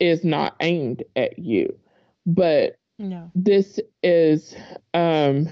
is 0.00 0.24
not 0.24 0.56
aimed 0.60 1.02
at 1.16 1.38
you, 1.38 1.78
but 2.26 2.76
No. 2.98 3.30
this 3.34 3.78
is 4.02 4.54
um, 4.92 5.48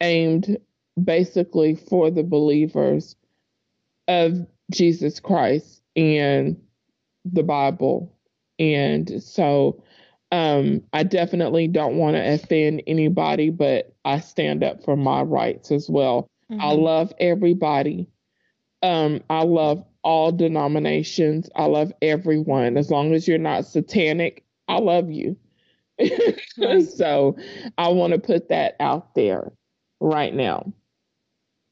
aimed 0.00 0.58
basically 1.02 1.74
for 1.74 2.10
the 2.10 2.22
believers 2.22 3.16
of 4.08 4.46
Jesus 4.70 5.20
Christ 5.20 5.82
and 5.96 6.60
the 7.24 7.42
Bible. 7.42 8.14
And 8.58 9.22
so 9.22 9.82
um, 10.32 10.82
I 10.92 11.02
definitely 11.02 11.68
don't 11.68 11.96
want 11.96 12.16
to 12.16 12.34
offend 12.34 12.82
anybody, 12.86 13.50
but 13.50 13.94
I 14.04 14.20
stand 14.20 14.62
up 14.62 14.84
for 14.84 14.96
my 14.96 15.22
rights 15.22 15.70
as 15.70 15.88
well. 15.88 16.28
I 16.50 16.72
Mhm. 16.72 16.82
love 16.82 17.12
everybody. 17.18 18.08
Um, 18.82 19.22
I 19.28 19.42
love 19.42 19.84
all 20.02 20.32
denominations. 20.32 21.50
I 21.56 21.66
love 21.66 21.92
everyone. 22.02 22.76
As 22.76 22.90
long 22.90 23.14
as 23.14 23.26
you're 23.28 23.38
not 23.38 23.66
satanic, 23.66 24.44
I 24.68 24.78
love 24.78 25.10
you. 25.10 25.36
Right. 26.56 26.88
so 26.96 27.36
I 27.78 27.88
want 27.88 28.12
to 28.12 28.18
put 28.18 28.48
that 28.48 28.76
out 28.80 29.14
there 29.14 29.52
right 30.00 30.34
now. 30.34 30.72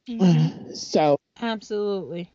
Mhm. 0.09 0.53
So, 0.75 1.17
Absolutely. 1.41 2.33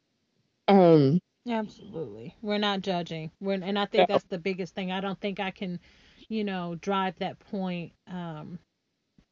um, 0.67 1.19
Absolutely. 1.47 2.35
We're 2.41 2.57
not 2.57 2.81
judging. 2.81 3.31
We're 3.39 3.53
and 3.61 3.77
I 3.77 3.85
think 3.85 4.07
Yeah. 4.07 4.07
that's 4.07 4.25
the 4.25 4.39
biggest 4.39 4.75
thing. 4.75 4.91
I 4.91 5.01
don't 5.01 5.19
think 5.19 5.39
I 5.39 5.51
can, 5.51 5.79
you 6.29 6.43
know, 6.43 6.75
drive 6.75 7.17
that 7.19 7.39
point 7.39 7.93
um 8.07 8.59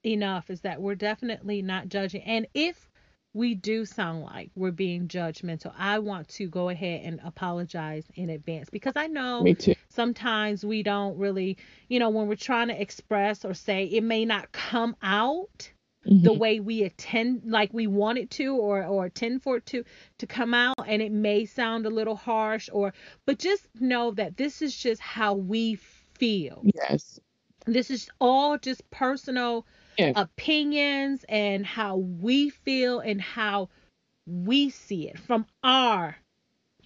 enough 0.06 0.50
is 0.50 0.62
that 0.62 0.82
we're 0.82 0.96
definitely 0.96 1.62
not 1.62 1.90
judging. 1.90 2.24
And 2.24 2.48
if 2.54 2.91
we 3.34 3.56
do 3.56 3.86
sound 3.86 4.24
like 4.24 4.52
we're 4.56 4.72
being 4.72 5.08
judgmental, 5.08 5.74
I 5.78 6.00
want 6.00 6.28
to 6.30 6.48
go 6.48 6.70
ahead 6.70 7.02
and 7.06 7.20
apologize 7.24 8.08
in 8.16 8.30
advance 8.30 8.70
because 8.70 8.94
I 8.96 9.08
know 9.08 9.48
me 9.48 9.56
too. 9.56 9.76
sometimes 9.90 10.66
we 10.66 10.84
don't 10.84 11.18
really, 11.18 11.58
you 11.90 12.00
know, 12.00 12.10
when 12.10 12.28
we're 12.28 12.36
trying 12.36 12.68
to 12.70 12.82
express 12.82 13.46
or 13.46 13.54
say 13.54 13.86
it 13.86 14.04
may 14.04 14.26
not 14.26 14.52
come 14.52 14.96
out 15.02 15.72
the 16.22 16.32
Mhm. 16.32 16.40
way 16.40 16.60
we 16.60 16.84
attend 16.84 17.42
like 17.46 17.74
we 17.74 17.88
want 17.88 18.18
it 18.18 18.30
to 18.32 18.56
or 18.56 18.84
or 18.86 19.06
intend 19.06 19.42
for 19.42 19.58
it 19.58 19.66
to 19.68 19.84
to 20.20 20.28
come 20.28 20.54
out 20.54 20.76
and 20.86 21.02
it 21.02 21.12
may 21.12 21.46
sound 21.46 21.86
a 21.86 21.90
little 21.90 22.16
harsh 22.16 22.70
or 22.72 22.94
but 23.26 23.40
just 23.40 23.68
know 23.80 24.12
that 24.12 24.38
this 24.38 24.62
is 24.62 24.76
just 24.76 25.02
how 25.02 25.34
we 25.34 25.76
feel 25.76 26.68
Yes. 26.76 27.20
this 27.66 27.90
is 27.92 28.10
all 28.20 28.58
just 28.58 28.90
personal 28.92 29.66
Yeah. 29.98 30.14
opinions 30.16 31.26
and 31.30 31.66
how 31.66 31.98
we 31.98 32.50
feel 32.50 33.00
and 33.00 33.22
how 33.22 33.70
we 34.26 34.70
see 34.70 35.08
it 35.10 35.18
from 35.20 35.46
our 35.64 36.18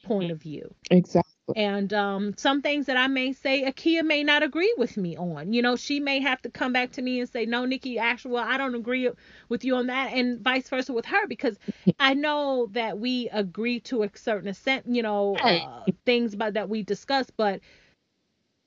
point 0.03 0.32
of 0.32 0.41
view 0.41 0.74
Exactly. 0.89 1.56
and 1.56 1.93
um, 1.93 2.34
some 2.38 2.62
things 2.62 2.86
that 2.88 2.97
I 2.97 3.08
may 3.08 3.34
say, 3.34 3.64
Akia 3.64 4.03
may 4.06 4.24
not 4.24 4.43
agree 4.43 4.74
with 4.78 4.97
me 4.97 5.16
on. 5.18 5.53
You 5.53 5.62
know, 5.62 5.76
she 5.76 5.99
may 5.99 6.20
have 6.20 6.41
to 6.43 6.49
come 6.49 6.74
back 6.74 6.91
to 6.93 7.01
me 7.01 7.20
and 7.20 7.30
say, 7.30 7.45
"No, 7.45 7.66
Nikki, 7.66 7.97
actually, 7.99 8.34
well, 8.34 8.45
I 8.47 8.58
don't 8.58 8.76
agree 8.76 9.10
with 9.49 9.64
you 9.64 9.76
on 9.76 9.88
that," 9.88 10.14
and 10.14 10.39
vice 10.41 10.70
versa 10.70 10.93
with 10.93 11.06
her 11.06 11.28
because 11.28 11.58
I 11.99 12.14
know 12.14 12.68
that 12.72 12.99
we 12.99 13.30
agree 13.30 13.80
to 13.82 14.03
a 14.03 14.10
certain 14.16 14.49
extent. 14.49 14.86
You 14.88 15.01
know, 15.03 15.38
uh, 15.38 15.91
things 16.06 16.34
about 16.34 16.53
that 16.53 16.70
we 16.70 16.84
discuss, 16.84 17.30
but 17.30 17.62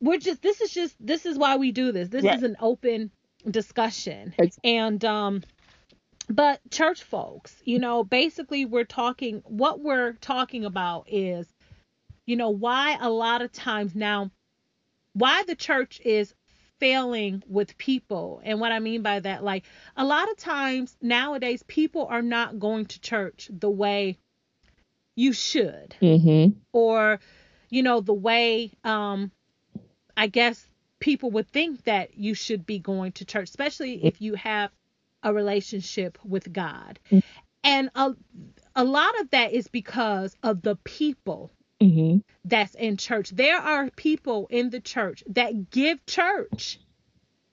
we're 0.01 0.19
just 0.19 0.43
this 0.43 0.61
is 0.61 0.71
just 0.73 0.97
this 1.01 1.27
is 1.27 1.39
why 1.39 1.57
we 1.57 1.73
do 1.73 1.93
this. 1.93 2.09
This 2.09 2.25
Right. 2.25 2.35
is 2.35 2.43
an 2.43 2.57
open 2.61 3.11
discussion, 3.51 4.35
and 4.65 5.05
um, 5.05 5.43
but 6.29 6.61
church 6.71 7.03
folks, 7.03 7.55
you 7.65 7.79
know, 7.79 8.05
basically 8.05 8.65
we're 8.65 8.85
talking. 8.85 9.43
What 9.45 9.81
we're 9.81 10.13
talking 10.15 10.65
about 10.65 11.07
is 11.09 11.47
you 12.27 12.37
know 12.37 12.51
why 12.51 12.97
a 13.01 13.11
lot 13.11 13.43
of 13.43 13.51
times 13.53 13.95
now 13.95 14.31
why 15.15 15.43
the 15.45 15.55
church 15.57 16.01
is 16.05 16.35
failing 16.79 17.43
with 17.49 17.77
people 17.77 18.41
and 18.45 18.61
what 18.61 18.71
i 18.71 18.79
mean 18.79 19.03
by 19.03 19.19
that 19.19 19.43
like 19.43 19.65
a 19.97 20.05
lot 20.05 20.31
of 20.31 20.37
times 20.37 20.97
nowadays 21.03 21.65
people 21.67 22.07
are 22.07 22.23
not 22.23 22.59
going 22.61 22.87
to 22.87 23.01
church 23.01 23.51
the 23.53 23.71
way 23.71 24.17
you 25.17 25.33
should 25.33 25.97
Mhm. 26.01 26.55
or 26.73 27.19
you 27.71 27.83
know 27.83 28.01
the 28.01 28.13
way 28.13 28.71
um 28.85 29.33
i 30.17 30.29
guess 30.29 30.69
people 31.01 31.31
would 31.31 31.49
think 31.51 31.85
that 31.85 32.17
you 32.19 32.35
should 32.35 32.67
be 32.67 32.79
going 32.79 33.13
to 33.13 33.25
church 33.25 33.49
especially 33.49 34.05
if 34.05 34.21
you 34.21 34.35
have 34.35 34.71
a 35.23 35.33
relationship 35.33 36.19
with 36.25 36.53
god 36.53 36.99
and 37.65 37.91
a, 37.95 38.15
a 38.77 38.85
lot 38.85 39.19
of 39.21 39.31
that 39.31 39.53
is 39.53 39.69
because 39.69 40.35
of 40.43 40.63
the 40.63 40.77
people 40.77 41.51
Mhm. 41.81 42.23
that's 42.45 42.75
in 42.75 42.97
church. 42.97 43.31
There 43.31 43.57
are 43.59 43.89
people 43.91 44.49
in 44.51 44.71
the 44.71 44.81
church 44.81 45.23
that 45.29 45.71
give 45.71 46.05
church 46.07 46.81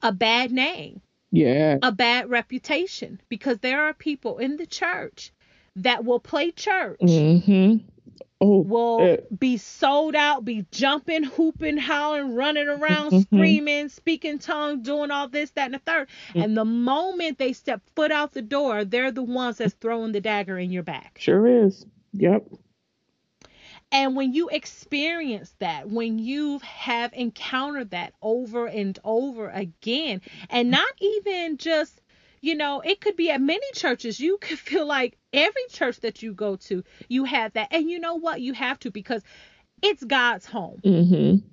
a 0.01 0.11
bad 0.11 0.51
name, 0.51 1.01
Yeah. 1.31 1.77
a 1.83 1.91
bad 1.91 2.29
reputation, 2.29 3.21
because 3.29 3.59
there 3.59 3.83
are 3.83 3.93
people 3.93 4.39
in 4.39 4.57
the 4.57 4.65
church 4.65 5.31
that 5.75 6.05
will 6.05 6.19
play 6.19 6.51
church, 6.51 6.99
Mhm. 7.01 7.83
Oh. 8.41 8.59
will 8.61 9.13
uh, 9.13 9.35
be 9.37 9.55
sold 9.57 10.13
out, 10.13 10.43
be 10.43 10.65
jumping, 10.71 11.23
hooping, 11.23 11.77
howling, 11.77 12.35
running 12.35 12.67
around, 12.67 13.11
Mhm. 13.11 13.21
screaming, 13.23 13.89
speaking 13.89 14.39
tongue, 14.39 14.81
doing 14.81 15.09
all 15.09 15.29
this, 15.29 15.51
that, 15.51 15.65
and 15.65 15.75
the 15.75 15.79
third. 15.79 16.09
Mm. 16.33 16.43
And 16.43 16.57
the 16.57 16.65
moment 16.65 17.37
they 17.37 17.53
step 17.53 17.81
foot 17.95 18.11
out 18.11 18.33
the 18.33 18.41
door, 18.41 18.83
they're 18.83 19.11
the 19.11 19.23
ones 19.23 19.57
that's 19.59 19.73
throwing 19.75 20.11
the 20.11 20.19
dagger 20.21 20.59
in 20.59 20.69
your 20.71 20.83
back. 20.83 21.17
Sure 21.19 21.47
is. 21.47 21.85
Yep. 22.13 22.45
And 23.91 24.15
when 24.15 24.33
you 24.33 24.49
experience 24.49 25.55
that, 25.59 25.89
when 25.89 26.19
you 26.19 26.59
have 26.59 27.13
encountered 27.13 27.91
that 27.91 28.13
over 28.21 28.67
and 28.67 28.97
over 29.03 29.49
again, 29.49 30.21
and 30.49 30.71
not 30.71 30.91
even 30.99 31.57
just, 31.57 32.01
you 32.45 32.55
know, 32.55 32.81
it 32.81 33.01
could 33.01 33.15
be 33.15 33.31
at 33.31 33.41
many 33.41 33.65
churches, 33.73 34.19
you 34.19 34.37
could 34.41 34.59
feel 34.59 34.85
like 34.85 35.17
every 35.33 35.63
church 35.69 35.99
that 36.01 36.21
you 36.23 36.33
go 36.33 36.55
to, 36.57 36.83
you 37.09 37.23
have 37.25 37.53
that. 37.53 37.69
And 37.71 37.89
you 37.89 37.99
know 37.99 38.15
what? 38.15 38.41
You 38.41 38.53
have 38.53 38.79
to 38.79 38.91
because 38.91 39.23
it's 39.81 40.03
God's 40.03 40.45
home, 40.45 40.79
Mhm. 40.83 41.43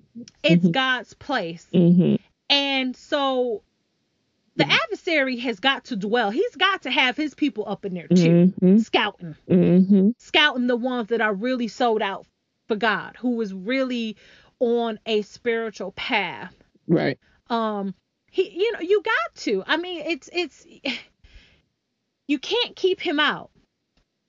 it's 0.42 0.66
Mhm. 0.66 0.72
God's 0.72 1.14
place. 1.14 1.66
Mhm. 1.72 2.18
And 2.50 2.96
so 2.96 3.62
the 4.56 4.64
Mhm. 4.64 4.78
adversary 4.84 5.36
has 5.38 5.60
got 5.60 5.86
to 5.86 5.96
dwell, 5.96 6.30
he's 6.30 6.56
got 6.56 6.82
to 6.82 6.90
have 6.90 7.16
his 7.16 7.34
people 7.34 7.64
up 7.66 7.84
in 7.86 7.94
there 7.94 8.08
too, 8.08 8.52
Mhm. 8.60 8.84
scouting. 8.84 9.34
Mhm. 9.48 10.14
scouting 10.18 10.66
the 10.66 10.76
ones 10.76 11.08
that 11.08 11.20
are 11.20 11.34
really 11.34 11.68
sold 11.68 12.02
out 12.02 12.26
for 12.68 12.76
God, 12.76 13.16
who 13.16 13.40
is 13.40 13.52
really 13.54 14.16
on 14.60 14.98
a 15.06 15.22
spiritual 15.22 15.92
path. 15.92 16.54
Right. 16.86 17.18
Um, 17.48 17.94
he, 18.32 18.50
you 18.50 18.72
know, 18.72 18.80
you 18.80 19.02
got 19.02 19.36
to. 19.42 19.64
I 19.66 19.78
mean, 19.78 20.04
it's 20.06 20.30
it's 20.32 20.66
you 22.28 22.40
can't 22.40 22.76
keep 22.76 23.00
him 23.00 23.20
out, 23.20 23.50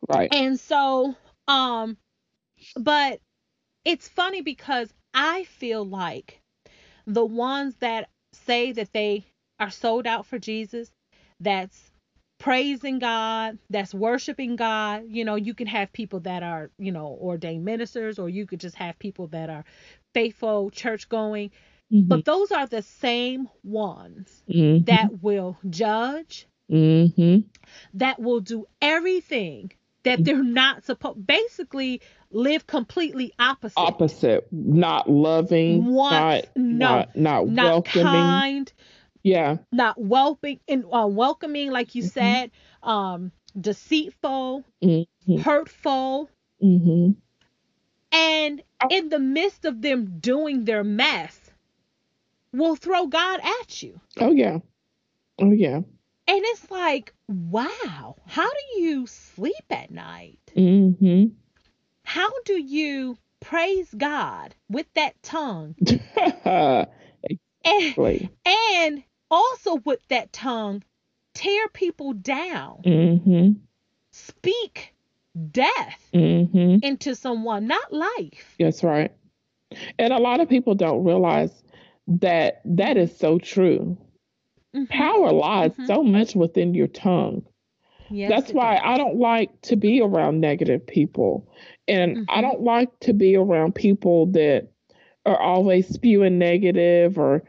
Right. 0.09 0.33
and 0.33 0.59
so 0.59 1.15
um, 1.47 1.97
but 2.75 3.19
it's 3.85 4.07
funny 4.09 4.41
because 4.41 4.93
I 5.13 5.45
feel 5.45 5.85
like 5.85 6.41
the 7.07 7.25
ones 7.25 7.75
that 7.79 8.09
say 8.33 8.71
that 8.73 8.93
they 8.93 9.25
are 9.59 9.71
sold 9.71 10.07
out 10.07 10.25
for 10.25 10.39
Jesus, 10.39 10.91
that's 11.39 11.91
praising 12.39 12.99
God, 12.99 13.59
that's 13.69 13.93
worshiping 13.93 14.55
God. 14.57 15.03
You 15.07 15.25
know, 15.25 15.35
you 15.35 15.53
can 15.53 15.67
have 15.67 15.93
people 15.93 16.21
that 16.21 16.43
are, 16.43 16.71
you 16.79 16.91
know, 16.91 17.17
ordained 17.21 17.65
ministers, 17.65 18.19
or 18.19 18.29
you 18.29 18.45
could 18.47 18.59
just 18.59 18.75
have 18.75 18.99
people 18.99 19.27
that 19.27 19.49
are 19.49 19.65
faithful, 20.13 20.69
church 20.71 21.09
going. 21.09 21.51
Mhm. 21.93 22.07
But 22.09 22.25
those 22.25 22.51
are 22.51 22.67
the 22.67 22.81
same 22.81 23.49
ones 23.63 24.43
Mhm. 24.49 24.85
that 24.87 25.21
will 25.21 25.57
judge, 25.69 26.47
Mhm. 26.71 27.45
that 27.95 28.19
will 28.19 28.39
do 28.41 28.65
everything 28.81 29.71
that 30.03 30.23
they're 30.25 30.43
not 30.43 30.83
supposed 30.85 31.25
basically 31.25 32.01
live 32.31 32.67
completely 32.67 33.33
opposite. 33.39 33.79
Opposite. 33.79 34.47
Not 34.51 35.09
loving. 35.09 35.85
Want- 35.85 36.45
not, 36.55 36.57
no, 36.57 36.87
not 36.89 37.15
not 37.15 37.47
not 37.47 37.65
welcoming. 37.65 38.03
kind, 38.05 38.73
Yeah. 39.23 39.57
not 39.71 39.99
welcoming 40.01 40.59
and 40.67 40.85
uh, 40.91 41.07
welcoming, 41.07 41.71
like 41.71 41.95
you 41.95 42.03
Mhm. 42.03 42.11
said, 42.11 42.51
um, 42.83 43.31
deceitful, 43.59 44.65
Mhm. 44.83 45.07
hurtful, 45.41 46.29
Mhm. 46.61 47.15
and 48.11 48.61
in 48.89 49.09
the 49.09 49.19
midst 49.19 49.65
of 49.65 49.81
them 49.81 50.19
doing 50.19 50.65
their 50.65 50.83
mess, 50.83 51.42
will 52.53 52.75
throw 52.75 53.07
God 53.07 53.39
at 53.61 53.83
you. 53.83 53.99
Oh 54.19 54.31
yeah. 54.31 54.59
Oh 55.39 55.51
yeah. 55.51 55.77
And 56.25 56.41
it's 56.45 56.71
like, 56.71 57.13
wow, 57.27 58.15
how 58.25 58.49
do 58.49 58.81
you 58.81 59.07
sleep 59.07 59.65
at 59.69 59.91
night? 59.91 60.39
Mm-hmm. 60.55 61.33
How 62.05 62.29
do 62.45 62.53
you 62.53 63.17
praise 63.41 63.93
God 63.97 64.55
with 64.69 64.87
that 64.95 65.21
tongue? 65.23 65.75
And, 67.65 67.77
exactly. 67.81 68.29
and 68.45 69.03
also 69.31 69.75
with 69.85 70.05
that 70.09 70.33
tongue, 70.33 70.83
tear 71.33 71.69
people 71.69 72.11
down, 72.11 72.81
Mm-hmm. 72.85 73.51
speak 74.11 74.93
death 75.51 76.09
Mhm. 76.13 76.83
into 76.83 77.15
someone, 77.15 77.65
not 77.67 77.93
life. 77.93 78.55
That's 78.59 78.83
right. 78.83 79.13
And 79.97 80.11
a 80.11 80.19
lot 80.19 80.41
of 80.41 80.49
people 80.49 80.75
don't 80.75 81.05
realize 81.05 81.62
that 82.07 82.61
that 82.65 82.97
is 82.97 83.15
so 83.17 83.37
true. 83.39 83.97
Mhm. 84.73 84.87
Power 84.89 85.31
lies 85.31 85.75
Mhm. 85.77 85.85
so 85.85 86.03
much 86.03 86.35
within 86.35 86.73
your 86.73 86.87
tongue. 86.87 87.43
Yes, 88.09 88.29
That's 88.29 88.53
why 88.53 88.75
does. 88.75 88.83
I 88.83 88.97
don't 88.97 89.17
like 89.17 89.61
to 89.63 89.75
be 89.75 90.01
around 90.01 90.39
negative 90.41 90.85
people. 90.85 91.47
And 91.87 92.17
I 92.29 92.41
Mhm. 92.41 92.41
don't 92.41 92.61
like 92.61 92.97
to 93.01 93.13
be 93.13 93.35
around 93.35 93.75
people 93.75 94.27
that 94.27 94.69
are 95.25 95.39
always 95.39 95.87
spewing 95.87 96.37
negative 96.37 97.17
or 97.17 97.43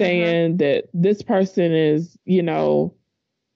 Uh-huh. 0.00 0.36
saying 0.36 0.58
that 0.58 0.88
this 0.94 1.22
person 1.22 1.72
is, 1.72 2.18
you 2.24 2.42
know, 2.42 2.94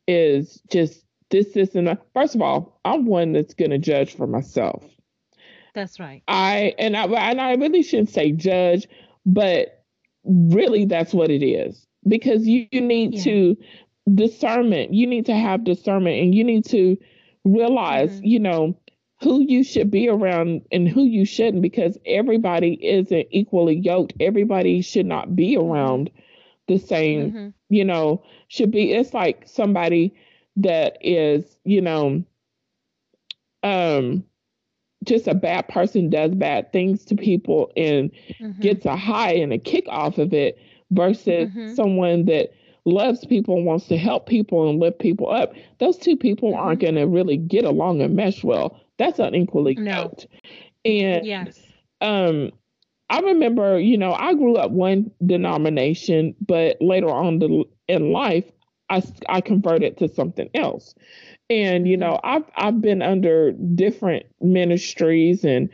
is 0.06 0.60
just 0.70 1.04
this, 1.30 1.52
this, 1.52 1.74
and 1.74 1.86
that. 1.88 2.02
First 2.14 2.34
of 2.34 2.42
all, 2.42 2.80
I'm 2.84 3.06
one 3.06 3.32
that's 3.32 3.54
going 3.54 3.70
to 3.70 3.78
judge 3.78 4.14
for 4.14 4.26
myself. 4.26 4.84
That's 5.74 5.98
right. 6.00 6.22
I 6.28 6.74
and 6.78 6.96
I 6.96 7.04
and 7.04 7.40
I 7.40 7.54
really 7.54 7.82
shouldn't 7.82 8.10
say 8.10 8.32
judge, 8.32 8.88
but 9.26 9.81
really 10.24 10.84
that's 10.84 11.14
what 11.14 11.30
it 11.30 11.44
is 11.44 11.86
because 12.06 12.46
you, 12.46 12.66
you 12.70 12.80
need 12.80 13.14
Yeah. 13.14 13.22
to 13.24 13.56
discernment. 14.14 14.92
You 14.94 15.06
need 15.06 15.26
to 15.26 15.34
have 15.34 15.64
discernment, 15.64 16.20
and 16.20 16.34
you 16.34 16.44
need 16.44 16.64
to 16.66 16.96
realize, 17.44 18.20
Mhm. 18.20 18.22
you 18.22 18.38
know, 18.38 18.76
who 19.22 19.40
you 19.40 19.62
should 19.62 19.90
be 19.90 20.08
around 20.08 20.62
and 20.72 20.88
who 20.88 21.04
you 21.04 21.24
shouldn't 21.24 21.62
because 21.62 21.98
everybody 22.06 22.74
isn't 22.84 23.26
equally 23.30 23.76
yoked. 23.76 24.14
Everybody 24.20 24.80
should 24.80 25.06
not 25.06 25.36
be 25.36 25.56
around 25.56 26.10
the 26.68 26.78
same, 26.78 27.34
Mhm. 27.34 27.54
you 27.68 27.84
know, 27.84 28.22
should 28.48 28.70
be 28.70 28.92
it's 28.92 29.14
like 29.14 29.46
somebody 29.46 30.14
that 30.56 30.98
is, 31.00 31.56
you 31.64 31.80
know, 31.80 32.24
um 33.62 34.24
just 35.04 35.26
a 35.28 35.34
bad 35.34 35.68
person 35.68 36.10
does 36.10 36.34
bad 36.34 36.72
things 36.72 37.04
to 37.06 37.14
people 37.16 37.70
and 37.76 38.10
Mhm. 38.40 38.60
gets 38.60 38.84
a 38.86 38.96
high 38.96 39.32
and 39.32 39.52
a 39.52 39.58
kick 39.58 39.84
off 39.88 40.18
of 40.18 40.32
it 40.32 40.58
versus 40.90 41.50
Mhm. 41.54 41.74
someone 41.74 42.24
that 42.26 42.50
loves 42.84 43.24
people 43.26 43.56
and 43.56 43.66
wants 43.66 43.86
to 43.88 43.96
help 43.96 44.26
people 44.26 44.68
and 44.68 44.80
lift 44.80 44.98
people 44.98 45.30
up. 45.30 45.54
Those 45.78 45.96
two 45.98 46.16
people 46.16 46.54
aren't 46.54 46.80
Mm-hmm. 46.80 46.80
going 46.80 46.94
to 46.96 47.04
really 47.06 47.36
get 47.36 47.64
along 47.64 48.00
and 48.02 48.14
mesh 48.16 48.42
well. 48.44 48.80
That's 48.98 49.18
unequally 49.18 49.74
No. 49.76 49.92
yoked. 49.92 50.26
And 50.84 51.24
Yes. 51.24 51.60
um, 52.00 52.50
I 53.10 53.20
remember, 53.20 53.78
you 53.78 53.96
know, 53.98 54.12
I 54.12 54.34
grew 54.34 54.56
up 54.56 54.70
one 54.70 55.10
denomination, 55.24 56.34
but 56.46 56.76
later 56.80 57.10
on 57.10 57.38
the, 57.38 57.64
in 57.88 58.12
life, 58.12 58.50
I, 58.90 59.02
I 59.28 59.40
converted 59.40 59.96
to 59.98 60.08
something 60.08 60.48
else. 60.54 60.94
And 61.52 61.86
you 61.86 61.98
know, 61.98 62.18
I've 62.24 62.44
I've 62.56 62.80
been 62.80 63.02
under 63.02 63.52
different 63.52 64.24
ministries 64.40 65.44
and 65.44 65.68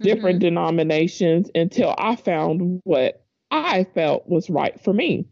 different 0.00 0.38
denominations 0.38 1.50
until 1.54 1.94
I 1.98 2.14
found 2.14 2.80
what 2.84 3.24
I 3.50 3.84
felt 3.92 4.28
was 4.28 4.48
right 4.48 4.80
for 4.84 4.92
me. 4.92 5.26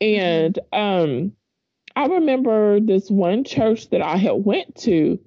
And 0.00 0.56
um 0.72 1.32
I 1.96 2.06
remember 2.06 2.78
this 2.78 3.10
one 3.10 3.42
church 3.42 3.90
that 3.90 4.00
I 4.02 4.16
had 4.16 4.44
went 4.44 4.76
to 4.82 5.18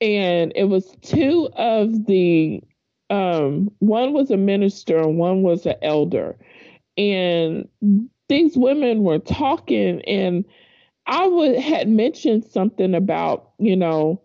and 0.00 0.52
it 0.56 0.64
was 0.64 0.92
two 1.02 1.48
of 1.54 2.06
the 2.06 2.60
um 3.08 3.70
one 3.78 4.12
was 4.14 4.32
a 4.32 4.36
minister 4.36 4.98
and 4.98 5.16
one 5.16 5.42
was 5.42 5.64
an 5.64 5.76
elder. 5.80 6.36
And 6.98 7.68
these 8.28 8.56
women 8.56 9.04
were 9.04 9.20
talking 9.20 10.00
and 10.06 10.44
I 11.06 11.26
would 11.26 11.58
had 11.58 11.88
mentioned 11.88 12.44
something 12.44 12.94
about, 12.94 13.50
you 13.58 13.76
know, 13.76 14.20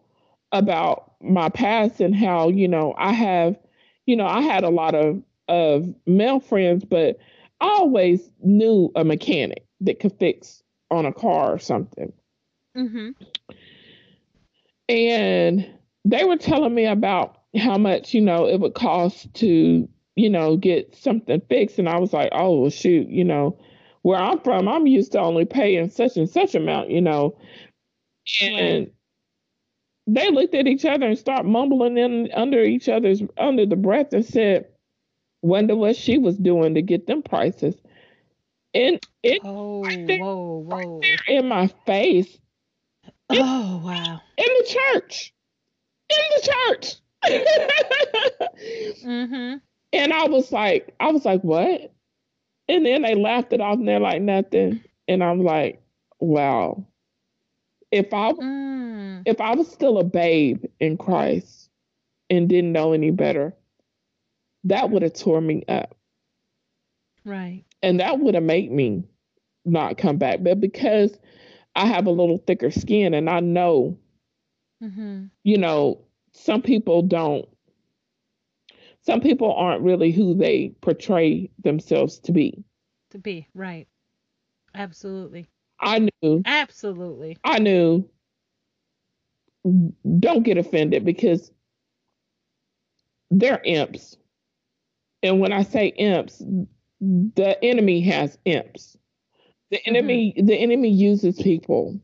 about 0.52 1.14
my 1.22 1.50
past 1.50 2.00
and 2.00 2.16
how, 2.16 2.50
you 2.50 2.68
know, 2.68 2.94
I 2.98 3.12
have, 3.12 3.58
you 4.06 4.16
know, 4.16 4.28
I 4.28 4.42
had 4.42 4.64
a 4.64 4.70
lot 4.70 4.96
of 4.96 5.22
of 5.48 5.94
male 6.06 6.40
friends, 6.40 6.84
but 6.84 7.18
I 7.62 7.68
always 7.68 8.30
knew 8.44 8.92
a 8.96 9.04
mechanic 9.04 9.66
that 9.82 10.00
could 10.00 10.14
fix 10.20 10.62
on 10.92 11.06
a 11.06 11.14
car 11.14 11.54
or 11.54 11.60
something. 11.60 12.12
Mm-hmm. 12.76 13.10
And 14.90 15.68
they 16.06 16.24
were 16.24 16.38
telling 16.38 16.74
me 16.74 16.86
about 16.86 17.42
how 17.58 17.78
much, 17.78 18.14
you 18.14 18.22
know, 18.22 18.48
it 18.48 18.60
would 18.60 18.74
cost 18.74 19.34
to, 19.36 19.88
you 20.16 20.30
know, 20.30 20.58
get 20.58 20.96
something 20.96 21.42
fixed. 21.50 21.80
And 21.80 21.90
I 21.90 22.00
was 22.00 22.14
like, 22.14 22.30
oh, 22.32 22.62
well, 22.62 22.70
shoot, 22.70 23.08
you 23.10 23.24
know, 23.24 23.58
where 24.08 24.18
I'm 24.22 24.40
from, 24.40 24.70
I'm 24.70 24.88
used 24.88 25.12
to 25.12 25.20
only 25.20 25.44
paying 25.44 25.90
such 25.90 26.16
and 26.16 26.30
such 26.30 26.56
amount, 26.56 26.90
you 26.90 27.02
know. 27.02 27.38
And 28.42 28.90
they 30.08 30.32
looked 30.32 30.56
at 30.56 30.66
each 30.66 30.86
other 30.86 31.06
and 31.08 31.18
start 31.18 31.46
mumbling 31.46 31.98
in 31.98 32.32
under 32.34 32.64
each 32.64 32.88
other's 32.88 33.22
under 33.38 33.66
the 33.66 33.76
breath 33.76 34.14
and 34.14 34.24
said, 34.24 34.68
wonder 35.42 35.76
what 35.76 35.98
she 35.98 36.18
was 36.18 36.38
doing 36.38 36.76
to 36.76 36.82
get 36.82 37.06
them 37.06 37.22
prices. 37.22 37.76
And 38.74 39.06
it 39.24 39.42
Oh, 39.44 39.84
there- 39.84 40.20
whoa, 40.20 40.60
whoa. 40.66 41.02
in 41.28 41.50
my 41.50 41.68
face 41.86 42.38
Oh, 43.30 43.82
wow. 43.84 44.22
in 44.38 44.46
the 44.46 44.66
church. 44.70 45.34
In 46.10 46.18
the 46.38 46.50
church. 46.70 46.96
Mhm. 49.06 49.60
and 49.92 50.14
I 50.14 50.28
was 50.28 50.50
like, 50.54 50.94
I 51.02 51.12
was 51.12 51.26
like, 51.26 51.42
what? 51.44 51.92
And 52.70 52.86
then 52.86 53.02
they 53.02 53.16
laughed 53.16 53.54
it 53.54 53.62
off 53.62 53.78
and 53.78 53.88
they're 53.88 54.00
like 54.00 54.22
nothing. 54.22 54.84
And 55.08 55.24
I'm 55.24 55.44
like, 55.44 55.82
wow. 56.20 56.86
If 57.92 58.14
I 58.14 58.34
Mm. 58.40 59.26
if 59.26 59.42
I 59.42 59.56
was 59.56 59.70
still 59.72 59.98
a 60.00 60.04
babe 60.04 60.66
in 60.80 60.98
Christ 60.98 61.70
and 62.30 62.50
didn't 62.50 62.72
know 62.74 62.94
any 62.94 63.12
better, 63.12 63.56
that 64.66 64.90
would 64.90 65.02
have 65.02 65.14
tore 65.14 65.42
me 65.42 65.64
up. 65.68 65.96
Right. 67.26 67.66
And 67.82 68.00
that 68.00 68.20
would 68.20 68.36
have 68.36 68.44
made 68.44 68.72
me 68.72 69.04
not 69.66 69.98
come 69.98 70.18
back. 70.18 70.44
But 70.44 70.60
because 70.62 71.18
I 71.76 71.86
have 71.88 72.08
a 72.08 72.12
little 72.12 72.38
thicker 72.38 72.72
skin 72.72 73.14
and 73.14 73.30
I 73.30 73.40
know 73.42 73.98
Mhm. 74.82 75.32
you 75.44 75.58
know, 75.58 76.00
some 76.32 76.62
people 76.62 77.02
don't, 77.02 77.48
some 79.08 79.22
people 79.22 79.54
aren't 79.54 79.84
really 79.84 80.12
who 80.12 80.36
they 80.36 80.76
portray 80.82 81.50
themselves 81.64 82.20
to 82.20 82.34
be. 82.34 82.62
To 83.12 83.18
be 83.18 83.48
right. 83.54 83.88
Absolutely. 84.76 85.48
I 85.80 86.10
knew, 86.22 86.42
Absolutely. 86.46 87.38
I 87.46 87.60
knew, 87.60 88.10
don't 90.20 90.44
get 90.44 90.58
offended 90.58 91.06
because 91.06 91.52
they're 93.32 93.62
imps. 93.64 94.18
And 95.24 95.40
when 95.40 95.54
I 95.54 95.64
say 95.64 95.88
imps, 95.88 96.44
the 97.00 97.58
enemy 97.64 98.02
has 98.02 98.38
imps. 98.44 98.98
The 99.72 99.78
mm-hmm. 99.78 99.96
enemy, 99.96 100.34
the 100.36 100.56
enemy 100.56 100.90
uses 100.90 101.42
people. 101.42 101.98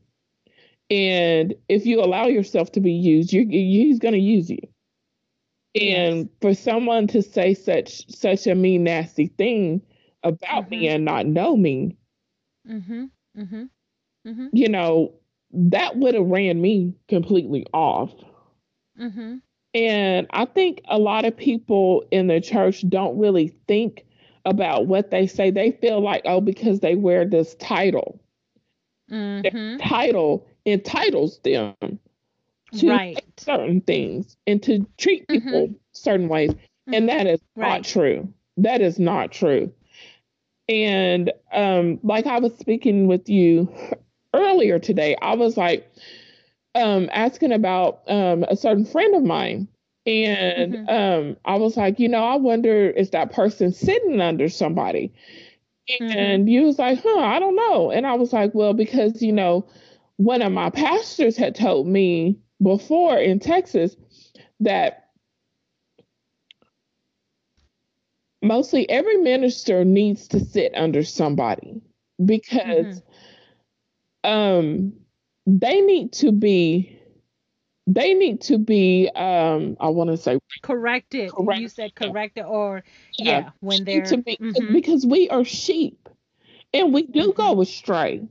And 0.88 1.54
if 1.68 1.84
you 1.84 2.00
allow 2.00 2.28
yourself 2.28 2.72
to 2.72 2.80
be 2.80 2.92
used, 2.92 3.30
you, 3.30 3.42
you, 3.42 3.88
he's 3.88 3.98
going 3.98 4.14
to 4.14 4.20
use 4.20 4.48
you. 4.48 4.60
And 5.74 6.28
for 6.40 6.54
someone 6.54 7.06
to 7.08 7.22
say 7.22 7.54
such 7.54 8.08
such 8.10 8.46
a 8.46 8.54
mean, 8.54 8.84
nasty 8.84 9.26
thing 9.28 9.82
about 10.22 10.70
me 10.70 10.86
Mhm. 10.86 10.88
and 10.88 11.04
not 11.04 11.26
know 11.26 11.56
me, 11.56 11.96
mm-hmm. 12.66 13.04
Mm-hmm. 13.36 13.64
Mm-hmm. 14.26 14.48
you 14.52 14.68
know, 14.68 15.12
that 15.52 15.96
would 15.96 16.14
have 16.14 16.26
ran 16.26 16.60
me 16.60 16.94
completely 17.08 17.66
off. 17.72 18.12
Mm-hmm. 18.98 19.36
And 19.74 20.26
I 20.30 20.44
think 20.46 20.82
a 20.88 20.98
lot 20.98 21.24
of 21.24 21.36
people 21.36 22.04
in 22.10 22.26
the 22.28 22.40
church 22.40 22.88
don't 22.88 23.18
really 23.18 23.48
think 23.68 24.04
about 24.44 24.86
what 24.86 25.10
they 25.10 25.26
say. 25.26 25.50
They 25.50 25.72
feel 25.72 26.00
like, 26.00 26.22
oh, 26.24 26.40
because 26.40 26.80
they 26.80 26.94
wear 26.94 27.24
this 27.24 27.54
title, 27.56 28.20
Mhm. 29.10 29.78
title 29.78 30.46
entitles 30.66 31.38
them 31.40 31.98
to 32.74 32.88
Right. 32.88 33.24
certain 33.38 33.80
things 33.80 34.36
and 34.46 34.62
to 34.62 34.86
treat 34.98 35.28
Mhm. 35.28 35.32
people 35.32 35.74
certain 35.92 36.28
ways. 36.28 36.52
And 36.92 37.08
that 37.08 37.26
is 37.26 37.40
Right. 37.56 37.82
not 37.82 37.84
true. 37.84 38.32
That 38.56 38.80
is 38.80 38.98
not 38.98 39.32
true. 39.32 39.72
And 40.68 41.32
um, 41.52 42.00
like 42.02 42.26
I 42.26 42.38
was 42.38 42.54
speaking 42.58 43.06
with 43.06 43.28
you 43.28 43.68
earlier 44.34 44.78
today, 44.78 45.16
I 45.22 45.34
was 45.34 45.56
like 45.56 45.90
um, 46.74 47.08
asking 47.12 47.52
about 47.52 48.02
um, 48.08 48.44
a 48.44 48.56
certain 48.56 48.84
friend 48.84 49.14
of 49.14 49.22
mine. 49.22 49.68
And 50.06 50.76
Mhm. 50.76 50.88
um, 50.88 51.36
I 51.44 51.56
was 51.56 51.76
like, 51.76 51.98
you 52.00 52.08
know, 52.08 52.24
I 52.24 52.36
wonder 52.36 52.90
is 52.90 53.10
that 53.10 53.32
person 53.32 53.72
sitting 53.72 54.20
under 54.20 54.48
somebody? 54.48 55.12
Mhm. 56.00 56.14
And 56.16 56.48
you 56.48 56.62
was 56.62 56.78
like, 56.78 57.00
huh, 57.02 57.18
I 57.20 57.38
don't 57.38 57.56
know. 57.56 57.90
And 57.90 58.06
I 58.06 58.14
was 58.14 58.32
like, 58.32 58.54
well, 58.54 58.74
because, 58.74 59.22
you 59.22 59.32
know, 59.32 59.66
one 60.16 60.42
of 60.42 60.52
my 60.52 60.70
pastors 60.70 61.36
had 61.36 61.54
told 61.54 61.86
me 61.86 62.38
before 62.62 63.18
in 63.18 63.38
Texas 63.38 63.96
that 64.60 65.10
mostly 68.42 68.88
every 68.88 69.16
minister 69.18 69.84
needs 69.84 70.28
to 70.28 70.40
sit 70.40 70.72
under 70.74 71.02
somebody 71.02 71.80
because 72.24 73.02
um 74.24 74.92
they 75.46 75.80
need 75.80 76.12
to 76.12 76.32
be 76.32 76.98
they 77.86 78.14
need 78.14 78.40
to 78.40 78.58
be 78.58 79.10
um 79.14 79.76
I 79.80 79.88
want 79.88 80.10
to 80.10 80.16
say 80.16 80.38
Corrected. 80.62 81.30
Correct. 81.30 81.60
You 81.60 81.68
said 81.68 81.94
corrected 81.94 82.44
or 82.44 82.84
Yeah. 83.18 83.38
yeah, 83.40 83.50
when 83.60 83.84
they're 83.84 84.02
to 84.02 84.16
be 84.18 84.38
Mhm. 84.40 84.72
because 84.72 85.06
we 85.06 85.28
are 85.28 85.44
sheep 85.44 86.08
and 86.72 86.92
we 86.92 87.02
do 87.02 87.32
go 87.36 87.60
astray 87.60 88.22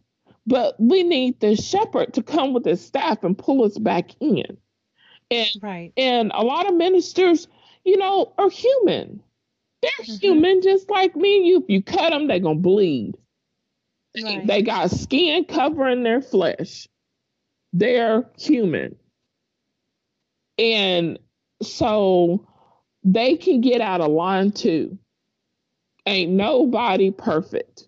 but 0.45 0.75
we 0.79 1.03
need 1.03 1.39
the 1.39 1.55
shepherd 1.55 2.13
to 2.13 2.23
come 2.23 2.53
with 2.53 2.65
his 2.65 2.83
staff 2.85 3.23
and 3.23 3.37
pull 3.37 3.63
us 3.63 3.77
back 3.77 4.11
in 4.19 4.57
and 5.31 5.49
right. 5.61 5.91
and 5.97 6.31
a 6.33 6.43
lot 6.43 6.67
of 6.67 6.75
ministers 6.75 7.47
you 7.85 7.97
know 7.97 8.33
are 8.37 8.49
human 8.49 9.21
they're 9.81 9.91
Mhm. 10.05 10.19
human 10.21 10.61
just 10.61 10.89
like 10.89 11.15
me 11.15 11.37
and 11.37 11.45
you 11.45 11.57
if 11.59 11.69
you 11.69 11.81
cut 11.81 12.11
them 12.11 12.27
they're 12.27 12.39
gonna 12.39 12.59
bleed 12.59 13.15
Right. 14.21 14.45
they 14.45 14.61
got 14.61 14.91
skin 14.91 15.45
covering 15.45 16.03
their 16.03 16.21
flesh 16.21 16.87
they're 17.71 18.29
human 18.37 18.95
and 20.59 21.17
so 21.61 22.47
they 23.03 23.35
can 23.37 23.61
get 23.61 23.81
out 23.81 24.01
of 24.01 24.11
line 24.11 24.51
too 24.51 24.97
ain't 26.05 26.31
nobody 26.31 27.11
perfect 27.11 27.87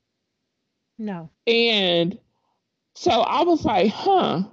no. 0.98 1.30
and 1.46 2.18
so 2.96 3.12
I 3.12 3.44
was 3.44 3.64
like, 3.66 3.92
huh. 3.92 4.44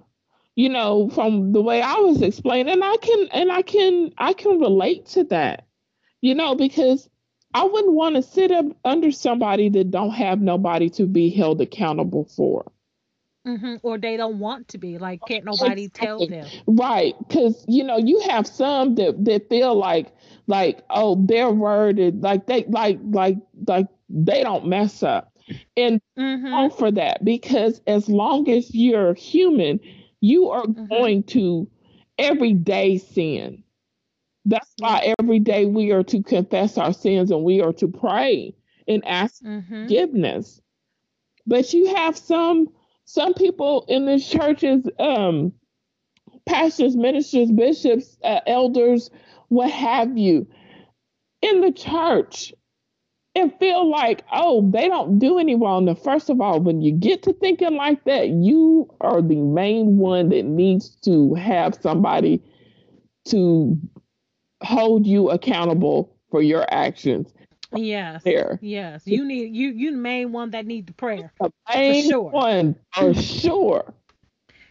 you 0.55 0.69
know, 0.69 1.09
from 1.11 1.53
the 1.53 1.63
way 1.63 1.81
I 1.81 1.95
was 1.95 2.21
explaining, 2.23 2.83
I 2.83 2.97
can 3.01 3.29
and 3.33 3.51
I 3.51 3.63
can 3.63 4.13
I 4.19 4.33
can 4.33 4.59
relate 4.59 5.07
to 5.07 5.25
that. 5.25 5.67
You 6.21 6.35
know, 6.35 6.55
because 6.55 7.09
I 7.55 7.65
wouldn't 7.65 7.95
want 7.95 8.17
to 8.17 8.23
sit 8.23 8.51
up 8.51 8.67
under 8.85 9.13
somebody 9.13 9.69
that 9.71 9.91
don't 9.91 10.11
have 10.11 10.41
nobody 10.41 10.91
to 10.91 11.07
be 11.07 11.31
held 11.31 11.61
accountable 11.61 12.25
for. 12.25 12.71
Mm-hmm. 13.47 13.77
Or 13.83 13.99
they 13.99 14.17
don't 14.17 14.39
want 14.39 14.69
to 14.69 14.79
be. 14.79 14.99
Like, 14.99 15.21
can't 15.27 15.45
nobody 15.45 15.89
tell 15.89 16.27
them? 16.27 16.47
Right, 16.67 17.15
because 17.19 17.65
you 17.67 17.83
know 17.83 17.97
you 17.97 18.21
have 18.29 18.47
some 18.47 18.95
that 18.97 19.25
that 19.25 19.49
feel 19.49 19.75
like 19.75 20.13
like 20.47 20.83
oh 20.91 21.17
their 21.27 21.51
word 21.51 21.99
is 21.99 22.15
like 22.15 22.47
they 22.47 22.65
like 22.69 23.01
like 23.03 23.39
like 23.67 23.89
they 24.09 24.43
don't 24.45 24.67
mess 24.69 25.03
up, 25.03 25.32
and 25.77 26.01
hmm 26.17 26.53
all 26.53 26.71
for 26.71 26.91
that 26.93 27.25
because 27.25 27.81
as 27.87 28.09
long 28.09 28.49
as 28.49 28.75
you're 28.75 29.15
human, 29.15 29.81
you 30.21 30.49
are 30.51 30.67
Mhm. 30.75 30.91
going 30.91 31.23
to 31.25 31.69
every 32.19 32.53
day 32.55 32.99
sin. 32.99 33.63
That's 34.45 34.73
why 34.79 35.15
every 35.21 35.39
day 35.41 35.67
we 35.67 35.91
are 35.93 36.03
to 36.05 36.23
confess 36.23 36.77
our 36.79 36.93
sins 36.93 37.31
and 37.31 37.45
we 37.45 37.61
are 37.61 37.73
to 37.75 37.89
pray 37.89 38.55
and 38.89 39.05
ask 39.07 39.43
hmm 39.43 39.87
forgiveness. 39.87 40.61
But 41.47 41.73
you 41.73 41.95
have 41.95 42.17
some 42.17 42.69
some 43.05 43.35
people 43.35 43.85
in 43.89 44.07
the 44.07 44.19
churches, 44.19 44.89
um, 44.99 45.53
pastors, 46.47 46.97
ministers, 46.97 47.51
bishops, 47.51 48.19
uh, 48.23 48.41
elders, 48.47 49.11
what 49.49 49.71
have 49.71 50.17
you, 50.17 50.47
in 51.43 51.61
the 51.61 51.73
church, 51.73 52.53
and 53.35 53.53
feel 53.59 53.89
like, 53.89 54.25
oh, 54.33 54.69
they 54.71 54.89
don't 54.89 55.19
do 55.19 55.39
any 55.39 55.55
wrong. 55.55 55.87
Now, 55.87 55.95
first 55.95 56.29
of 56.29 56.41
all, 56.41 56.61
when 56.61 56.83
you 56.83 56.93
get 56.93 57.23
to 57.25 57.33
thinking 57.33 57.77
like 57.77 58.05
that, 58.05 58.29
you 58.29 58.93
are 59.01 59.23
the 59.23 59.41
main 59.41 59.97
one 59.97 60.29
that 60.31 60.45
needs 60.45 60.91
to 61.05 61.35
have 61.35 61.75
somebody 61.81 62.43
to 63.27 63.79
hold 64.63 65.07
you 65.07 65.31
accountable 65.31 66.15
for 66.31 66.43
your 66.43 66.67
actions. 66.73 67.33
Yes. 67.75 68.23
There. 68.23 68.59
Yes. 68.61 69.03
You 69.07 69.25
need 69.25 69.55
you 69.55 69.71
you 69.71 69.93
the 69.93 69.97
main 69.97 70.33
one 70.33 70.51
that 70.51 70.67
need 70.67 70.87
the 70.87 70.93
prayer. 70.93 71.33
The 71.41 71.51
main 71.75 72.11
sure. 72.11 72.31
one 72.31 72.77
for 72.95 73.15
sure. 73.15 73.95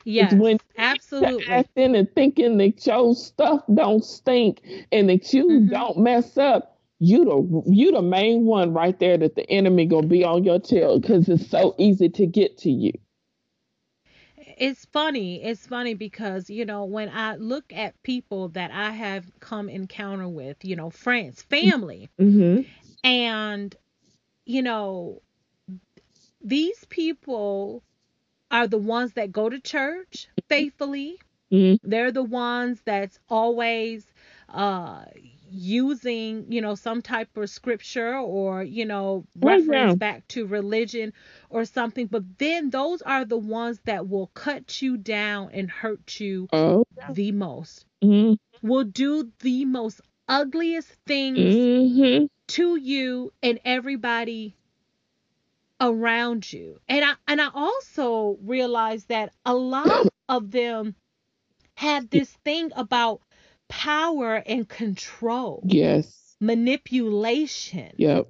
Yes. 0.03 0.34
It's 0.34 0.41
when 0.41 0.59
absolutely. 0.78 1.47
acting 1.47 1.95
and 1.95 2.12
thinking 2.14 2.57
that 2.57 2.86
your 2.86 3.16
stuff 3.16 3.64
don't 3.74 4.03
stink 4.05 4.62
and 4.91 5.09
that 5.09 5.34
you 5.34 5.47
Mhm. 5.47 5.70
don't 5.72 5.97
mess 5.97 6.38
up, 6.38 6.80
you 7.02 7.26
the 7.26 7.72
you 7.74 7.91
the 7.91 8.02
main 8.04 8.45
one 8.45 8.74
right 8.74 8.99
there 8.99 9.18
that 9.18 9.36
the 9.36 9.49
enemy 9.52 9.86
gonna 9.88 10.08
be 10.08 10.24
on 10.26 10.43
your 10.45 10.60
tail 10.60 10.99
because 10.99 11.30
it's 11.30 11.47
so 11.47 11.76
easy 11.80 12.10
to 12.10 12.28
get 12.28 12.58
to 12.60 12.72
you. 12.72 12.93
It's 14.58 14.86
funny. 14.86 15.43
It's 15.43 15.68
funny 15.68 15.93
because, 15.95 16.49
you 16.49 16.66
know, 16.66 16.86
when 16.86 17.10
I 17.10 17.36
look 17.36 17.72
at 17.74 18.02
people 18.04 18.49
that 18.49 18.72
I 18.72 18.91
have 18.91 19.39
come 19.39 19.70
encounter 19.70 20.28
with, 20.28 20.64
you 20.66 20.76
know, 20.76 20.89
friends, 20.89 21.41
family, 21.43 22.10
Mm-hmm. 22.20 22.62
and, 23.04 23.76
you 24.45 24.62
know, 24.64 25.22
these 26.41 26.86
people 26.86 27.84
are 28.52 28.68
the 28.68 28.78
ones 28.78 29.14
that 29.14 29.32
go 29.32 29.49
to 29.49 29.60
church 29.60 30.30
faithfully. 30.47 31.20
Mhm. 31.52 31.78
They're 31.84 32.12
the 32.12 32.24
ones 32.24 32.82
that's 32.84 33.20
always 33.30 34.14
uh 34.49 35.06
using, 35.52 36.52
you 36.52 36.62
know, 36.62 36.76
some 36.76 37.02
type 37.02 37.36
of 37.38 37.49
scripture 37.49 38.16
or, 38.18 38.64
you 38.64 38.86
know, 38.86 39.26
yeah. 39.41 39.58
reference 39.58 39.95
back 39.95 40.28
to 40.30 40.45
religion 40.47 41.14
or 41.49 41.66
something. 41.66 42.08
But 42.08 42.38
then 42.39 42.70
those 42.72 43.02
are 43.02 43.26
the 43.26 43.38
ones 43.38 43.80
that 43.86 44.08
will 44.10 44.28
cut 44.34 44.82
you 44.82 44.97
down 44.97 45.52
and 45.54 45.70
hurt 45.70 46.20
you 46.20 46.49
Oh. 46.52 46.84
the 47.08 47.32
most. 47.32 47.86
Mm-hmm. 48.04 48.34
Will 48.62 48.84
do 48.86 49.32
the 49.39 49.66
most 49.66 50.02
ugliest 50.28 50.89
things 51.06 51.62
Mm-hmm. 51.89 52.26
to 52.47 52.76
you 52.78 53.32
and 53.41 53.60
everybody 53.66 54.56
around 55.82 56.52
you. 56.52 56.80
And 56.88 57.04
I 57.04 57.14
and 57.28 57.41
I 57.41 57.49
also 57.54 58.38
realized 58.43 59.10
that 59.10 59.34
a 59.45 59.54
lot 59.56 60.08
of 60.30 60.52
them 60.52 60.95
have 61.76 62.10
this 62.10 62.32
thing 62.45 62.72
about 62.76 63.22
power 63.72 64.36
and 64.45 64.67
control, 64.69 65.63
Yes. 65.67 66.36
manipulation. 66.39 67.93
Yep. 67.97 68.30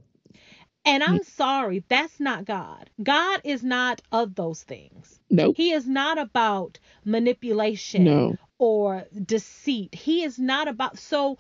And 0.85 1.03
I'm 1.03 1.23
sorry, 1.23 1.83
that's 1.89 2.19
not 2.19 2.45
God. 2.45 2.89
God 3.03 3.41
is 3.43 3.63
not 3.63 4.01
of 4.11 4.35
those 4.35 4.63
things. 4.63 5.19
Nope. 5.29 5.55
He 5.57 5.73
is 5.73 5.87
not 5.87 6.17
about 6.17 6.79
manipulation 7.05 8.05
No. 8.05 8.37
or 8.59 9.05
deceit. 9.25 9.93
He 9.95 10.23
is 10.23 10.39
not 10.39 10.67
about 10.67 10.97
so 10.99 11.37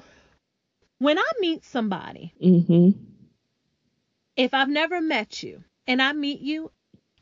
when 0.99 1.17
I 1.19 1.31
meet 1.39 1.65
somebody 1.65 2.33
Mm-hmm. 2.43 2.91
if 4.37 4.53
I've 4.53 4.69
never 4.69 5.01
met 5.01 5.43
you 5.43 5.63
and 5.87 6.01
I 6.01 6.13
meet 6.13 6.41
you, 6.41 6.71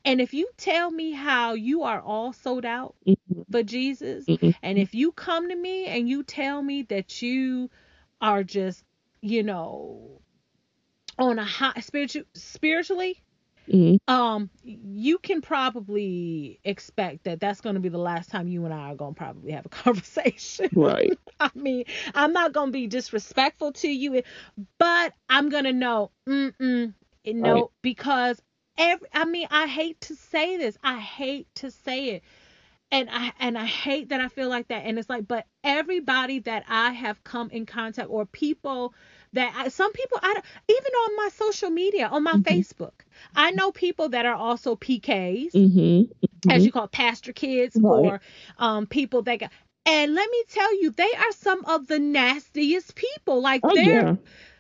and 0.06 0.22
if 0.22 0.34
you 0.34 0.50
tell 0.58 0.92
me 0.92 1.12
how 1.12 1.54
you 1.54 1.84
are 1.84 2.02
all 2.02 2.34
sold 2.34 2.66
out 2.66 2.96
Mm-hmm. 3.08 3.39
For 3.52 3.64
Jesus, 3.64 4.30
Mhm. 4.30 4.54
and 4.62 4.78
if 4.78 4.94
you 4.96 5.12
come 5.12 5.50
to 5.50 5.56
me 5.56 5.86
and 5.86 6.08
you 6.10 6.24
tell 6.24 6.62
me 6.62 6.84
that 6.84 7.22
you 7.22 7.70
are 8.22 8.44
just, 8.44 8.84
you 9.22 9.44
know, 9.44 10.22
on 11.18 11.40
a 11.40 11.46
high 11.46 11.80
spiritual 11.82 12.24
spiritually, 12.34 13.22
Mm-hmm. 13.68 13.98
um, 14.08 14.50
you 14.64 15.18
can 15.20 15.42
probably 15.42 16.60
expect 16.64 17.24
that 17.26 17.40
that's 17.40 17.62
going 17.62 17.76
to 17.76 17.82
be 17.82 17.90
the 17.90 17.98
last 17.98 18.30
time 18.30 18.48
you 18.48 18.66
and 18.66 18.74
I 18.74 18.92
are 18.92 18.96
going 18.96 19.14
to 19.14 19.18
probably 19.18 19.52
have 19.52 19.66
a 19.66 19.70
conversation. 19.84 20.70
Right. 20.74 21.18
I 21.40 21.50
mean, 21.56 21.86
I'm 22.14 22.34
not 22.34 22.54
gonna 22.54 22.72
be 22.72 22.88
disrespectful 22.88 23.74
to 23.74 23.88
you, 23.90 24.22
but 24.78 25.14
I'm 25.30 25.50
gonna 25.50 25.74
know, 25.74 26.12
mm-mm, 26.28 26.94
no, 27.26 27.70
Right. 27.70 27.72
because 27.82 28.42
every, 28.78 29.08
I 29.14 29.26
mean, 29.26 29.48
I 29.52 29.68
hate 29.68 30.00
to 30.02 30.16
say 30.16 30.58
this, 30.58 30.78
I 30.84 31.00
hate 31.00 31.48
to 31.56 31.72
say 31.72 32.10
it, 32.12 32.24
and 32.92 33.10
I 33.12 33.34
and 33.40 33.58
I 33.58 33.66
hate 33.66 34.10
that 34.10 34.20
I 34.22 34.28
feel 34.30 34.50
like 34.50 34.68
that, 34.70 34.84
and 34.86 34.98
it's 35.00 35.10
like, 35.10 35.28
but 35.28 35.46
everybody 35.64 36.40
that 36.40 36.64
I 36.68 36.92
have 36.92 37.24
come 37.24 37.50
in 37.52 37.66
contact 37.66 38.10
or 38.10 38.26
people 38.26 38.94
that 39.34 39.54
I, 39.56 39.68
some 39.70 39.92
people 39.94 40.20
I 40.22 40.34
don't, 40.34 40.46
even 40.70 40.94
on 40.94 41.16
my 41.18 41.30
social 41.34 41.70
media, 41.70 42.08
on 42.08 42.24
my 42.24 42.36
Mhm. 42.36 42.44
Facebook, 42.44 42.94
I 43.36 43.52
know 43.52 43.72
people 43.72 44.10
that 44.10 44.26
are 44.26 44.36
also 44.36 44.76
PKs 44.76 45.54
Mm-hmm. 45.54 46.12
as 46.50 46.66
you 46.66 46.72
call 46.72 46.86
it, 46.86 46.92
pastor 46.92 47.34
kids 47.34 47.76
Right. 47.76 48.04
or 48.06 48.22
um, 48.58 48.88
people 48.88 49.22
that 49.24 49.40
got. 49.40 49.52
And 49.86 50.14
let 50.14 50.30
me 50.30 50.44
tell 50.50 50.82
you, 50.82 50.92
they 50.92 51.12
are 51.18 51.32
some 51.32 51.66
of 51.66 51.88
the 51.88 52.00
nastiest 52.00 52.96
people. 52.96 53.42
Like 53.42 53.64
Oh 53.64 53.74
their 53.74 53.86
yeah. 54.04 54.16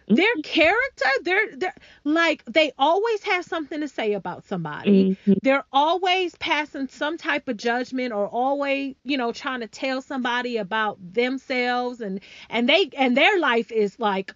Their 0.09 0.35
character, 0.43 1.05
they're 1.23 1.55
they're 1.55 1.75
like 2.03 2.43
they 2.45 2.71
always 2.77 3.23
have 3.23 3.45
something 3.45 3.79
to 3.81 3.87
say 3.87 4.13
about 4.13 4.43
somebody. 4.45 5.17
Mhm. 5.27 5.37
They're 5.43 5.65
always 5.71 6.35
passing 6.35 6.87
some 6.87 7.17
type 7.17 7.47
of 7.47 7.57
judgment 7.57 8.11
or 8.13 8.27
always, 8.27 8.95
you 9.03 9.17
know, 9.17 9.31
trying 9.31 9.61
to 9.61 9.67
tell 9.67 10.01
somebody 10.01 10.57
about 10.57 10.97
themselves 11.13 12.01
and 12.01 12.21
and 12.49 12.67
they 12.67 12.89
and 12.97 13.15
their 13.15 13.39
life 13.39 13.71
is 13.71 13.99
like 13.99 14.33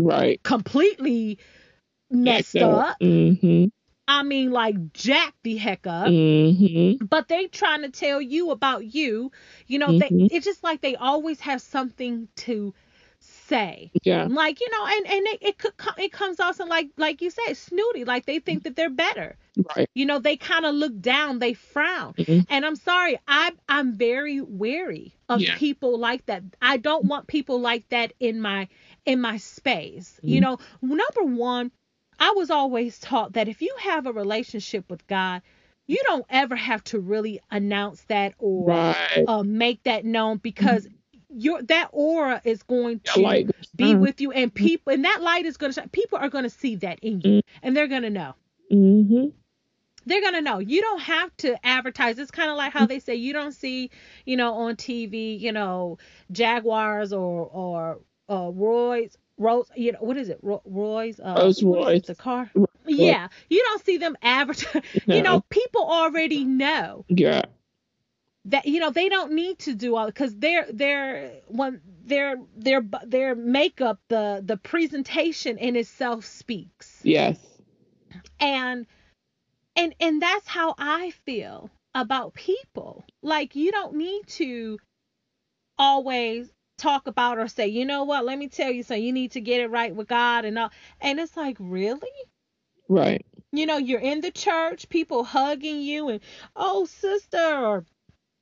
Right. 0.00 0.42
completely 0.42 1.38
messed 2.10 2.52
Jacked 2.54 2.64
up. 2.64 2.96
Mm-hmm. 3.00 3.66
I 4.08 4.22
mean, 4.24 4.50
like 4.50 4.92
jack 4.92 5.34
the 5.44 5.56
heck 5.56 5.86
up 5.86 6.08
Mm-hmm. 6.08 7.04
but 7.06 7.28
they 7.28 7.46
trying 7.46 7.82
to 7.82 7.90
tell 7.90 8.20
you 8.20 8.50
about 8.50 8.84
you 8.94 9.30
you 9.66 9.78
know 9.78 9.98
they 9.98 10.08
it's 10.10 10.44
just 10.44 10.62
like 10.64 10.80
they 10.80 10.96
always 10.96 11.40
have 11.40 11.62
something 11.62 12.28
to 12.36 12.74
say 13.52 13.90
Yeah. 14.02 14.26
like 14.30 14.60
you 14.60 14.70
know 14.70 14.84
and 14.86 15.06
and 15.14 15.26
it, 15.32 15.38
it 15.42 15.58
could 15.58 15.76
co- 15.76 16.02
it 16.02 16.12
comes 16.12 16.40
off 16.40 16.56
some 16.56 16.68
like 16.68 16.88
like 16.96 17.20
you 17.22 17.30
said 17.30 17.54
snooty 17.56 18.04
like 18.04 18.24
they 18.26 18.38
think 18.38 18.64
that 18.64 18.76
they're 18.76 18.90
better 19.06 19.36
Right. 19.76 19.88
you 19.94 20.06
know 20.06 20.18
they 20.18 20.36
kind 20.36 20.64
of 20.64 20.74
look 20.74 20.98
down 21.00 21.38
they 21.38 21.52
frown 21.54 22.14
Mhm. 22.14 22.46
and 22.48 22.64
i'm 22.66 22.76
sorry 22.76 23.18
i 23.28 23.52
i'm 23.68 23.92
very 23.92 24.40
wary 24.40 25.14
of 25.28 25.40
Yeah. 25.40 25.56
people 25.56 25.98
like 25.98 26.24
that 26.26 26.42
i 26.62 26.76
don't 26.78 27.04
want 27.04 27.26
people 27.26 27.60
like 27.60 27.88
that 27.90 28.12
in 28.20 28.40
my 28.40 28.68
in 29.04 29.20
my 29.20 29.36
space 29.36 30.18
you 30.22 30.38
Mhm. 30.40 30.42
know 30.44 30.58
number 30.80 31.24
one 31.24 31.70
i 32.18 32.30
was 32.36 32.50
always 32.50 32.98
taught 32.98 33.34
that 33.34 33.48
if 33.48 33.60
you 33.60 33.74
have 33.80 34.06
a 34.06 34.12
relationship 34.12 34.88
with 34.90 35.06
god 35.06 35.42
you 35.86 36.00
don't 36.04 36.24
ever 36.30 36.56
have 36.56 36.82
to 36.84 36.98
really 37.00 37.40
announce 37.50 38.02
that 38.04 38.32
or 38.38 38.68
Right. 38.70 39.24
uh, 39.28 39.42
make 39.42 39.82
that 39.82 40.04
known 40.04 40.38
because 40.38 40.86
your 41.34 41.62
that 41.62 41.88
aura 41.92 42.40
is 42.44 42.62
going 42.62 43.00
to 43.00 43.20
like, 43.20 43.50
be 43.76 43.94
mm, 43.94 44.00
with 44.00 44.20
you 44.20 44.32
and 44.32 44.52
people 44.54 44.92
and 44.92 45.04
that 45.04 45.22
light 45.22 45.46
is 45.46 45.56
going 45.56 45.72
to 45.72 45.88
people 45.88 46.18
are 46.18 46.28
going 46.28 46.44
to 46.44 46.50
see 46.50 46.76
that 46.76 46.98
in 47.00 47.20
you 47.20 47.42
and 47.62 47.76
they're 47.76 47.88
going 47.88 48.02
to 48.02 48.10
know 48.10 48.34
Mm-hmm. 48.72 49.26
they're 50.06 50.20
going 50.22 50.34
to 50.34 50.40
know 50.40 50.58
you 50.58 50.80
don't 50.80 51.00
have 51.02 51.36
to 51.38 51.66
advertise 51.66 52.18
it's 52.18 52.30
kind 52.30 52.50
of 52.50 52.56
like 52.56 52.72
how 52.72 52.86
they 52.86 52.98
say 53.00 53.14
you 53.16 53.32
don't 53.32 53.52
see 53.52 53.90
you 54.24 54.36
know 54.36 54.54
on 54.54 54.76
tv 54.76 55.38
you 55.38 55.52
know 55.52 55.98
jaguars 56.30 57.12
or 57.12 57.46
or 57.52 58.00
uh 58.28 58.50
Royce 58.50 59.16
Rolls, 59.38 59.70
you 59.74 59.92
know, 59.92 59.98
what 60.00 60.16
is 60.16 60.28
it? 60.28 60.38
Royce, 60.42 61.18
uh, 61.18 61.34
Rolls 61.36 61.64
what 61.64 61.80
is 61.80 62.02
it? 62.02 62.04
Royce. 62.04 62.06
the 62.06 62.14
car. 62.14 62.50
Rolls 62.54 62.68
Yeah, 62.86 63.28
you 63.48 63.62
don't 63.62 63.84
see 63.84 63.96
them 63.96 64.16
advertise. 64.22 64.82
You 65.06 65.22
know, 65.22 65.40
people 65.50 65.84
already 65.84 66.44
know. 66.44 67.04
Yeah. 67.08 67.42
That 68.46 68.66
you 68.66 68.80
know 68.80 68.90
they 68.90 69.08
don't 69.08 69.32
need 69.32 69.58
to 69.60 69.74
do 69.74 69.96
all 69.96 70.06
because 70.06 70.36
their 70.36 70.66
their 70.72 71.32
when 71.48 71.80
their 72.04 72.36
their 72.56 72.82
their 73.06 73.34
makeup 73.34 74.00
the 74.08 74.42
the 74.44 74.56
presentation 74.56 75.58
in 75.58 75.76
itself 75.76 76.24
speaks. 76.24 77.00
Yes. 77.04 77.38
and 78.40 78.86
and 79.76 79.94
and 80.00 80.20
that's 80.22 80.46
how 80.46 80.74
I 80.78 81.10
feel 81.24 81.70
about 81.94 82.34
people. 82.34 83.04
Like 83.22 83.56
you 83.56 83.70
don't 83.72 83.94
need 83.96 84.26
to 84.28 84.78
always 85.78 86.50
talk 86.78 87.06
about 87.06 87.38
or 87.38 87.48
say 87.48 87.68
you 87.68 87.84
know 87.84 88.04
what? 88.04 88.24
Let 88.24 88.38
me 88.38 88.48
tell 88.48 88.70
you 88.70 88.82
so 88.82 88.94
you 88.94 89.12
need 89.12 89.32
to 89.32 89.40
get 89.40 89.60
it 89.60 89.70
right 89.70 89.94
with 89.94 90.08
God 90.08 90.44
and 90.44 90.58
all. 90.58 90.70
And 91.00 91.20
it's 91.20 91.36
like 91.36 91.56
really? 91.60 92.08
Right. 92.88 93.24
you 93.52 93.66
know 93.66 93.78
you're 93.78 94.00
in 94.00 94.20
the 94.20 94.30
church 94.30 94.88
people 94.88 95.24
hugging 95.24 95.80
you 95.80 96.08
and 96.08 96.20
oh 96.56 96.84
sister 96.84 97.38
or 97.38 97.84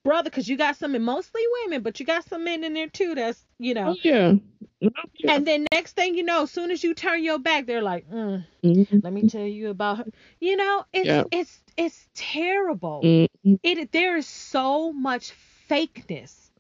brother 0.05 0.31
because 0.31 0.49
you 0.49 0.57
got 0.57 0.77
some 0.77 0.95
and 0.95 1.05
mostly 1.05 1.43
women 1.65 1.83
but 1.83 2.01
you 2.01 2.07
got 2.07 2.27
some 2.29 2.45
men 2.45 2.65
in 2.65 2.75
there 2.75 2.89
too 2.89 3.15
that's 3.15 3.45
you 3.59 3.75
know 3.75 3.91
Oh, 3.91 3.97
yeah. 4.03 4.35
Oh, 4.83 4.89
yeah. 5.19 5.35
and 5.35 5.47
then 5.47 5.67
next 5.73 5.95
thing 5.95 6.15
you 6.15 6.23
know 6.23 6.45
as 6.45 6.51
soon 6.51 6.71
as 6.71 6.83
you 6.83 6.95
turn 6.95 7.23
your 7.23 7.39
back 7.39 7.67
they're 7.67 7.83
like 7.83 8.09
mm, 8.11 8.45
Mhm. 8.65 9.05
let 9.05 9.13
me 9.13 9.29
tell 9.29 9.45
you 9.47 9.69
about 9.71 9.99
her 9.99 10.05
you 10.41 10.57
know 10.57 10.85
it's 10.93 11.07
Yeah. 11.07 11.25
it's 11.31 11.61
it's 11.77 12.09
terrible 12.15 13.01
Mhm. 13.45 13.59
it 13.63 13.93
there 13.93 14.17
is 14.17 14.27
so 14.27 14.93
much 14.93 15.33
fakeness 15.69 16.51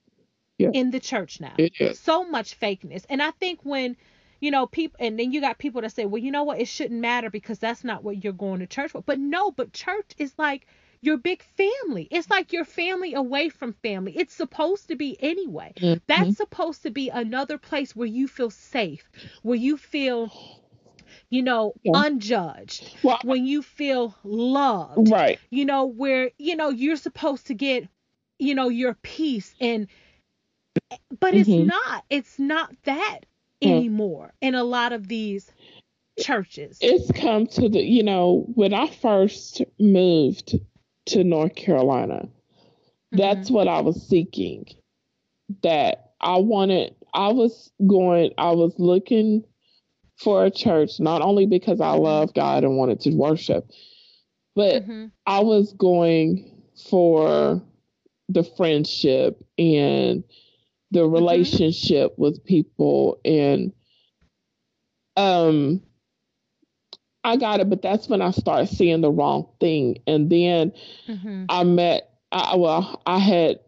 Yeah. 0.58 0.70
in 0.74 0.90
the 0.90 1.00
church 1.00 1.40
now 1.40 1.54
so 1.94 2.24
much 2.24 2.58
fakeness 2.60 3.04
and 3.08 3.22
i 3.22 3.30
think 3.32 3.60
when 3.62 3.96
you 4.40 4.50
know 4.50 4.66
people 4.66 4.96
and 5.00 5.18
then 5.18 5.32
you 5.32 5.40
got 5.40 5.58
people 5.58 5.80
that 5.80 5.92
say 5.92 6.04
well 6.04 6.22
you 6.22 6.30
know 6.30 6.44
what 6.44 6.60
it 6.60 6.68
shouldn't 6.68 7.00
matter 7.00 7.30
because 7.30 7.58
that's 7.58 7.84
not 7.84 8.04
what 8.04 8.22
you're 8.22 8.34
going 8.34 8.60
to 8.60 8.66
church 8.66 8.90
for 8.90 9.00
but 9.02 9.18
no 9.18 9.50
but 9.50 9.72
church 9.72 10.10
is 10.18 10.34
like 10.38 10.66
your 11.02 11.16
big 11.16 11.42
family 11.42 12.08
it's 12.10 12.30
like 12.30 12.52
your 12.52 12.64
family 12.64 13.14
away 13.14 13.48
from 13.48 13.72
family 13.72 14.16
it's 14.16 14.34
supposed 14.34 14.88
to 14.88 14.96
be 14.96 15.16
anyway 15.20 15.72
Mhm. 15.80 16.00
that's 16.06 16.34
supposed 16.36 16.82
to 16.82 16.90
be 16.90 17.08
another 17.10 17.58
place 17.58 17.94
where 17.96 18.06
you 18.08 18.26
feel 18.28 18.50
safe 18.50 19.10
where 19.42 19.56
you 19.56 19.76
feel 19.76 20.32
you 21.30 21.42
know 21.42 21.74
Yeah. 21.82 21.92
unjudged 21.94 22.90
Well, 23.02 23.20
when 23.20 23.44
you 23.46 23.62
feel 23.62 24.14
loved 24.22 25.12
right. 25.12 25.40
you 25.50 25.64
know 25.64 25.84
where 25.86 26.30
you 26.38 26.56
know 26.56 26.68
you're 26.70 26.96
supposed 26.96 27.46
to 27.46 27.54
get 27.54 27.88
you 28.38 28.54
know 28.54 28.68
your 28.68 28.94
peace 28.94 29.54
and 29.60 29.88
but 31.20 31.34
it's 31.34 31.56
Mhm. 31.56 31.58
not 31.58 32.04
it's 32.10 32.38
not 32.38 32.74
that 32.84 33.20
Mm. 33.64 33.84
anymore 33.84 34.32
in 34.40 34.54
a 34.54 34.64
lot 34.64 34.92
of 34.92 35.08
these 35.08 35.52
churches 36.16 36.88
It's 36.88 37.10
come 37.12 37.46
to 37.48 37.68
the, 37.68 37.80
you 37.82 38.02
know, 38.02 38.44
when 38.54 38.72
I 38.74 38.86
first 38.88 39.62
moved 39.78 40.54
to 41.06 41.24
North 41.24 41.54
Carolina, 41.54 42.28
that's 43.12 43.50
what 43.50 43.68
I 43.68 43.80
was 43.80 44.06
seeking. 44.08 44.66
That 45.62 46.12
I 46.20 46.36
wanted, 46.36 46.94
I 47.12 47.32
was 47.32 47.72
going, 47.86 48.32
I 48.38 48.52
was 48.52 48.74
looking 48.78 49.44
for 50.16 50.44
a 50.44 50.50
church, 50.50 51.00
not 51.00 51.22
only 51.22 51.46
because 51.46 51.80
I 51.80 51.92
love 51.92 52.34
God 52.34 52.62
and 52.62 52.76
wanted 52.76 53.00
to 53.00 53.10
worship, 53.14 53.70
but 54.54 54.86
Mhm. 54.86 55.10
I 55.26 55.40
was 55.40 55.72
going 55.72 56.62
for 56.90 57.62
the 58.28 58.44
friendship 58.44 59.42
and 59.58 60.22
the 60.90 61.06
relationship 61.06 62.16
with 62.18 62.44
people 62.44 63.20
and 63.24 63.72
um 65.16 65.82
I 67.24 67.36
got 67.36 67.60
it, 67.60 67.68
but 67.68 67.82
that's 67.82 68.08
when 68.08 68.22
I 68.22 68.30
started 68.30 68.68
seeing 68.68 69.00
the 69.00 69.10
wrong 69.10 69.46
thing. 69.60 69.98
And 70.06 70.30
then 70.30 70.72
Mhm. 71.08 71.48
I 71.48 71.64
met 71.64 72.08
I 72.32 72.56
well, 72.56 73.02
I 73.06 73.18
had 73.18 73.60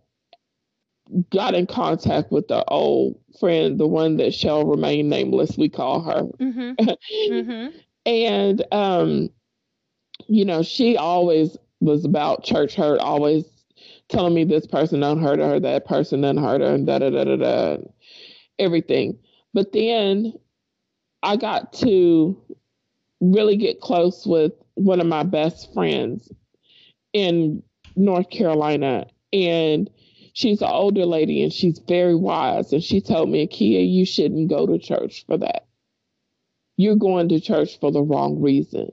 got 1.31 1.55
in 1.55 1.67
contact 1.67 2.31
with 2.31 2.49
the 2.49 2.65
old 2.69 3.19
friend, 3.39 3.79
the 3.79 3.87
one 3.87 4.17
that 4.17 4.35
shall 4.35 4.65
remain 4.65 5.09
nameless, 5.09 5.57
we 5.57 5.69
call 5.69 6.01
her. 6.03 6.29
Mhm. 6.39 6.77
Mhm. 7.27 7.73
and 8.07 8.65
um 8.73 9.31
you 10.29 10.45
know 10.45 10.63
she 10.63 10.97
always 10.97 11.57
was 11.81 12.05
about 12.05 12.43
church 12.45 12.75
hurt 12.75 13.01
always 13.01 13.45
telling 14.09 14.35
me 14.35 14.45
this 14.45 14.67
person 14.67 15.01
done 15.01 15.19
hurt 15.19 15.39
her 15.39 15.59
that 15.61 15.85
person 15.87 16.21
done 16.23 16.37
hurt 16.37 16.61
her 16.61 16.75
and 16.75 16.87
da 16.87 16.99
da 16.99 17.11
da 17.11 17.25
da 17.25 17.37
da 17.37 17.77
everything 18.59 19.19
but 19.53 19.73
then 19.73 20.33
i 21.23 21.37
got 21.37 21.73
to 21.73 22.37
really 23.23 23.57
get 23.57 23.81
close 23.81 24.27
with 24.27 24.53
one 24.75 25.01
of 25.01 25.07
my 25.07 25.23
best 25.23 25.73
friends 25.73 26.29
in 27.13 27.63
north 27.97 28.29
carolina 28.31 29.07
and 29.33 29.91
she's 30.35 30.61
an 30.63 30.69
older 30.71 31.07
lady 31.07 31.43
and 31.43 31.53
she's 31.53 31.79
very 31.87 32.15
wise 32.15 32.73
and 32.73 32.83
she 32.83 33.01
told 33.01 33.29
me 33.29 33.47
kia 33.47 33.81
you 33.81 34.05
shouldn't 34.05 34.49
go 34.51 34.67
to 34.67 34.79
church 34.79 35.25
for 35.27 35.37
that 35.37 35.67
you're 36.77 36.97
going 36.97 37.29
to 37.29 37.41
church 37.41 37.79
for 37.81 37.93
the 37.93 38.03
wrong 38.03 38.41
reason. 38.41 38.91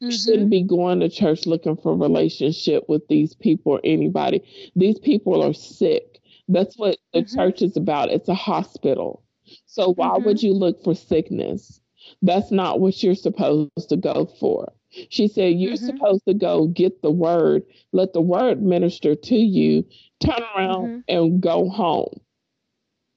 You 0.00 0.08
Mhm. 0.08 0.24
shouldn't 0.24 0.50
be 0.50 0.62
going 0.62 1.00
to 1.00 1.08
church 1.08 1.46
looking 1.46 1.76
for 1.76 1.94
relationship 1.96 2.88
with 2.88 3.06
these 3.08 3.34
people 3.34 3.72
or 3.72 3.80
anybody. 3.84 4.42
These 4.76 4.98
people 5.00 5.42
are 5.42 5.52
sick. 5.52 6.20
That's 6.48 6.78
what 6.78 6.98
the 7.12 7.22
Mhm. 7.22 7.34
church 7.34 7.62
is 7.62 7.76
about. 7.76 8.10
It's 8.10 8.28
a 8.28 8.34
hospital. 8.34 9.22
So 9.66 9.94
why 9.94 10.16
would 10.18 10.42
you 10.42 10.52
look 10.54 10.82
for 10.82 10.94
sickness? 10.94 11.80
That's 12.22 12.50
not 12.50 12.80
what 12.80 13.02
you're 13.02 13.14
supposed 13.14 13.88
to 13.88 13.96
go 13.96 14.26
for. 14.40 14.72
She 15.10 15.28
said 15.28 15.58
you're 15.58 15.76
Mhm. 15.76 15.78
supposed 15.78 16.24
to 16.26 16.34
go 16.34 16.68
get 16.68 17.02
the 17.02 17.10
word, 17.10 17.62
let 17.92 18.12
the 18.12 18.20
word 18.20 18.62
minister 18.62 19.14
to 19.14 19.36
you, 19.36 19.84
turn 20.20 20.42
around 20.56 20.90
Mhm. 20.90 21.04
and 21.08 21.40
go 21.40 21.68
home. 21.68 22.20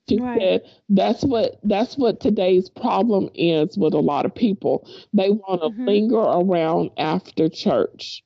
She 0.10 0.20
Right. 0.20 0.40
said 0.40 0.64
that's 0.90 1.24
what 1.24 1.60
that's 1.64 1.98
what 1.98 2.20
today's 2.20 2.70
problem 2.70 3.30
is 3.36 3.78
with 3.78 3.94
a 3.94 4.00
lot 4.00 4.26
of 4.26 4.34
people. 4.36 4.88
They 5.14 5.30
want 5.30 5.62
to 5.62 5.70
Mhm. 5.70 5.86
linger 5.86 6.18
around 6.18 6.92
after 6.98 7.48
church. 7.48 8.24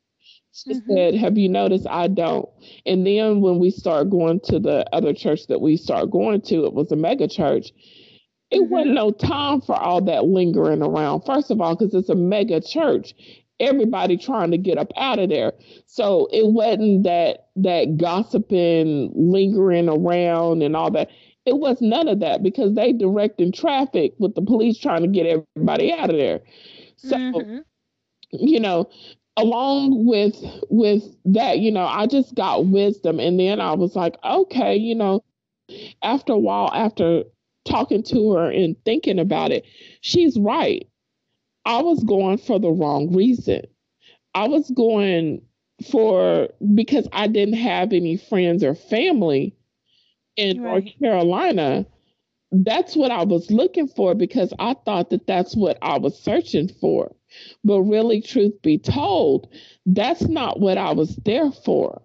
She 0.54 0.74
Mhm. 0.74 0.88
said, 0.88 1.16
"Have 1.16 1.38
you 1.38 1.50
noticed? 1.50 1.88
I 1.90 2.08
don't." 2.08 2.48
And 2.86 3.06
then 3.06 3.42
when 3.42 3.60
we 3.60 3.70
start 3.70 4.10
going 4.10 4.40
to 4.46 4.60
the 4.60 4.86
other 4.96 5.14
church 5.14 5.48
that 5.48 5.62
we 5.62 5.78
start 5.78 6.10
going 6.12 6.42
to, 6.42 6.66
it 6.66 6.74
was 6.74 6.92
a 6.92 6.96
mega 6.96 7.28
church. 7.28 7.72
It 8.54 8.70
Mhm. 8.70 8.70
wasn't 8.70 8.96
no 8.96 9.12
time 9.12 9.62
for 9.62 9.76
all 9.76 10.02
that 10.04 10.26
lingering 10.28 10.84
around. 10.84 11.24
First 11.24 11.52
of 11.52 11.62
all, 11.62 11.76
because 11.76 11.96
it's 11.96 12.10
a 12.10 12.16
mega 12.16 12.62
church, 12.62 13.16
everybody 13.60 14.18
trying 14.18 14.52
to 14.52 14.58
get 14.60 14.78
up 14.80 14.94
out 14.98 15.20
of 15.20 15.30
there. 15.30 15.54
So 15.88 16.30
it 16.34 16.48
wasn't 16.48 17.04
that 17.06 17.48
that 17.58 17.98
gossiping, 17.98 19.12
lingering 19.16 19.90
around, 19.90 20.64
and 20.64 20.76
all 20.78 20.92
that. 20.92 21.10
It 21.46 21.60
was 21.60 21.82
none 21.82 22.08
of 22.10 22.22
that 22.22 22.44
because 22.44 22.76
they 22.76 22.94
directing 22.94 23.52
traffic 23.52 24.14
with 24.20 24.36
the 24.36 24.44
police 24.44 24.80
trying 24.80 25.02
to 25.04 25.10
get 25.10 25.28
everybody 25.28 25.94
out 25.94 26.12
of 26.12 26.18
there. 26.18 26.42
So 26.98 27.18
Mhm. 27.18 27.64
you 28.32 28.60
know 28.60 28.90
along 29.38 30.06
with 30.06 30.38
with 30.70 31.04
that 31.26 31.60
you 31.60 31.72
know 31.72 31.86
i 31.86 32.06
just 32.08 32.36
got 32.36 32.68
wisdom 32.68 33.20
and 33.20 33.40
then 33.40 33.60
i 33.60 33.74
was 33.74 33.96
like 33.96 34.16
okay 34.24 34.76
you 34.76 34.96
know 34.96 35.24
after 36.04 36.34
a 36.34 36.40
while 36.40 36.70
after 36.74 37.24
talking 37.66 38.04
to 38.04 38.34
her 38.34 38.50
and 38.52 38.76
thinking 38.86 39.20
about 39.20 39.52
it 39.52 39.66
she's 40.02 40.38
right 40.40 40.88
i 41.66 41.82
was 41.82 42.04
going 42.04 42.38
for 42.38 42.60
the 42.60 42.70
wrong 42.72 43.14
reason 43.16 43.62
i 44.34 44.48
was 44.48 44.70
going 44.72 45.42
for 45.90 46.50
because 46.76 47.08
i 47.14 47.28
didn't 47.28 47.56
have 47.56 47.94
any 47.94 48.18
friends 48.18 48.64
or 48.64 48.76
family 48.76 49.56
in 50.36 50.62
north 50.62 50.86
carolina 51.00 51.86
that's 52.52 52.96
what 52.96 53.12
i 53.12 53.24
was 53.24 53.50
looking 53.52 53.88
for 53.88 54.14
because 54.16 54.54
i 54.60 54.74
thought 54.86 55.10
that 55.10 55.28
that's 55.28 55.56
what 55.56 55.78
i 55.82 55.98
was 55.98 56.18
searching 56.20 56.70
for 56.82 57.14
but 57.64 57.82
really, 57.82 58.22
truth 58.22 58.62
be 58.62 58.78
told, 58.78 59.48
that's 59.86 60.22
not 60.28 60.60
what 60.60 60.78
I 60.78 60.94
was 60.94 61.16
there 61.26 61.52
for. 61.52 62.02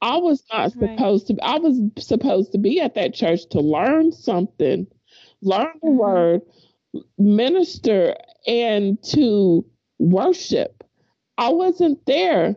I 0.00 0.18
was 0.18 0.42
not 0.52 0.72
Right. 0.74 0.78
supposed 0.78 1.28
to. 1.28 1.36
I 1.42 1.58
was 1.58 1.80
supposed 1.98 2.52
to 2.52 2.58
be 2.58 2.80
at 2.80 2.94
that 2.94 3.14
church 3.14 3.46
to 3.50 3.60
learn 3.60 4.12
something, 4.12 4.86
learn 5.44 5.74
the 5.82 5.90
Mhm. 5.90 5.98
word, 5.98 6.42
minister, 7.18 8.16
and 8.46 9.02
to 9.04 9.64
worship. 9.98 10.84
I 11.38 11.50
wasn't 11.50 12.04
there 12.06 12.56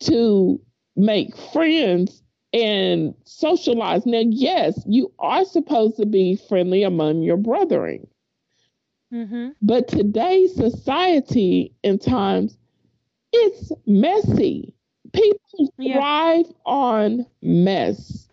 to 0.00 0.60
make 0.96 1.36
friends 1.36 2.22
and 2.52 3.14
socialize. 3.24 4.06
Now, 4.06 4.22
yes, 4.26 4.82
you 4.86 5.12
are 5.18 5.44
supposed 5.44 5.96
to 5.96 6.06
be 6.06 6.36
friendly 6.36 6.82
among 6.82 7.22
your 7.22 7.36
brethren. 7.36 8.08
Mm-hmm. 9.12 9.50
But 9.62 9.88
today's 9.88 10.54
society 10.54 11.74
and 11.84 12.00
times, 12.00 12.58
it's 13.32 13.72
messy. 13.86 14.74
People 15.12 15.72
Yeah. 15.78 15.92
thrive 15.92 16.52
on 16.64 17.26
mess. 17.42 18.28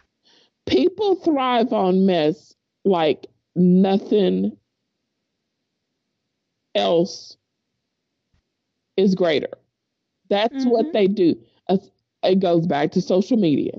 People 0.66 1.16
thrive 1.16 1.74
on 1.74 2.06
mess 2.06 2.56
like 2.86 3.28
nothing 3.56 4.58
else 6.76 7.38
is 8.98 9.16
greater. 9.16 9.50
That's 10.30 10.66
Mhm. 10.66 10.66
what 10.66 10.94
they 10.94 11.08
do. 11.08 11.36
It 12.24 12.40
goes 12.40 12.68
back 12.68 12.92
to 12.94 13.02
social 13.02 13.38
media. 13.38 13.72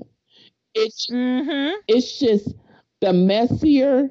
It's 0.75 1.11
Mm-hmm. 1.11 1.75
it's 1.87 2.19
just 2.19 2.53
the 3.01 3.13
messier 3.13 4.09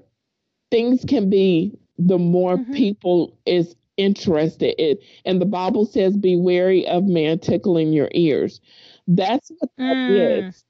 things 0.71 1.05
can 1.05 1.31
be, 1.31 1.79
the 1.99 2.19
more 2.19 2.59
Mhm. 2.59 2.73
people 2.73 3.39
is 3.47 3.77
interested 3.97 4.75
in. 4.79 4.99
And 5.25 5.41
the 5.41 5.47
Bible 5.47 5.85
says, 5.87 6.17
"Be 6.17 6.37
wary 6.37 6.87
of 6.87 7.05
man 7.05 7.39
tickling 7.39 7.93
your 7.93 8.09
ears." 8.13 8.61
That's 9.07 9.51
what 9.59 9.71
that 9.89 9.99
Mm. 10.03 10.49
is. 10.49 10.65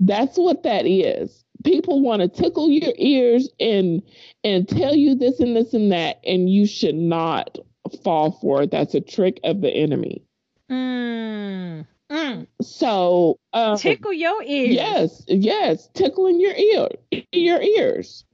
That's 0.00 0.38
what 0.38 0.62
that 0.64 0.86
is. 0.86 1.44
People 1.64 2.00
want 2.00 2.22
to 2.22 2.28
tickle 2.28 2.70
your 2.70 2.92
ears 2.96 3.48
and 3.60 4.02
and 4.44 4.68
tell 4.68 4.94
you 4.94 5.14
this 5.14 5.40
and 5.40 5.56
this 5.56 5.74
and 5.74 5.92
that, 5.92 6.20
and 6.24 6.50
you 6.50 6.66
should 6.66 6.94
not 6.94 7.58
fall 8.02 8.32
for 8.32 8.62
it. 8.62 8.70
That's 8.70 8.94
a 8.94 9.00
trick 9.00 9.40
of 9.44 9.60
the 9.60 9.70
enemy. 9.70 10.22
Mm. 10.70 11.86
Mm. 12.10 12.46
So 12.60 13.38
um, 13.52 13.76
Tickle 13.78 14.12
your 14.12 14.42
ears. 14.42 14.74
Yes, 14.74 15.24
yes, 15.28 15.88
tickling 15.94 16.40
your 16.40 16.54
ear, 16.54 16.88
your 17.32 17.62
ears. 17.62 18.24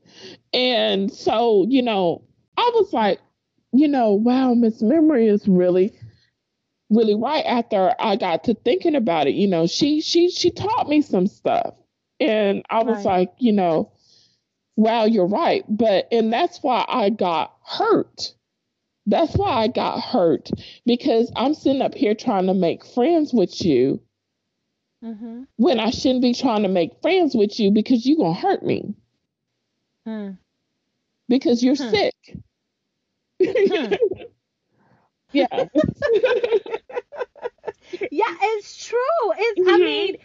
And 0.53 1.13
so, 1.13 1.67
you 1.69 1.83
know, 1.83 2.23
I 2.57 2.71
was 2.75 2.93
like, 2.93 3.21
you 3.73 3.89
know, 3.89 4.13
wow, 4.13 4.55
Miss 4.55 4.81
Memory 4.81 5.29
is 5.29 5.47
really, 5.47 5.93
really 6.89 7.15
right. 7.15 7.45
After 7.45 7.95
I 7.99 8.17
got 8.17 8.45
to 8.45 8.55
thinking 8.55 8.95
about 8.95 9.27
it, 9.27 9.35
you 9.35 9.47
know, 9.47 9.67
she 9.67 10.01
she 10.01 10.31
she 10.31 10.51
taught 10.51 10.89
me 10.89 11.03
some 11.03 11.27
stuff, 11.27 11.75
and 12.21 12.65
I 12.71 12.83
was 12.83 13.05
Right. 13.05 13.05
like, 13.05 13.33
you 13.39 13.53
know, 13.53 13.93
wow, 14.77 15.05
you're 15.05 15.27
right. 15.27 15.65
But 15.69 16.09
and 16.13 16.33
that's 16.33 16.63
why 16.63 16.85
I 16.89 17.11
got 17.11 17.55
hurt. 17.65 18.35
That's 19.07 19.35
why 19.37 19.51
I 19.51 19.69
got 19.69 20.01
hurt 20.01 20.51
because 20.87 21.31
I'm 21.37 21.55
sitting 21.55 21.83
up 21.83 21.95
here 21.95 22.15
trying 22.15 22.47
to 22.47 22.55
make 22.55 22.85
friends 22.85 23.33
with 23.33 23.65
you 23.65 24.01
Mm-hmm. 25.03 25.43
when 25.57 25.79
I 25.79 25.91
shouldn't 25.91 26.23
be 26.23 26.33
trying 26.33 26.63
to 26.63 26.69
make 26.69 27.01
friends 27.03 27.35
with 27.35 27.59
you 27.61 27.71
because 27.71 28.07
you're 28.07 28.17
going 28.17 28.35
to 28.35 28.41
hurt 28.41 28.63
me 28.63 28.95
Mm. 30.07 30.39
because 31.29 31.63
you're 31.63 31.77
Hmm. 31.79 31.95
sick. 31.95 32.15
Hmm. 33.69 33.95
yeah. 35.33 35.67
Yeah, 38.11 38.25
it's 38.41 38.85
true. 38.87 38.99
It's. 39.37 39.61
I 39.67 39.79
Mhm. 39.79 39.85
mean, 39.85 40.17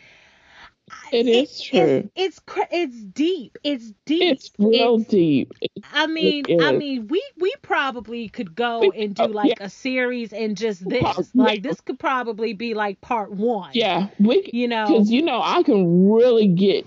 It 1.12 1.28
is 1.28 1.62
true. 1.62 2.10
It's 2.16 2.40
it's, 2.48 2.68
it's 2.72 3.04
deep. 3.04 3.58
It's 3.64 3.92
deep. 4.06 4.22
It's 4.24 4.52
real 4.58 4.96
It's- 4.96 5.08
deep. 5.08 5.54
I 5.94 6.08
mean, 6.08 6.46
I 6.62 6.72
mean, 6.72 7.08
we 7.08 7.24
we 7.38 7.54
probably 7.62 8.30
could 8.30 8.56
go 8.56 8.92
and 8.92 9.14
do 9.16 9.24
oh, 9.24 9.28
like 9.28 9.50
yeah. 9.50 9.66
a 9.66 9.70
series 9.70 10.32
and 10.32 10.56
just 10.56 10.88
this. 10.88 11.32
Like 11.34 11.64
this 11.64 11.82
could 11.82 12.00
probably 12.00 12.54
be 12.54 12.74
like 12.74 13.02
part 13.02 13.32
one. 13.32 13.72
Yeah. 13.74 14.08
We 14.20 14.50
You 14.54 14.68
know. 14.68 14.88
because 14.88 15.12
you 15.12 15.22
know 15.22 15.42
I 15.42 15.64
can 15.64 16.10
really 16.10 16.48
get 16.48 16.86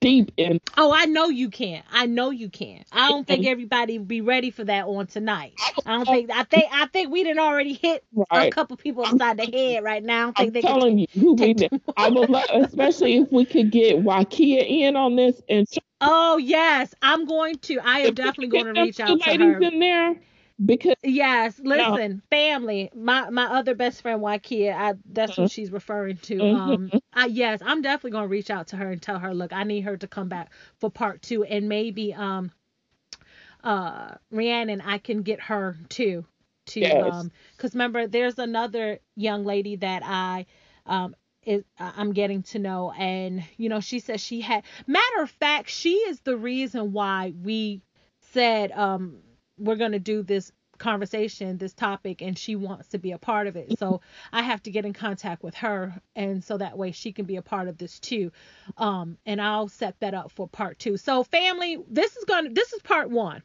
deep 0.00 0.32
in 0.36 0.60
Oh, 0.78 0.92
I 0.92 1.06
know 1.06 1.28
you 1.28 1.48
can. 1.48 1.82
I 1.90 2.06
know 2.06 2.30
you 2.30 2.50
can. 2.50 2.84
I 2.92 3.10
don't 3.10 3.26
think 3.26 3.46
everybody 3.46 3.98
would 3.98 4.08
be 4.08 4.20
ready 4.20 4.50
for 4.50 4.62
that 4.64 4.86
on 4.86 5.06
tonight. 5.06 5.54
I 5.86 5.92
don't 5.92 6.06
think. 6.06 6.30
I 6.30 6.42
think. 6.42 6.68
I 6.70 6.86
think 6.86 7.10
we 7.10 7.24
didn't 7.24 7.38
already 7.38 7.72
hit 7.72 8.04
a 8.30 8.50
couple 8.50 8.76
people 8.76 9.04
upside 9.04 9.38
the 9.38 9.46
head 9.46 9.82
right 9.82 10.02
now. 10.02 10.34
I 10.36 10.50
they 10.50 10.60
telling 10.60 10.98
you 10.98 11.06
who 11.14 11.32
we 11.34 11.54
take. 11.54 11.70
I 11.96 12.10
would 12.10 12.28
love, 12.28 12.44
especially 12.52 13.16
if 13.16 13.32
we 13.32 13.46
could 13.46 13.70
get 13.70 13.96
Wakia 13.96 14.68
in 14.68 14.96
on 14.96 15.16
this 15.16 15.40
and 15.48 15.66
Oh 16.00 16.36
yes, 16.36 16.94
I'm 17.00 17.24
going 17.24 17.56
to. 17.60 17.78
I 17.78 18.00
am 18.00 18.14
definitely 18.14 18.48
going 18.48 18.74
to 18.74 18.82
reach 18.82 19.00
out 19.00 19.18
to 19.18 19.36
her. 19.38 19.62
in 19.62 19.78
there 19.78 20.20
because 20.64 20.96
Yes, 21.02 21.58
listen, 21.60 22.22
family. 22.30 22.90
My 22.94 23.30
my 23.30 23.44
other 23.46 23.74
best 23.74 24.02
friend 24.02 24.20
Wakia, 24.20 24.74
I 24.74 24.94
that's 25.12 25.38
what 25.38 25.48
she's 25.48 25.70
referring 25.70 26.16
to. 26.18 26.46
Mhm. 26.46 26.50
Um, 26.50 26.92
I 27.12 27.26
yes, 27.26 27.60
I'm 27.64 27.82
definitely 27.82 28.12
gonna 28.12 28.28
reach 28.28 28.50
out 28.50 28.68
to 28.68 28.76
her 28.76 28.90
and 28.90 29.00
tell 29.00 29.18
her, 29.18 29.32
look, 29.34 29.52
I 29.52 29.64
need 29.64 29.82
her 29.82 29.96
to 29.96 30.06
come 30.08 30.28
back 30.28 30.50
for 30.78 30.90
part 30.90 31.22
two, 31.22 31.44
and 31.44 31.68
maybe 31.68 32.12
um, 32.14 32.50
uh, 33.64 34.14
Rhiannon, 34.30 34.80
I 34.80 34.98
can 34.98 35.22
get 35.22 35.40
her 35.40 35.76
too, 35.88 36.24
to 36.66 36.80
Yes. 36.80 36.96
um, 36.96 37.30
because 37.56 37.74
remember, 37.74 38.06
there's 38.06 38.38
another 38.38 38.98
young 39.14 39.44
lady 39.44 39.76
that 39.76 40.02
I 40.04 40.46
um 40.86 41.14
is 41.44 41.64
I'm 41.78 42.12
getting 42.12 42.42
to 42.44 42.58
know, 42.58 42.90
and 42.92 43.44
you 43.56 43.68
know, 43.68 43.80
she 43.80 44.00
says 44.00 44.20
she 44.20 44.40
had. 44.40 44.64
Matter 44.86 45.22
of 45.22 45.30
fact, 45.30 45.70
she 45.70 45.92
is 45.94 46.20
the 46.20 46.36
reason 46.36 46.92
why 46.92 47.32
we 47.42 47.82
said 48.32 48.72
um 48.72 49.18
we're 49.58 49.76
gonna 49.76 49.98
do 49.98 50.22
this 50.22 50.52
conversation, 50.78 51.56
this 51.56 51.72
topic, 51.72 52.20
and 52.20 52.38
she 52.38 52.54
wants 52.54 52.88
to 52.88 52.98
be 52.98 53.12
a 53.12 53.18
part 53.18 53.46
of 53.46 53.56
it. 53.56 53.78
So 53.78 54.02
I 54.32 54.42
have 54.42 54.62
to 54.64 54.70
get 54.70 54.84
in 54.84 54.92
contact 54.92 55.42
with 55.42 55.54
her, 55.56 55.94
and 56.14 56.44
so 56.44 56.58
that 56.58 56.76
way 56.76 56.92
she 56.92 57.12
can 57.12 57.24
be 57.24 57.36
a 57.36 57.42
part 57.42 57.68
of 57.68 57.78
this 57.78 57.98
too. 57.98 58.30
Um, 58.76 59.16
and 59.24 59.40
I'll 59.40 59.68
set 59.68 59.98
that 60.00 60.12
up 60.12 60.30
for 60.32 60.46
part 60.46 60.78
two. 60.78 60.98
So 60.98 61.22
family, 61.24 61.78
this 61.88 62.16
is 62.16 62.24
gonna 62.24 62.50
this 62.50 62.72
is 62.74 62.82
part 62.82 63.08
one, 63.10 63.42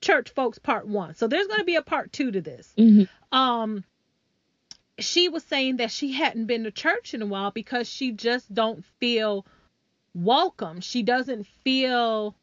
church 0.00 0.30
folks 0.30 0.58
part 0.58 0.88
one. 0.88 1.14
So 1.14 1.28
there's 1.28 1.46
gonna 1.46 1.64
be 1.64 1.76
a 1.76 1.82
part 1.82 2.12
two 2.12 2.32
to 2.32 2.40
this 2.40 2.74
Mhm. 2.76 3.08
um 3.30 3.84
she 4.98 5.28
was 5.28 5.42
saying 5.44 5.78
that 5.78 5.90
she 5.90 6.12
hadn't 6.12 6.46
been 6.46 6.62
to 6.64 6.70
church 6.70 7.14
in 7.14 7.22
a 7.22 7.26
while 7.26 7.50
because 7.50 7.88
she 7.88 8.12
just 8.12 8.52
don't 8.54 8.84
feel 9.00 9.44
welcome. 10.14 10.80
She 10.80 11.02
doesn't 11.02 11.46
feel 11.64 12.36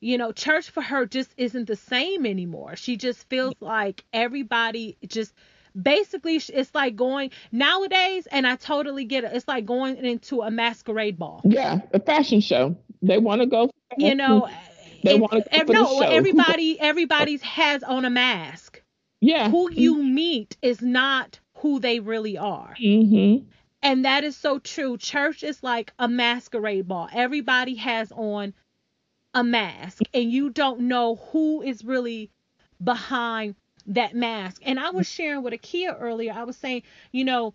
you 0.00 0.18
know, 0.18 0.32
church 0.32 0.70
for 0.70 0.82
her 0.82 1.06
just 1.06 1.32
isn't 1.36 1.66
the 1.66 1.76
same 1.76 2.24
anymore. 2.26 2.76
She 2.76 2.96
just 2.96 3.28
feels 3.28 3.54
like 3.60 4.04
everybody 4.12 4.96
just 5.06 5.32
basically 5.80 6.36
it's 6.36 6.74
like 6.74 6.96
going 6.96 7.30
nowadays 7.52 8.26
and 8.30 8.46
I 8.46 8.56
totally 8.56 9.04
get 9.04 9.24
it. 9.24 9.32
It's 9.34 9.46
like 9.48 9.66
going 9.66 9.96
into 9.98 10.42
a 10.42 10.50
masquerade 10.50 11.18
ball. 11.18 11.42
yeah, 11.44 11.80
a 11.92 12.00
fashion 12.00 12.40
show. 12.40 12.76
They 13.02 13.18
want 13.18 13.40
to 13.42 13.46
go. 13.46 13.70
You 13.98 14.14
know, 14.14 14.48
They 15.04 15.18
wanna 15.18 15.40
go 15.40 15.46
ev- 15.50 15.60
for 15.66 15.66
the 15.66 15.72
no, 15.72 15.86
show. 15.86 16.08
everybody 16.08 16.78
everybody's 16.80 17.42
has 17.42 17.82
on 17.82 18.04
a 18.04 18.10
mask. 18.10 18.82
yeah. 19.20 19.50
Who 19.50 19.70
you 19.72 20.02
meet 20.02 20.56
is 20.62 20.80
not 20.82 21.38
who 21.58 21.78
they 21.80 22.00
really 22.00 22.38
are. 22.38 22.74
Mm-hmm. 22.80 23.44
And 23.82 24.04
that 24.04 24.24
is 24.24 24.36
so 24.36 24.58
true. 24.58 24.96
Church 24.98 25.42
is 25.42 25.62
like 25.62 25.92
a 25.98 26.06
masquerade 26.08 26.86
ball. 26.88 27.08
Everybody 27.12 27.76
has 27.76 28.12
on 28.12 28.52
a 29.34 29.44
mask, 29.44 30.02
and 30.14 30.30
you 30.30 30.50
don't 30.50 30.82
know 30.82 31.16
who 31.16 31.62
is 31.62 31.84
really 31.84 32.30
behind 32.82 33.54
that 33.86 34.14
mask. 34.14 34.62
And 34.64 34.78
I 34.80 34.90
was 34.90 35.08
sharing 35.08 35.42
with 35.42 35.54
Akia 35.54 35.96
earlier, 36.00 36.32
I 36.32 36.44
was 36.44 36.56
saying, 36.56 36.82
you 37.12 37.24
know, 37.24 37.54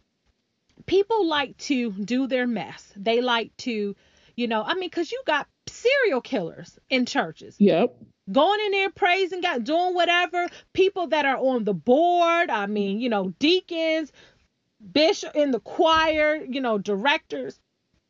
people 0.86 1.26
like 1.28 1.58
to 1.58 1.92
do 1.92 2.28
their 2.28 2.48
mess. 2.48 2.92
They 2.96 3.22
like 3.22 3.56
to, 3.58 3.96
you 4.36 4.48
know, 4.48 4.64
I 4.64 4.74
mean, 4.76 4.90
because 4.90 5.12
you 5.12 5.22
got 5.26 5.48
serial 5.68 6.22
killers 6.22 6.78
in 6.90 7.06
churches 7.06 7.56
Yep. 7.60 7.96
going 8.32 8.60
in 8.66 8.72
there 8.72 8.90
praising 8.92 9.42
God, 9.42 9.64
doing 9.64 9.94
whatever. 9.94 10.48
People 10.74 11.08
that 11.08 11.26
are 11.26 11.38
on 11.38 11.64
the 11.64 11.74
board, 11.74 12.50
I 12.50 12.66
mean, 12.68 13.00
you 13.00 13.10
know, 13.10 13.34
deacons, 13.40 14.12
bishop 14.94 15.36
in 15.36 15.52
the 15.52 15.60
choir, 15.60 16.44
you 16.48 16.62
know, 16.62 16.78
directors, 16.78 17.60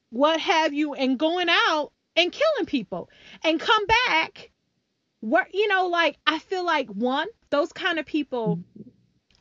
what 0.09 0.39
have 0.39 0.73
you, 0.73 0.93
and 0.93 1.17
going 1.19 1.47
out 1.49 1.91
and 2.15 2.31
killing 2.31 2.65
people 2.65 3.09
and 3.43 3.59
come 3.59 3.85
back. 4.07 4.51
Where 5.21 5.47
you 5.53 5.67
know, 5.67 5.87
like 5.87 6.17
I 6.27 6.39
feel 6.39 6.65
like 6.65 6.87
one, 6.89 7.27
those 7.49 7.73
kind 7.73 7.97
of 7.99 8.05
people 8.05 8.59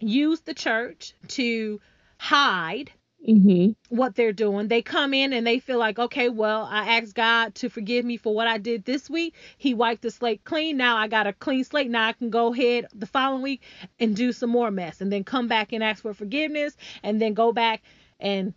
use 0.00 0.40
the 0.40 0.54
church 0.54 1.14
to 1.28 1.80
hide 2.18 2.90
Mm-hmm. 3.26 3.72
what 3.88 4.14
they're 4.16 4.34
doing. 4.34 4.68
They 4.68 4.82
come 4.82 5.14
in 5.14 5.32
and 5.32 5.46
they 5.46 5.58
feel 5.58 5.78
like, 5.78 5.98
okay, 5.98 6.28
well, 6.28 6.68
I 6.70 6.98
asked 6.98 7.14
God 7.14 7.54
to 7.54 7.70
forgive 7.70 8.04
me 8.04 8.18
for 8.18 8.34
what 8.34 8.46
I 8.46 8.58
did 8.58 8.84
this 8.84 9.08
week. 9.08 9.34
He 9.56 9.72
wiped 9.72 10.02
the 10.02 10.10
slate 10.10 10.44
clean. 10.44 10.76
Now 10.76 10.98
I 10.98 11.08
got 11.08 11.26
a 11.26 11.32
clean 11.32 11.64
slate. 11.64 11.90
Now 11.90 12.08
I 12.08 12.12
can 12.12 12.28
go 12.28 12.52
ahead 12.52 12.86
the 12.94 13.06
following 13.06 13.40
week 13.40 13.62
and 13.98 14.14
do 14.14 14.30
some 14.32 14.50
more 14.50 14.70
mess 14.70 15.00
and 15.00 15.10
then 15.10 15.24
come 15.24 15.48
back 15.48 15.72
and 15.72 15.82
ask 15.82 16.02
for 16.02 16.12
forgiveness 16.12 16.76
and 17.02 17.18
then 17.18 17.32
go 17.32 17.50
back 17.50 17.82
and 18.20 18.52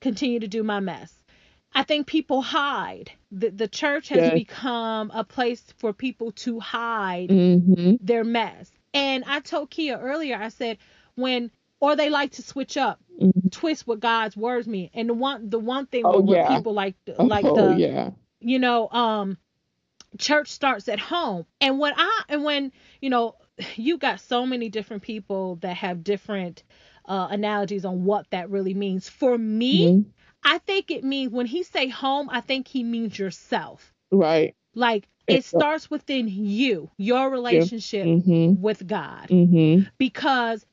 continue 0.00 0.40
to 0.40 0.48
do 0.48 0.64
my 0.64 0.80
mess. 0.80 1.21
I 1.74 1.82
think 1.84 2.06
people 2.06 2.42
hide. 2.42 3.12
The 3.30 3.50
the 3.50 3.68
church 3.68 4.08
has 4.08 4.24
Yes. 4.24 4.34
become 4.34 5.10
a 5.14 5.24
place 5.24 5.62
for 5.78 5.92
people 5.92 6.32
to 6.32 6.60
hide 6.60 7.30
Mm-hmm. 7.30 7.94
their 8.00 8.24
mess. 8.24 8.70
And 8.94 9.24
I 9.26 9.40
told 9.40 9.70
Kia 9.70 9.98
earlier, 9.98 10.36
I 10.36 10.48
said 10.48 10.78
when 11.14 11.50
or 11.80 11.96
they 11.96 12.10
like 12.10 12.32
to 12.32 12.42
switch 12.42 12.76
up, 12.76 13.00
Mhm. 13.20 13.50
twist 13.52 13.86
what 13.86 14.00
God's 14.00 14.36
words 14.36 14.66
mean. 14.68 14.90
And 14.94 15.08
the 15.08 15.14
one 15.14 15.50
the 15.50 15.58
one 15.58 15.86
thing 15.86 16.04
Oh, 16.06 16.22
yeah. 16.32 16.48
people 16.48 16.72
like 16.74 16.96
like 17.06 17.44
oh, 17.46 17.54
the 17.54 17.74
yeah. 17.78 18.10
you 18.40 18.58
know 18.58 18.88
um 18.90 19.38
church 20.18 20.50
starts 20.50 20.88
at 20.88 21.00
home. 21.00 21.46
And 21.60 21.78
when 21.78 21.94
I 21.96 22.22
and 22.28 22.44
when 22.44 22.72
you 23.00 23.10
know 23.10 23.36
you 23.76 23.98
got 23.98 24.20
so 24.20 24.46
many 24.46 24.68
different 24.68 25.02
people 25.02 25.56
that 25.56 25.76
have 25.76 26.04
different 26.04 26.62
uh, 27.06 27.28
analogies 27.30 27.84
on 27.84 28.04
what 28.04 28.30
that 28.30 28.50
really 28.50 28.74
means. 28.74 29.08
For 29.08 29.36
me, 29.36 29.88
Mhm. 29.88 30.04
I 30.44 30.58
think 30.58 30.90
it 30.90 31.04
means 31.04 31.32
when 31.32 31.46
he 31.46 31.62
say 31.62 31.88
home, 31.88 32.28
I 32.30 32.40
think 32.40 32.66
he 32.68 32.82
means 32.82 33.18
yourself. 33.18 33.92
Right. 34.10 34.54
Like 34.74 35.08
it 35.26 35.44
starts 35.44 35.90
within 35.90 36.28
you, 36.28 36.90
your 36.96 37.30
relationship 37.30 38.06
Mm-hmm. 38.06 38.60
with 38.60 38.86
God 38.86 39.28
Mm-hmm. 39.28 39.88
because 39.98 40.66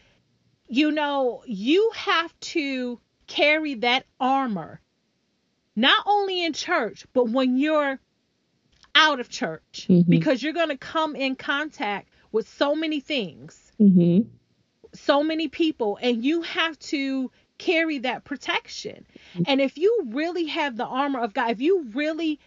you 0.68 0.92
know 0.92 1.44
you 1.46 1.92
have 1.96 2.38
to 2.40 3.00
carry 3.28 3.76
that 3.76 4.06
armor 4.20 4.82
not 5.76 6.04
only 6.08 6.44
in 6.44 6.54
church, 6.54 7.06
but 7.14 7.30
when 7.30 7.58
you're 7.58 8.00
out 8.96 9.20
of 9.20 9.30
church, 9.30 9.86
Mhm. 9.88 10.08
because 10.08 10.42
you're 10.44 10.54
going 10.54 10.70
to 10.70 10.78
come 10.78 11.16
in 11.16 11.36
contact 11.36 12.10
with 12.32 12.48
so 12.50 12.76
many 12.76 13.00
things, 13.00 13.72
Mhm. 13.80 14.28
so 14.94 15.24
many 15.24 15.48
people, 15.48 15.98
and 16.02 16.26
you 16.26 16.42
have 16.42 16.78
to 16.80 17.32
carry 17.60 18.00
that 18.00 18.24
protection. 18.24 19.06
And 19.46 19.62
if 19.62 19.78
you 19.78 20.04
really 20.08 20.46
have 20.48 20.76
the 20.76 20.86
armor 20.86 21.20
of 21.20 21.34
God, 21.34 21.52
if 21.52 21.62
you 21.62 21.84
really 21.94 22.40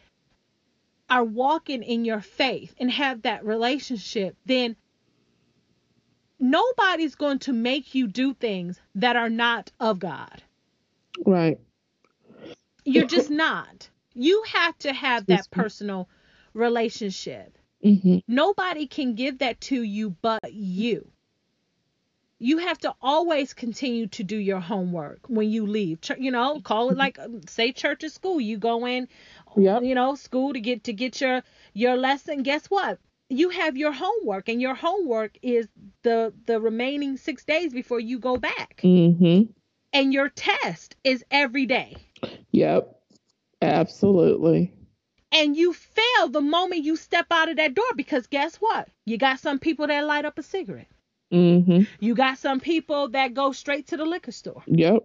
are 1.08 1.22
walking 1.22 1.82
in 1.82 2.04
your 2.04 2.20
faith 2.20 2.74
and 2.78 2.90
have 2.90 3.22
that 3.22 3.44
relationship, 3.44 4.36
then 4.46 4.74
nobody's 6.40 7.14
going 7.14 7.38
to 7.40 7.52
make 7.52 7.94
you 7.94 8.08
do 8.08 8.34
things 8.34 8.80
that 8.96 9.14
are 9.14 9.30
not 9.30 9.70
of 9.78 9.98
God. 10.00 10.42
Right. 11.24 11.60
You're 12.84 13.06
just 13.06 13.30
not. 13.30 13.88
You 14.14 14.42
have 14.48 14.76
to 14.78 14.92
have 14.92 15.26
that 15.26 15.50
personal 15.50 16.08
relationship. 16.54 17.56
Mhm. 17.84 18.22
Nobody 18.26 18.86
can 18.86 19.14
give 19.14 19.38
that 19.38 19.60
to 19.62 19.82
you 19.82 20.10
but 20.22 20.52
you. 20.52 21.11
You 22.42 22.58
have 22.58 22.78
to 22.80 22.92
always 23.00 23.54
continue 23.54 24.08
to 24.08 24.24
do 24.24 24.36
your 24.36 24.58
homework 24.60 25.20
when 25.28 25.48
you 25.48 25.64
leave. 25.64 26.00
You 26.18 26.32
know, 26.32 26.60
call 26.60 26.90
it 26.90 26.96
like 26.96 27.18
um, 27.18 27.40
say 27.46 27.70
church 27.72 28.02
or 28.02 28.08
school. 28.08 28.40
You 28.40 28.58
go 28.58 28.84
in, 28.86 29.08
Yep. 29.56 29.84
you 29.84 29.94
know, 29.94 30.16
school 30.16 30.52
to 30.52 30.60
get 30.60 30.84
to 30.84 30.92
get 30.92 31.20
your 31.20 31.42
your 31.72 31.96
lesson. 31.96 32.42
Guess 32.42 32.66
what? 32.66 32.98
You 33.28 33.50
have 33.50 33.76
your 33.76 33.92
homework, 33.92 34.48
and 34.48 34.60
your 34.60 34.74
homework 34.74 35.38
is 35.42 35.68
the 36.02 36.32
the 36.46 36.60
remaining 36.60 37.16
six 37.16 37.44
days 37.44 37.72
before 37.72 38.00
you 38.00 38.18
go 38.18 38.36
back. 38.36 38.80
Mhm. 38.82 39.48
And 39.92 40.12
your 40.12 40.28
test 40.28 40.96
is 41.04 41.24
every 41.30 41.66
day. 41.66 41.96
Yep. 42.50 42.88
Absolutely. 43.62 44.72
and 45.30 45.56
you 45.56 45.72
fail 45.72 46.28
the 46.28 46.40
moment 46.42 46.84
you 46.84 46.96
step 46.96 47.26
out 47.30 47.48
of 47.48 47.56
that 47.56 47.74
door 47.74 47.92
because 47.96 48.26
guess 48.26 48.56
what? 48.56 48.88
You 49.06 49.16
got 49.16 49.38
some 49.40 49.58
people 49.58 49.86
that 49.86 50.04
light 50.04 50.24
up 50.26 50.38
a 50.38 50.42
cigarette. 50.42 50.91
Mhm. 51.32 51.86
You 52.00 52.14
got 52.14 52.38
some 52.38 52.60
people 52.60 53.08
that 53.08 53.34
go 53.34 53.52
straight 53.52 53.88
to 53.88 53.96
the 53.96 54.04
liquor 54.04 54.32
store. 54.32 54.62
Yep. 54.66 55.04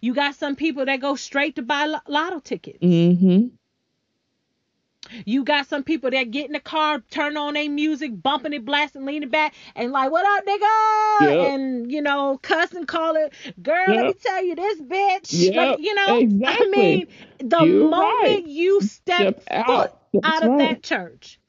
You 0.00 0.14
got 0.14 0.34
some 0.34 0.56
people 0.56 0.84
that 0.86 1.00
go 1.00 1.14
straight 1.16 1.56
to 1.56 1.62
buy 1.62 1.86
lotto 2.08 2.40
tickets. 2.40 2.78
Mhm. 2.80 3.52
You 5.24 5.44
got 5.44 5.66
some 5.66 5.82
people 5.82 6.10
that 6.10 6.30
get 6.30 6.46
in 6.46 6.52
the 6.52 6.60
car, 6.60 7.02
turn 7.10 7.36
on 7.36 7.54
their 7.54 7.68
music, 7.70 8.12
bumping 8.22 8.52
it, 8.52 8.64
blasting, 8.64 9.06
leaning 9.06 9.30
back, 9.30 9.54
and 9.74 9.90
like, 9.92 10.10
what 10.10 10.24
up, 10.26 10.46
nigga? 10.46 11.20
Yep. 11.22 11.48
And, 11.52 11.90
you 11.90 12.02
know, 12.02 12.38
cuss 12.42 12.72
and 12.74 12.86
call 12.86 13.16
it, 13.16 13.32
girl, 13.60 13.84
let 13.88 14.06
me 14.06 14.12
tell 14.12 14.44
you 14.44 14.54
this, 14.54 14.80
bitch. 14.80 15.32
Yep, 15.32 15.54
Like, 15.56 15.78
you 15.80 15.94
know, 15.94 16.06
I 16.46 16.68
mean, 16.70 17.06
the 17.38 17.64
You're 17.64 17.88
moment 17.88 18.22
right. 18.22 18.46
you 18.46 18.80
step, 18.82 19.40
Step 19.42 19.44
out. 19.50 19.96
Out 20.22 20.42
of 20.44 20.50
right. 20.50 20.58
that 20.58 20.82
church, 20.82 21.39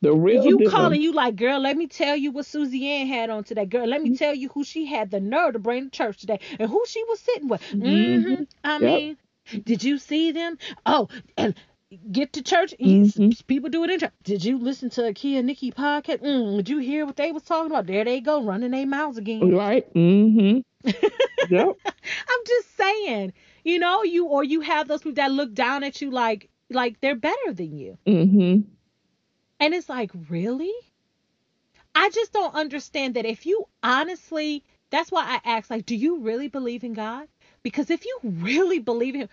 The 0.00 0.12
real 0.14 0.44
you 0.44 0.58
deal. 0.58 0.70
calling 0.70 1.02
you 1.02 1.12
like, 1.12 1.34
girl, 1.36 1.58
let 1.60 1.76
me 1.76 1.86
tell 1.88 2.16
you 2.16 2.30
what 2.30 2.46
Susie 2.46 2.86
Ann 2.88 3.06
had 3.08 3.30
on 3.30 3.42
today. 3.44 3.66
Girl, 3.66 3.86
let 3.86 4.00
me 4.02 4.10
Mm-hmm. 4.10 4.16
tell 4.16 4.34
you 4.34 4.48
who 4.50 4.62
she 4.64 4.86
had 4.86 5.10
the 5.10 5.18
nerve 5.20 5.54
to 5.54 5.58
bring 5.58 5.84
to 5.84 5.90
church 5.90 6.18
today 6.18 6.38
and 6.58 6.70
who 6.70 6.82
she 6.86 7.02
was 7.04 7.18
sitting 7.20 7.48
with. 7.48 7.62
hmm 7.70 7.82
Mhm. 7.82 8.46
I 8.62 8.78
Yep. 8.78 8.80
mean, 8.80 9.16
did 9.64 9.82
you 9.82 9.98
see 9.98 10.30
them? 10.32 10.56
Oh, 10.86 11.08
and 11.36 11.54
get 12.12 12.34
to 12.34 12.42
church. 12.42 12.74
Mhm. 12.78 13.46
People 13.48 13.70
do 13.70 13.82
it 13.84 13.90
in 13.90 13.98
church. 13.98 14.12
Did 14.22 14.44
you 14.44 14.58
listen 14.58 14.90
to 14.90 15.12
Kia 15.14 15.42
Nikki 15.42 15.72
podcast? 15.72 16.20
Mm, 16.22 16.56
did 16.58 16.68
you 16.68 16.78
hear 16.78 17.04
what 17.06 17.16
they 17.16 17.32
was 17.32 17.42
talking 17.42 17.70
about? 17.70 17.86
There 17.86 18.04
they 18.04 18.20
go, 18.20 18.42
running 18.44 18.70
their 18.70 18.86
mouths 18.86 19.18
again. 19.18 19.50
Right. 19.50 19.92
Mm-hmm. 19.94 20.60
yep. 21.50 21.76
I'm 21.84 22.40
just 22.46 22.76
saying, 22.76 23.32
you 23.64 23.78
know, 23.78 24.04
you 24.04 24.26
or 24.26 24.44
you 24.44 24.60
have 24.60 24.86
those 24.86 25.00
people 25.00 25.14
that 25.14 25.32
look 25.32 25.54
down 25.54 25.82
at 25.82 26.00
you 26.00 26.10
like 26.10 26.50
like 26.70 27.00
they're 27.00 27.16
better 27.16 27.52
than 27.52 27.76
you. 27.76 27.98
Mhm. 28.06 28.64
And 29.60 29.74
it's 29.74 29.88
like, 29.88 30.10
really? 30.28 30.72
I 31.94 32.10
just 32.10 32.32
don't 32.32 32.54
understand 32.54 33.14
that 33.14 33.26
if 33.26 33.46
you 33.46 33.64
honestly, 33.82 34.62
that's 34.90 35.10
why 35.10 35.24
I 35.44 35.56
ask, 35.56 35.70
like, 35.70 35.86
do 35.86 35.96
you 35.96 36.20
really 36.20 36.48
believe 36.48 36.84
in 36.84 36.92
God? 36.92 37.26
Because 37.62 37.90
if 37.90 38.04
you 38.04 38.18
really 38.22 38.78
believe 38.78 39.14
in 39.14 39.22
Him, 39.22 39.28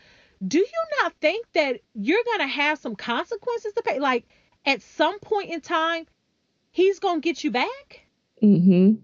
do 0.46 0.60
you 0.60 0.86
not 1.02 1.14
think 1.22 1.46
that 1.54 1.80
you're 1.94 2.24
going 2.26 2.40
to 2.40 2.48
have 2.48 2.80
some 2.80 2.96
consequences 2.96 3.74
to 3.74 3.84
pay? 3.84 4.00
Like, 4.00 4.26
at 4.66 4.82
some 4.82 5.20
point 5.20 5.52
in 5.52 5.62
time, 5.62 6.06
He's 6.72 7.00
going 7.00 7.22
to 7.22 7.26
get 7.26 7.44
you 7.44 7.52
back? 7.52 8.02
Mhm. 8.44 9.00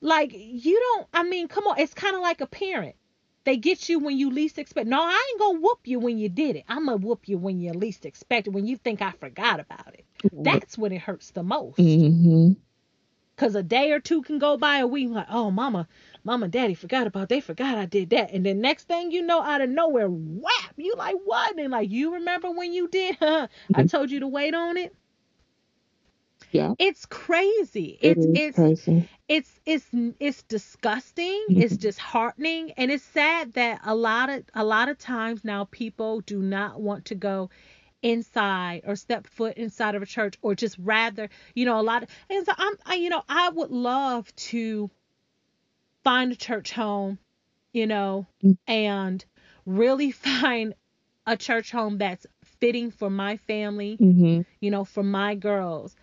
Like, 0.00 0.32
you 0.34 0.80
don't, 0.80 1.06
I 1.12 1.22
mean, 1.22 1.48
come 1.48 1.66
on, 1.66 1.78
it's 1.78 1.94
kind 1.94 2.16
of 2.16 2.22
like 2.22 2.40
a 2.40 2.46
parent. 2.46 2.96
They 3.46 3.56
get 3.56 3.88
you 3.88 3.98
when 4.00 4.18
you 4.18 4.30
least 4.30 4.58
expect. 4.58 4.88
No, 4.88 5.00
I 5.02 5.30
ain't 5.32 5.40
gonna 5.40 5.60
whoop 5.60 5.80
you 5.86 6.00
when 6.00 6.18
you 6.18 6.28
did 6.28 6.56
it. 6.56 6.66
I'm 6.68 6.86
gonna 6.86 6.98
whoop 6.98 7.28
you 7.28 7.38
when 7.38 7.60
you 7.60 7.72
least 7.72 8.04
expect 8.06 8.48
it, 8.48 8.50
when 8.50 8.66
you 8.66 8.76
think 8.76 9.02
I 9.02 9.12
forgot 9.12 9.60
about 9.60 9.94
it. 9.94 10.06
That's 10.32 10.78
when 10.78 10.92
it 10.92 11.02
hurts 11.02 11.30
the 11.32 11.44
most. 11.44 11.98
Mhm. 12.06 12.56
Cause 13.36 13.54
a 13.54 13.62
day 13.62 13.92
or 13.92 14.00
two 14.00 14.22
can 14.22 14.38
go 14.38 14.56
by 14.58 14.78
a 14.78 14.86
week 14.86 15.10
like, 15.10 15.26
oh 15.30 15.50
mama, 15.50 15.88
mama, 16.24 16.48
daddy 16.48 16.74
forgot 16.74 17.06
about 17.06 17.28
they 17.30 17.40
forgot 17.40 17.78
I 17.78 17.86
did 17.86 18.10
that. 18.10 18.32
And 18.32 18.44
then 18.46 18.60
next 18.60 18.88
thing 18.88 19.10
you 19.10 19.22
know, 19.22 19.40
out 19.42 19.62
of 19.62 19.70
nowhere, 19.70 20.08
whap, 20.08 20.74
you 20.76 20.94
like 20.96 21.16
what? 21.24 21.58
And 21.58 21.70
like, 21.72 21.90
you 21.90 22.14
remember 22.14 22.50
when 22.50 22.72
you 22.72 22.88
did? 22.88 23.16
Huh? 23.20 23.48
I 23.74 23.82
Mhm. 23.82 23.90
told 23.90 24.10
you 24.10 24.20
to 24.20 24.28
wait 24.28 24.54
on 24.54 24.76
it. 24.76 24.94
Yeah. 26.56 26.74
It's 26.78 27.06
crazy. 27.06 27.98
It 28.00 28.16
It's 28.18 28.26
it's 28.40 28.56
crazy. 28.56 29.08
it's 29.28 29.60
it's 29.66 29.86
it's 30.20 30.42
disgusting. 30.44 31.44
Mhm. 31.50 31.62
It's 31.62 31.76
disheartening, 31.76 32.72
and 32.72 32.90
it's 32.90 33.04
sad 33.04 33.52
that 33.54 33.80
a 33.84 33.94
lot 33.94 34.30
of 34.30 34.44
a 34.54 34.64
lot 34.64 34.88
of 34.88 34.98
times 34.98 35.44
now 35.44 35.64
people 35.70 36.20
do 36.20 36.40
not 36.40 36.80
want 36.80 37.06
to 37.06 37.14
go 37.14 37.50
inside 38.02 38.82
or 38.86 38.94
step 38.96 39.26
foot 39.26 39.56
inside 39.56 39.94
of 39.94 40.02
a 40.02 40.06
church 40.06 40.36
or 40.42 40.54
just 40.54 40.76
rather 40.78 41.28
you 41.54 41.64
know 41.64 41.80
a 41.80 41.82
lot 41.82 42.02
of 42.02 42.08
and 42.30 42.44
so 42.46 42.52
I'm 42.56 42.74
I, 42.84 42.94
you 42.96 43.08
know 43.08 43.22
I 43.28 43.48
would 43.50 43.70
love 43.70 44.34
to 44.36 44.90
find 46.04 46.32
a 46.32 46.36
church 46.36 46.72
home 46.72 47.18
you 47.72 47.86
know 47.86 48.26
Mm. 48.44 48.56
and 48.66 49.24
really 49.64 50.10
find 50.28 50.74
a 51.26 51.36
church 51.36 51.72
home 51.72 51.98
that's 51.98 52.26
fitting 52.44 52.90
for 52.90 53.10
my 53.10 53.36
family 53.38 53.96
Mhm. 54.00 54.44
you 54.60 54.70
know, 54.70 54.84
for 54.84 55.02
my 55.02 55.34
girls. 55.34 55.94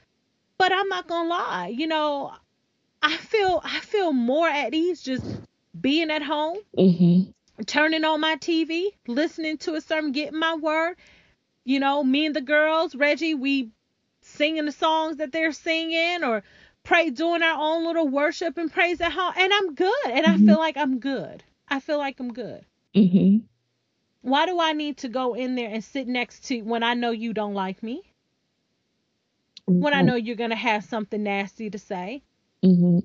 But 0.58 0.72
I'm 0.72 0.88
not 0.90 1.08
gonna 1.08 1.30
lie, 1.30 1.68
you 1.68 1.88
know, 1.88 2.34
I 3.02 3.18
feel 3.18 3.62
I 3.64 3.80
feel 3.80 4.14
more 4.14 4.48
at 4.48 4.74
ease 4.74 5.02
just 5.02 5.26
being 5.80 6.10
at 6.12 6.22
home, 6.24 6.58
Mhm. 6.78 7.34
turning 7.66 8.04
on 8.06 8.22
my 8.22 8.38
TV, 8.38 8.92
listening 9.08 9.58
to 9.60 9.76
a 9.76 9.82
sermon, 9.82 10.12
getting 10.12 10.40
my 10.40 10.56
word. 10.56 10.96
You 11.66 11.80
know, 11.80 12.04
me 12.04 12.26
and 12.26 12.36
the 12.36 12.42
girls, 12.42 12.96
Reggie, 12.96 13.36
we 13.36 13.72
singing 14.22 14.66
the 14.66 14.72
songs 14.72 15.18
that 15.18 15.32
they're 15.32 15.52
singing 15.54 16.24
or 16.24 16.44
pray 16.84 17.10
doing 17.10 17.42
our 17.42 17.60
own 17.62 17.86
little 17.86 18.08
worship 18.08 18.58
and 18.58 18.72
praise 18.72 19.02
at 19.02 19.12
home. 19.12 19.34
And 19.38 19.54
I'm 19.54 19.76
good. 19.76 20.06
And 20.06 20.26
I 20.26 20.38
Mhm. 20.38 20.46
feel 20.46 20.58
like 20.58 20.78
I'm 20.78 21.00
good. 21.00 21.44
I 21.68 21.80
feel 21.80 21.98
like 21.98 22.20
I'm 22.20 22.34
good. 22.34 22.66
Mhm. 22.96 23.44
Why 24.22 24.46
do 24.46 24.60
I 24.60 24.74
need 24.74 24.98
to 24.98 25.10
go 25.10 25.34
in 25.34 25.56
there 25.56 25.70
and 25.70 25.84
sit 25.84 26.08
next 26.08 26.46
to 26.46 26.62
when 26.62 26.84
I 26.84 26.94
know 26.94 27.12
you 27.12 27.34
don't 27.34 27.54
like 27.54 27.84
me? 27.84 28.04
When 29.80 29.94
I 29.94 30.02
Mhm. 30.02 30.04
know 30.04 30.16
you're 30.16 30.36
gonna 30.36 30.56
have 30.56 30.84
something 30.84 31.24
nasty 31.24 31.70
to 31.70 31.78
say? 31.78 32.24
Mhm. 32.64 33.02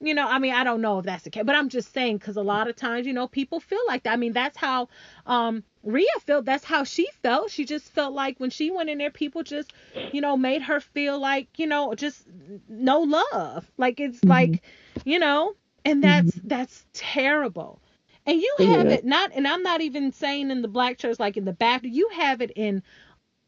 You 0.00 0.14
know, 0.14 0.26
I 0.28 0.38
mean, 0.38 0.52
I 0.52 0.64
don't 0.64 0.80
know 0.80 0.98
if 0.98 1.04
that's 1.06 1.22
the 1.24 1.30
case, 1.30 1.44
but 1.44 1.54
I'm 1.54 1.68
just 1.68 1.92
saying 1.92 2.18
because 2.18 2.36
a 2.36 2.42
lot 2.42 2.68
of 2.68 2.76
times, 2.76 3.06
you 3.06 3.12
know, 3.12 3.28
people 3.28 3.60
feel 3.60 3.80
like 3.86 4.02
that. 4.02 4.12
I 4.12 4.16
mean, 4.16 4.32
that's 4.32 4.56
how 4.56 4.88
um 5.26 5.62
Rhea 5.82 6.06
felt. 6.20 6.44
That's 6.44 6.64
how 6.64 6.84
she 6.84 7.06
felt. 7.22 7.50
She 7.50 7.64
just 7.64 7.88
felt 7.90 8.12
like 8.12 8.38
when 8.38 8.50
she 8.50 8.70
went 8.70 8.90
in 8.90 8.98
there, 8.98 9.10
people 9.10 9.42
just, 9.42 9.72
you 10.10 10.20
know, 10.20 10.36
made 10.36 10.62
her 10.62 10.80
feel 10.80 11.18
like, 11.18 11.58
you 11.58 11.66
know, 11.66 11.94
just 11.94 12.26
no 12.68 13.00
love. 13.32 13.70
Like 13.78 14.00
it's 14.00 14.24
Mhm. 14.24 14.28
like, 14.28 14.62
you 15.04 15.18
know, 15.18 15.54
and 15.84 16.02
that's 16.02 16.40
that's 16.44 16.84
terrible. 16.92 17.80
And 18.26 18.40
you 18.40 18.56
have 18.60 18.90
Yeah. 18.90 18.92
it 18.92 19.04
not, 19.04 19.30
and 19.34 19.46
I'm 19.46 19.62
not 19.62 19.80
even 19.80 20.12
saying 20.12 20.50
in 20.50 20.62
the 20.62 20.68
black 20.68 20.98
church, 20.98 21.18
like 21.18 21.36
in 21.36 21.44
the 21.44 21.52
Baptist, 21.52 21.94
you 21.94 22.08
have 22.14 22.40
it 22.40 22.52
in 22.56 22.82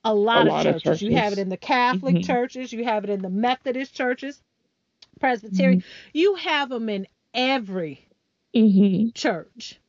a 0.04 0.14
lot, 0.14 0.46
A 0.46 0.50
lot 0.50 0.66
of, 0.66 0.76
of 0.76 0.82
churches. 0.82 1.02
You 1.02 1.16
have 1.16 1.32
it 1.32 1.38
in 1.38 1.48
the 1.48 1.56
Catholic 1.56 2.16
Mhm. 2.16 2.24
churches. 2.26 2.72
You 2.72 2.84
have 2.84 3.04
it 3.04 3.10
in 3.10 3.22
the 3.22 3.30
Methodist 3.30 3.94
churches, 3.94 4.42
Presbyterian. 5.20 5.80
Mm-hmm. 5.80 5.88
You 6.12 6.34
have 6.36 6.68
them 6.68 6.88
in 6.88 7.06
every 7.32 8.06
Mhm. 8.54 9.14
church. 9.14 9.80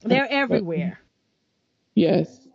They're 0.00 0.26
everywhere. 0.30 1.00
Yes. 1.94 2.46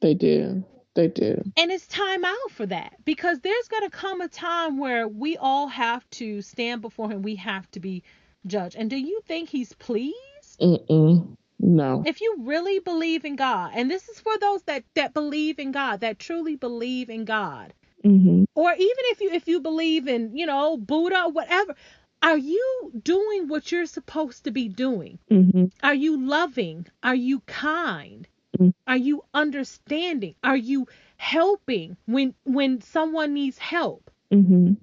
They 0.00 0.14
do. 0.14 0.64
They 0.94 1.08
do. 1.08 1.42
And 1.56 1.70
it's 1.72 1.86
time 1.86 2.24
out 2.24 2.50
for 2.50 2.66
that 2.66 2.94
because 3.04 3.40
there's 3.40 3.68
going 3.68 3.84
to 3.84 3.90
come 3.90 4.20
a 4.20 4.28
time 4.28 4.78
where 4.78 5.08
we 5.08 5.36
all 5.36 5.66
have 5.68 6.08
to 6.10 6.42
stand 6.42 6.82
before 6.82 7.10
him. 7.10 7.22
We 7.22 7.36
have 7.36 7.70
to 7.72 7.80
be 7.80 8.02
judged. 8.46 8.76
And 8.76 8.90
do 8.90 8.96
you 8.96 9.20
think 9.26 9.48
he's 9.48 9.72
pleased? 9.72 10.60
Mm-mm. 10.60 11.36
No. 11.60 12.02
If 12.06 12.20
you 12.20 12.36
really 12.40 12.78
believe 12.80 13.24
in 13.24 13.36
God, 13.36 13.72
and 13.74 13.90
this 13.90 14.08
is 14.08 14.20
for 14.20 14.36
those 14.38 14.62
that 14.64 14.84
that 14.94 15.14
believe 15.14 15.58
in 15.58 15.72
God, 15.72 16.00
that 16.00 16.18
truly 16.18 16.56
believe 16.56 17.08
in 17.10 17.24
God, 17.24 17.72
Mhm. 18.04 18.46
or 18.54 18.72
even 18.72 19.04
if 19.12 19.20
you 19.20 19.30
if 19.30 19.48
you 19.48 19.60
believe 19.60 20.08
in, 20.08 20.36
you 20.36 20.46
know, 20.46 20.76
Buddha 20.76 21.24
or 21.24 21.30
whatever, 21.32 21.74
are 22.22 22.36
you 22.38 22.92
doing 23.02 23.48
what 23.48 23.70
you're 23.72 23.86
supposed 23.86 24.44
to 24.44 24.50
be 24.50 24.68
doing? 24.68 25.18
Mhm. 25.30 25.72
Are 25.82 25.94
you 25.94 26.20
loving? 26.20 26.86
Are 27.02 27.14
you 27.14 27.40
kind? 27.40 28.26
Mm. 28.58 28.74
Are 28.86 28.96
you 28.96 29.22
understanding? 29.34 30.34
Are 30.44 30.56
you 30.56 30.86
helping 31.16 31.96
when 32.06 32.34
when 32.44 32.80
someone 32.80 33.32
needs 33.34 33.58
help? 33.58 34.10
Mhm. 34.32 34.76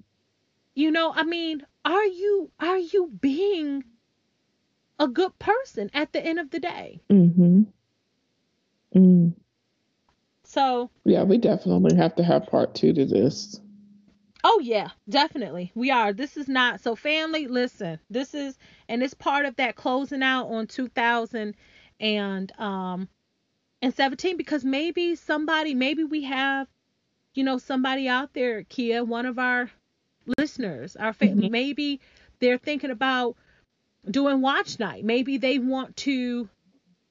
You 0.74 0.90
know, 0.90 1.12
I 1.14 1.24
mean, 1.24 1.64
are 1.84 2.06
you 2.06 2.50
are 2.60 2.78
you 2.78 3.08
being 3.20 3.84
a 5.02 5.08
good 5.08 5.36
person 5.38 5.90
at 5.92 6.12
the 6.12 6.24
end 6.24 6.38
of 6.38 6.50
the 6.50 6.60
day? 6.60 7.00
Mhm. 7.10 7.66
Mm. 8.94 9.32
So, 10.44 10.90
Yeah, 11.04 11.24
we 11.24 11.38
definitely 11.38 11.96
have 11.96 12.14
to 12.16 12.22
have 12.22 12.46
part 12.46 12.74
two 12.74 12.92
to 12.92 13.04
this. 13.04 13.60
oh 14.44 14.60
yeah, 14.62 14.90
definitely. 15.08 15.72
We 15.74 15.90
are. 15.90 16.12
This 16.12 16.36
is 16.36 16.48
not 16.48 16.80
so 16.80 16.94
family, 16.96 17.46
listen. 17.48 17.98
This 18.10 18.34
is 18.34 18.58
and 18.88 19.02
it's 19.02 19.14
part 19.14 19.46
of 19.46 19.56
that 19.56 19.76
closing 19.76 20.22
out 20.22 20.46
on 20.48 20.66
2000 20.66 21.54
and 22.00 22.52
um 22.60 23.08
and 23.80 23.94
17 23.94 24.36
because 24.36 24.64
maybe 24.64 25.14
somebody 25.16 25.74
maybe 25.74 26.04
we 26.04 26.22
have 26.24 26.68
you 27.34 27.44
know 27.44 27.58
somebody 27.58 28.08
out 28.08 28.34
there 28.34 28.62
Kia 28.64 29.02
one 29.04 29.26
of 29.26 29.38
our 29.38 29.70
listeners 30.38 30.96
our 30.96 31.12
fa- 31.12 31.26
Mhm. 31.26 31.50
maybe 31.50 32.00
they're 32.40 32.58
thinking 32.58 32.90
about 32.90 33.36
doing 34.10 34.40
watch 34.40 34.78
night 34.78 35.04
maybe 35.04 35.38
they 35.38 35.58
want 35.58 35.96
to 35.96 36.48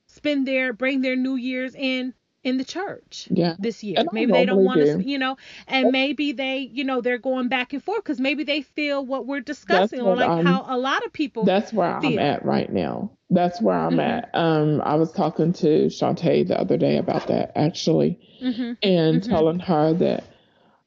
spend 0.08 0.46
their 0.48 0.74
bring 0.74 1.02
their 1.02 1.16
new 1.16 1.36
year's 1.36 1.74
in 1.76 2.14
in 2.44 2.58
the 2.58 2.66
church 2.66 3.28
Yeah. 3.32 3.56
this 3.60 3.84
year 3.84 4.04
maybe 4.12 4.32
they 4.32 4.46
don't 4.46 4.64
want 4.66 4.82
to 4.82 4.98
do. 4.98 5.02
you 5.10 5.20
know 5.20 5.38
and 5.68 5.92
maybe 5.92 6.32
they 6.34 6.58
you 6.60 6.84
know 6.84 7.00
they're 7.02 7.18
going 7.20 7.48
back 7.48 7.72
and 7.74 7.84
forth 7.84 8.04
because 8.04 8.20
maybe 8.20 8.44
they 8.44 8.62
feel 8.62 9.06
what 9.06 9.26
we're 9.26 9.40
discussing 9.42 10.02
or 10.02 10.16
like 10.16 10.30
I'm- 10.30 10.46
how 10.46 10.66
a 10.68 10.78
lot 10.78 11.06
of 11.06 11.14
people 11.14 11.46
That's 11.46 11.72
where 11.72 11.88
I'm 11.88 12.20
at 12.20 12.44
right 12.46 12.72
now. 12.72 13.12
That's 13.30 13.62
where 13.62 13.78
I'm 13.78 13.96
Mhm. 13.98 14.00
at. 14.00 14.30
Um, 14.34 14.82
I 14.84 14.96
was 14.96 15.12
talking 15.14 15.54
to 15.54 15.86
Shantae 15.88 16.46
the 16.48 16.60
other 16.60 16.78
day 16.78 16.98
about 16.98 17.28
that 17.28 17.54
actually, 17.56 18.20
hmm 18.42 18.74
and 18.84 19.22
Mhm. 19.22 19.30
telling 19.30 19.60
her 19.60 19.94
that 19.94 20.26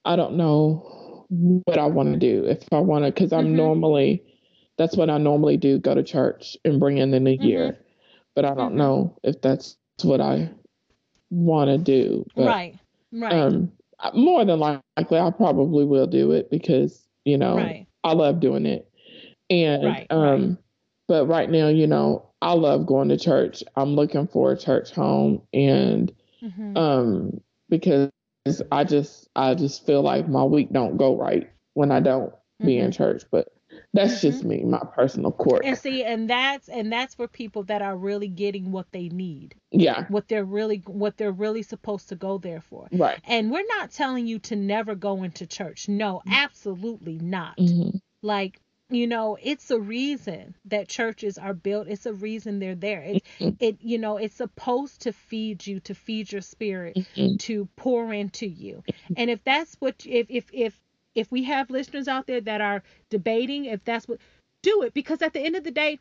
I 0.04 0.16
don't 0.16 0.36
know 0.36 1.26
what 1.64 1.78
I 1.78 1.86
want 1.86 2.12
to 2.12 2.18
do. 2.18 2.44
If 2.44 2.70
I 2.72 2.80
want 2.80 3.04
to, 3.06 3.10
because 3.12 3.32
I'm 3.32 3.46
Mhm. 3.46 3.56
normally, 3.56 4.22
that's 4.78 4.96
what 4.96 5.10
I 5.10 5.18
normally 5.18 5.56
do, 5.56 5.78
go 5.78 5.94
to 5.94 6.02
church 6.02 6.56
and 6.64 6.80
bring 6.80 6.98
in 6.98 7.10
the 7.10 7.20
new 7.20 7.38
Mhm. 7.38 7.72
year. 7.72 7.78
But 8.34 8.44
I 8.44 8.54
don't 8.54 8.74
Mhm. 8.74 8.76
know 8.76 9.18
if 9.22 9.40
that's 9.42 9.76
what 10.02 10.20
I 10.20 10.50
want 11.30 11.70
to 11.70 11.78
do. 11.78 12.26
But, 12.36 12.38
right 12.38 12.78
right 13.12 13.48
Um, 13.48 13.72
more 14.14 14.44
than 14.44 14.60
likely, 14.60 14.90
I 14.90 15.00
probably 15.00 15.56
will 15.56 15.76
do 15.80 16.00
it 16.00 16.20
because 16.20 16.78
you 17.00 17.12
know 17.14 17.50
right 17.50 17.86
I 17.86 17.92
love 17.94 18.24
doing 18.24 18.50
it. 18.54 18.76
And 19.36 19.82
Right, 19.82 20.10
um 20.10 20.42
right. 20.42 20.50
but 21.08 21.26
right 21.26 21.48
now, 21.50 21.68
you 21.68 21.86
know, 21.86 22.28
I 22.40 22.52
love 22.54 22.86
going 22.86 23.08
to 23.08 23.16
church. 23.16 23.62
I'm 23.76 23.94
looking 23.94 24.26
for 24.28 24.52
a 24.52 24.58
church 24.58 24.92
home 24.92 25.42
and 25.52 26.12
hmm 26.40 26.76
um 26.76 27.40
because 27.68 28.10
I 28.72 28.84
just 28.84 29.28
I 29.36 29.54
just 29.54 29.86
feel 29.86 30.02
like 30.02 30.28
my 30.28 30.44
week 30.44 30.72
don't 30.72 30.96
go 30.96 31.16
right 31.16 31.50
when 31.74 31.90
I 31.90 32.00
don't 32.00 32.32
be 32.64 32.78
in 32.78 32.90
church. 32.92 33.24
But 33.30 33.48
that's 33.94 34.20
just 34.20 34.44
me, 34.44 34.64
my 34.64 34.82
personal 34.94 35.32
court. 35.32 35.62
Mm-hmm. 35.62 35.68
And 35.70 35.78
see, 35.78 36.04
and 36.04 36.28
that's 36.30 36.68
and 36.68 36.92
that's 36.92 37.14
for 37.14 37.28
people 37.28 37.62
that 37.64 37.82
are 37.82 37.96
really 37.96 38.28
getting 38.28 38.72
what 38.72 38.86
they 38.92 39.08
need, 39.08 39.54
Yeah, 39.70 40.06
what 40.08 40.28
they're 40.28 40.44
really 40.44 40.82
what 40.86 41.16
they're 41.16 41.32
really 41.32 41.62
supposed 41.62 42.08
to 42.10 42.16
go 42.16 42.38
there 42.38 42.60
for. 42.60 42.88
right. 42.92 43.18
And 43.26 43.50
we're 43.50 43.66
not 43.78 43.90
telling 43.92 44.26
you 44.26 44.38
to 44.40 44.56
never 44.56 44.94
go 44.94 45.22
into 45.22 45.46
church. 45.46 45.88
No, 45.88 46.22
absolutely 46.30 47.18
not. 47.18 47.58
hmm 47.58 47.90
Like, 48.22 48.60
you 48.90 49.06
know, 49.06 49.38
it's 49.42 49.70
a 49.70 49.80
reason 49.80 50.54
that 50.66 50.88
churches 50.88 51.38
are 51.38 51.54
built. 51.54 51.88
It's 51.88 52.06
a 52.06 52.12
reason 52.12 52.58
they're 52.58 52.74
there. 52.74 53.02
It 53.02 53.22
Mhm. 53.40 53.56
it 53.60 53.76
you 53.80 53.98
know, 53.98 54.16
it's 54.18 54.36
supposed 54.36 55.02
to 55.02 55.12
feed 55.12 55.66
you, 55.66 55.80
to 55.80 55.94
feed 55.94 56.32
your 56.32 56.42
spirit, 56.42 56.98
hmm 57.16 57.36
to 57.38 57.66
pour 57.76 58.12
into 58.12 58.46
you. 58.46 58.82
And 59.16 59.30
if 59.30 59.42
that's 59.44 59.74
what 59.80 60.04
if 60.06 60.26
if 60.30 60.50
if 60.52 60.80
if 61.14 61.30
we 61.30 61.44
have 61.44 61.70
listeners 61.70 62.08
out 62.08 62.26
there 62.26 62.40
that 62.40 62.60
are 62.60 62.82
debating 63.10 63.66
if 63.66 63.84
that's 63.84 64.08
what 64.08 64.18
do 64.62 64.82
it 64.82 64.94
because 64.94 65.22
at 65.22 65.32
the 65.32 65.40
end 65.40 65.56
of 65.56 65.64
the 65.64 65.70
day 65.70 65.98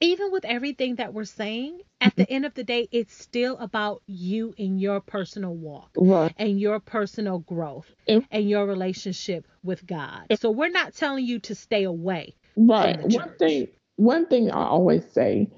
even 0.00 0.32
with 0.32 0.44
everything 0.44 0.96
that 0.96 1.12
we're 1.12 1.24
saying 1.24 1.80
at 2.00 2.16
the 2.16 2.30
end 2.30 2.46
of 2.46 2.54
the 2.54 2.64
day 2.64 2.88
it's 2.92 3.14
still 3.14 3.56
about 3.58 4.02
you 4.06 4.54
and 4.58 4.80
your 4.80 5.00
personal 5.00 5.54
walk 5.54 5.90
Right. 5.96 6.32
and 6.38 6.60
your 6.60 6.80
personal 6.80 7.40
growth 7.40 7.90
and 8.06 8.48
your 8.48 8.66
relationship 8.66 9.46
with 9.62 9.86
God. 9.86 10.26
So 10.40 10.50
we're 10.50 10.70
not 10.70 10.94
telling 10.94 11.26
you 11.26 11.40
to 11.40 11.54
stay 11.54 11.84
away. 11.84 12.34
Right. 12.56 12.98
One 13.02 13.34
thing 13.38 13.68
one 13.96 14.26
thing 14.26 14.50
I 14.50 14.64
always 14.64 15.04
say 15.12 15.50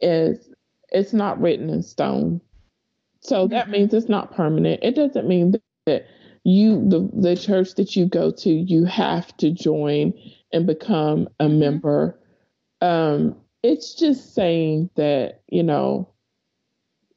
is 0.00 0.50
it's 0.90 1.12
not 1.12 1.40
written 1.40 1.68
in 1.70 1.82
stone. 1.82 2.40
So 3.20 3.46
that 3.48 3.66
Mhm. 3.66 3.70
means 3.70 3.94
it's 3.94 4.08
not 4.08 4.32
permanent. 4.34 4.80
It 4.82 4.94
doesn't 4.94 5.28
mean 5.28 5.54
that 5.86 6.06
you 6.44 6.88
the 6.88 7.08
the 7.14 7.36
church 7.36 7.74
that 7.76 7.96
you 7.96 8.06
go 8.06 8.30
to, 8.30 8.50
you 8.50 8.84
have 8.84 9.36
to 9.38 9.50
join 9.50 10.12
and 10.52 10.66
become 10.66 11.28
a 11.40 11.48
Mhm. 11.48 11.58
member. 11.58 12.18
Um 12.80 13.36
it's 13.62 13.94
just 13.94 14.34
saying 14.34 14.90
that, 14.96 15.42
you 15.48 15.62
know, 15.62 16.08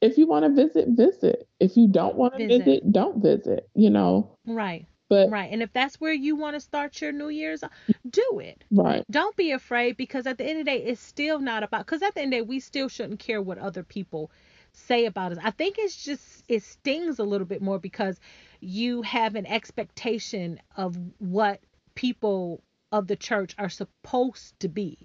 if 0.00 0.18
you 0.18 0.26
want 0.26 0.44
to 0.44 0.50
visit, 0.66 0.88
visit. 0.90 1.48
If 1.60 1.76
you 1.76 1.88
don't 1.88 2.16
want 2.16 2.34
to 2.34 2.40
Visit. 2.46 2.64
visit, 2.64 2.92
don't 2.92 3.22
visit, 3.22 3.68
you 3.74 3.90
know. 3.90 4.36
Right. 4.46 4.86
But 5.08 5.28
Right. 5.28 5.50
And 5.52 5.62
if 5.62 5.72
that's 5.72 6.00
where 6.00 6.12
you 6.12 6.36
want 6.36 6.54
to 6.54 6.60
start 6.60 7.00
your 7.00 7.12
New 7.12 7.28
Year's, 7.28 7.62
do 8.08 8.38
it. 8.40 8.64
right. 8.70 9.04
Don't 9.10 9.36
be 9.36 9.50
afraid 9.52 9.96
because 9.96 10.26
at 10.26 10.38
the 10.38 10.44
end 10.44 10.60
of 10.60 10.64
the 10.66 10.70
day, 10.72 10.82
it's 10.84 11.00
still 11.00 11.38
not 11.38 11.62
about, 11.62 11.86
because 11.86 12.02
at 12.02 12.14
the 12.14 12.22
end 12.22 12.32
of 12.34 12.38
the 12.38 12.44
day, 12.44 12.48
we 12.48 12.60
still 12.60 12.88
shouldn't 12.88 13.20
care 13.20 13.40
what 13.42 13.58
other 13.58 13.82
people 13.82 14.30
say 14.74 15.06
about 15.06 15.32
us. 15.32 15.38
I 15.42 15.50
think 15.50 15.76
it's 15.78 16.04
just, 16.04 16.44
it 16.48 16.62
stings 16.62 17.18
a 17.18 17.24
little 17.24 17.46
bit 17.46 17.62
more 17.62 17.78
because 17.78 18.18
you 18.60 19.02
have 19.02 19.34
an 19.36 19.46
expectation 19.46 20.60
of 20.76 20.96
what 21.18 21.60
people 21.94 22.62
of 22.92 23.06
the 23.06 23.16
church 23.16 23.54
are 23.58 23.68
supposed 23.70 24.58
to 24.60 24.68
be. 24.68 24.98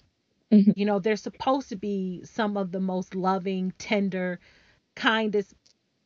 Mhm. 0.51 0.73
You 0.75 0.85
know, 0.85 0.99
they're 0.99 1.15
supposed 1.15 1.69
to 1.69 1.75
be 1.75 2.23
some 2.25 2.57
of 2.57 2.71
the 2.71 2.79
most 2.79 3.15
loving, 3.15 3.73
tender, 3.77 4.39
kindest 4.95 5.53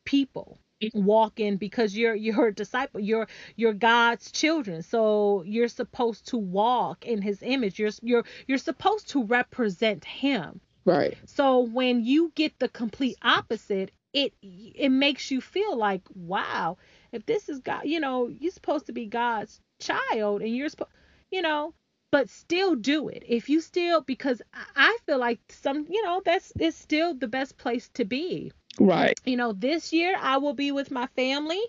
people 0.04 0.58
walking 0.94 1.56
because 1.56 1.96
you're 1.96 2.14
you're 2.14 2.48
a 2.48 2.54
disciple 2.54 3.00
you're 3.00 3.28
you're 3.56 3.72
God's 3.72 4.30
children 4.32 4.82
so 4.82 5.42
you're 5.46 5.68
supposed 5.68 6.28
to 6.28 6.36
walk 6.36 7.06
in 7.06 7.22
his 7.22 7.42
image 7.42 7.78
you're 7.78 7.90
you're 8.02 8.24
you're 8.46 8.58
supposed 8.58 9.08
to 9.10 9.24
represent 9.24 10.04
him 10.04 10.60
Right. 10.84 11.16
so 11.26 11.60
when 11.60 12.04
you 12.04 12.32
get 12.34 12.58
the 12.58 12.68
complete 12.68 13.16
opposite 13.22 13.90
it 14.12 14.32
it 14.42 14.90
makes 14.90 15.30
you 15.30 15.40
feel 15.40 15.76
like 15.76 16.02
wow 16.14 16.76
if 17.12 17.24
this 17.26 17.48
is 17.48 17.60
God 17.60 17.82
you 17.84 18.00
know 18.00 18.28
you're 18.28 18.52
supposed 18.52 18.86
to 18.86 18.92
be 18.92 19.06
God's 19.06 19.60
child 19.80 20.42
and 20.42 20.54
you're 20.56 20.68
supposed 20.68 20.90
you 21.30 21.42
know 21.42 21.74
but 22.12 22.28
still 22.30 22.76
do 22.76 23.08
it 23.08 23.24
if 23.26 23.48
you 23.48 23.60
still 23.60 24.00
because 24.00 24.40
I- 24.52 24.66
I 24.76 24.98
feel 25.06 25.18
like 25.18 25.40
some 25.48 25.86
you 25.88 26.02
know 26.04 26.22
that's 26.24 26.52
it's 26.58 26.76
still 26.76 27.14
the 27.14 27.28
best 27.28 27.56
place 27.56 27.88
to 27.94 28.04
be 28.04 28.52
Right. 28.78 29.18
you 29.24 29.36
know 29.36 29.52
this 29.52 29.92
year 29.92 30.14
i 30.18 30.36
will 30.38 30.54
be 30.54 30.72
with 30.72 30.90
my 30.90 31.06
family 31.08 31.62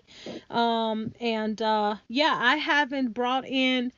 um 0.50 1.12
and 1.20 1.60
uh 1.62 1.96
yeah 2.08 2.36
i 2.38 2.56
haven't 2.56 3.14
brought 3.14 3.46
in 3.46 3.92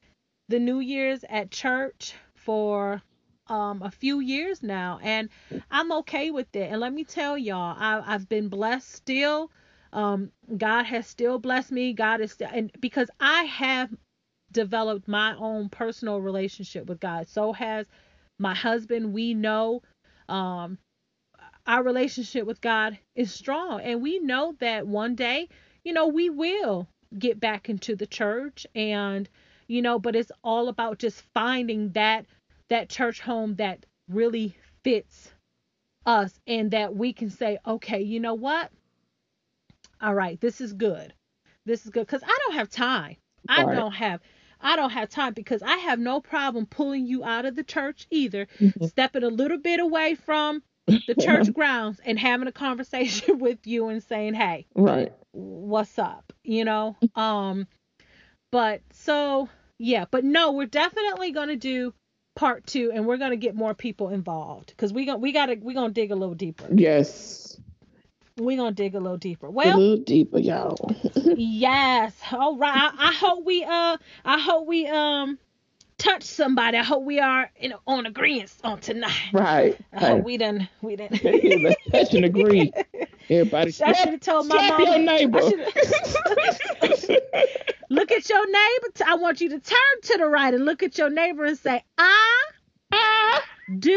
the 0.49 0.59
new 0.59 0.81
year's 0.81 1.25
at 1.29 1.51
church 1.51 2.15
for 2.35 3.03
um 3.49 3.83
a 3.83 3.91
few 3.91 4.21
years 4.21 4.63
now 4.63 4.99
and 5.03 5.29
i'm 5.71 5.93
okay 5.93 6.31
with 6.31 6.55
it. 6.55 6.71
And 6.71 6.81
let 6.81 6.93
me 6.93 7.05
tell 7.05 7.39
y'all 7.39 7.77
I, 7.79 8.03
i've 8.15 8.29
been 8.29 8.49
blessed 8.49 8.91
still. 8.93 9.51
Um 9.93 10.31
god 10.57 10.85
has 10.85 11.07
still 11.07 11.39
blessed 11.39 11.73
me. 11.73 11.93
God 11.93 12.21
is 12.21 12.33
still 12.33 12.49
and 12.53 12.71
because 12.81 13.11
i 13.21 13.45
have 13.45 13.91
developed 14.53 15.09
my 15.09 15.35
own 15.37 15.69
personal 15.69 16.21
relationship 16.21 16.87
with 16.87 17.01
god 17.01 17.29
so 17.29 17.53
has 17.53 17.87
my 18.39 18.55
husband. 18.55 19.13
We 19.13 19.35
know 19.35 19.83
um 20.29 20.79
our 21.67 21.83
relationship 21.83 22.47
with 22.47 22.61
God 22.63 22.99
is 23.15 23.33
strong. 23.33 23.81
And 23.83 24.03
we 24.03 24.19
know 24.21 24.55
that 24.61 24.87
one 24.87 25.15
day, 25.15 25.49
you 25.85 25.93
know, 25.93 26.07
we 26.07 26.31
will 26.31 26.89
get 27.19 27.39
back 27.39 27.69
into 27.69 27.95
the 27.95 28.07
church 28.07 28.67
and, 28.75 29.29
you 29.67 29.83
know, 29.83 29.99
but 29.99 30.17
it's 30.17 30.33
all 30.43 30.69
about 30.69 30.99
just 30.99 31.23
finding 31.35 31.91
that 31.93 32.25
that 32.71 32.89
church 32.89 33.21
home 33.21 33.55
that 33.57 33.87
really 34.09 34.57
fits 34.83 35.33
us 36.07 36.39
and 36.47 36.71
that 36.71 36.95
we 36.95 37.13
can 37.13 37.31
say, 37.31 37.59
okay, 37.67 38.01
you 38.03 38.21
know 38.21 38.35
what? 38.35 38.71
All 40.01 40.15
right, 40.15 40.41
this 40.41 40.61
is 40.61 40.73
good. 40.73 41.13
This 41.65 41.85
is 41.85 41.91
good 41.91 42.07
because 42.07 42.23
I 42.23 42.39
don't 42.47 42.55
have 42.55 42.71
time. 42.71 43.17
I 43.49 43.65
Right. 43.65 43.77
don't 43.77 43.93
have 43.93 44.21
I 44.61 44.75
don't 44.77 44.91
have 44.91 45.09
time 45.09 45.35
because 45.35 45.63
I 45.63 45.77
have 45.77 45.99
no 46.01 46.21
problem 46.21 46.67
pulling 46.67 47.07
you 47.07 47.25
out 47.25 47.45
of 47.47 47.55
the 47.55 47.63
church 47.63 48.07
either, 48.11 48.49
Mhm. 48.61 48.89
stepping 48.89 49.23
a 49.23 49.29
little 49.29 49.59
bit 49.59 49.81
away 49.81 50.15
from 50.15 50.63
the 51.07 51.15
church 51.15 51.53
grounds 51.53 52.01
and 52.05 52.19
having 52.19 52.49
a 52.49 52.53
conversation 52.53 53.39
with 53.39 53.67
you 53.67 53.89
and 53.89 54.03
saying, 54.03 54.35
"Hey, 54.35 54.67
Right. 54.75 55.13
what's 55.33 55.99
up?" 55.99 56.33
You 56.43 56.65
know. 56.65 56.97
Um, 57.15 57.67
but 58.51 58.81
so 58.93 59.49
yeah, 59.79 60.07
but 60.11 60.25
no, 60.25 60.53
we're 60.53 60.67
definitely 60.67 61.31
gonna 61.33 61.57
do 61.57 61.95
part 62.39 62.65
two, 62.69 62.93
and 62.95 63.05
we're 63.05 63.17
gonna 63.17 63.37
get 63.37 63.57
more 63.57 63.75
people 63.75 64.11
involved 64.11 64.69
because 64.69 64.93
we 64.93 65.05
gonna 65.05 65.19
we 65.19 65.33
gotta 65.33 65.59
we 65.61 65.75
gonna 65.75 65.93
dig 65.93 66.13
a 66.13 66.15
little 66.15 66.37
deeper. 66.37 66.69
Yes. 66.73 67.61
We 68.37 68.55
gonna 68.55 68.71
dig 68.71 68.95
a 68.95 69.01
little 69.01 69.19
deeper. 69.19 69.51
a 69.75 69.77
little 69.77 70.05
deeper, 70.05 70.39
y'all. 70.39 70.95
yes. 71.37 72.15
All 72.31 72.57
right. 72.57 72.93
I, 72.97 73.09
I 73.09 73.13
hope 73.13 73.45
we 73.45 73.65
uh 73.65 73.97
I 74.25 74.39
hope 74.39 74.69
we 74.69 74.87
um 74.87 75.39
touch 75.99 76.23
somebody. 76.25 76.79
I 76.79 76.83
hope 76.83 77.05
we 77.05 77.21
are 77.21 77.51
know 77.69 77.81
on 77.87 78.07
agreement 78.07 78.53
on 78.65 78.81
tonight. 78.81 79.13
right. 79.33 79.77
I 79.93 80.01
Hey. 80.01 80.07
hope 80.09 80.25
we 80.25 80.37
done 80.37 80.69
we 80.83 80.97
done. 80.97 81.11
Let's 81.23 81.77
touch 81.93 82.15
and 82.15 82.25
agree. 82.25 82.73
Everybody 83.31 83.73
I 83.85 83.93
should 83.93 84.13
have 84.13 84.21
told 84.21 84.47
my 84.47 84.61
mom. 84.69 84.81
your 84.87 84.99
neighbor. 84.99 85.41
Look 87.91 88.13
at 88.13 88.29
your 88.29 88.47
neighbor. 88.47 88.93
I 89.07 89.17
want 89.17 89.41
you 89.41 89.49
to 89.51 89.59
turn 89.61 90.01
to 90.05 90.19
the 90.19 90.27
right 90.27 90.53
and 90.53 90.65
look 90.65 90.83
at 90.83 90.99
your 90.99 91.11
neighbor 91.11 91.45
and 91.45 91.59
say, 91.59 91.83
I 91.97 92.45
Ah, 92.93 93.43
do 93.79 93.91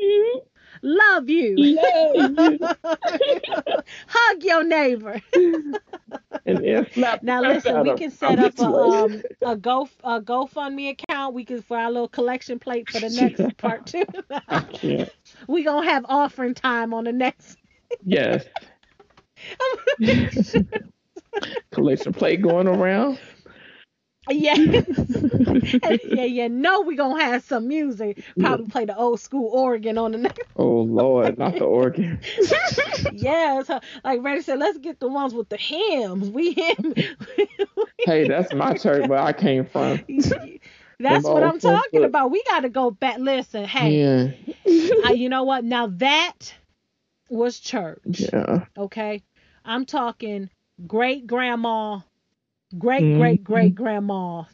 you 0.00 0.42
love 0.82 1.28
you. 1.28 1.54
you. 1.56 2.58
Hug 4.06 4.42
your 4.42 4.64
neighbor. 4.64 5.20
And 6.46 6.64
then 6.64 6.86
slap 6.92 7.22
Now 7.22 7.42
listen, 7.42 7.82
we 7.82 7.94
can 7.96 8.10
set 8.10 8.38
up 8.38 8.58
a 8.58 8.62
um 8.62 9.22
a 9.42 9.56
go 9.56 9.88
a 10.02 10.20
GoFundMe 10.20 10.90
account. 10.90 11.34
We 11.34 11.44
can 11.44 11.62
for 11.62 11.76
our 11.76 11.90
little 11.90 12.08
collection 12.08 12.58
plate 12.58 12.88
for 12.88 13.00
the 13.00 13.10
next 13.10 13.56
part 13.58 13.86
two. 13.86 14.04
We 15.46 15.64
gonna 15.64 15.86
have 15.86 16.06
offering 16.08 16.54
time 16.54 16.94
on 16.94 17.04
the 17.04 17.12
next. 17.12 17.58
Yes. 18.04 18.44
Collection 21.70 22.12
plate 22.12 22.42
going 22.42 22.66
around. 22.66 23.18
Yeah, 24.30 24.54
yeah, 26.04 26.24
yeah. 26.24 26.48
No, 26.48 26.82
we 26.82 26.96
gonna 26.96 27.22
have 27.22 27.42
some 27.44 27.68
music. 27.68 28.22
Probably 28.38 28.66
play 28.66 28.84
the 28.84 28.96
old 28.96 29.20
school 29.20 29.48
organ 29.52 29.98
on 29.98 30.12
the 30.12 30.18
next. 30.18 30.40
Oh 30.56 30.80
Lord, 30.80 31.38
not 31.38 31.54
the 31.54 31.64
organ. 31.64 32.20
yes, 33.12 33.68
like 34.04 34.22
Randy 34.22 34.42
said, 34.42 34.58
let's 34.58 34.78
get 34.78 35.00
the 35.00 35.08
ones 35.08 35.34
with 35.34 35.48
the 35.48 35.56
hymns. 35.56 36.30
We 36.30 36.52
hymn. 36.52 36.94
Hey, 37.98 38.28
that's 38.28 38.52
my 38.54 38.74
church 38.74 39.08
where 39.08 39.20
I 39.20 39.32
came 39.32 39.64
from. 39.66 40.00
That's 41.00 41.24
what 41.24 41.42
I'm 41.42 41.58
talking 41.60 42.04
about. 42.04 42.30
We 42.30 42.42
got 42.44 42.60
to 42.60 42.68
go 42.68 42.90
back. 42.90 43.18
Listen, 43.18 43.64
hey, 43.64 44.32
Yeah. 44.66 45.06
uh, 45.06 45.10
you 45.12 45.28
know 45.28 45.44
what? 45.44 45.64
Now 45.64 45.86
that 45.86 46.54
was 47.30 47.60
church. 47.60 48.00
Yeah. 48.32 48.64
Okay, 48.76 49.22
I'm 49.64 49.84
talking 49.86 50.50
great 50.86 51.26
grandma, 51.26 52.00
great 52.76 53.02
Mhm. 53.02 53.16
great 53.16 53.44
great 53.44 53.74
grandma 53.74 54.44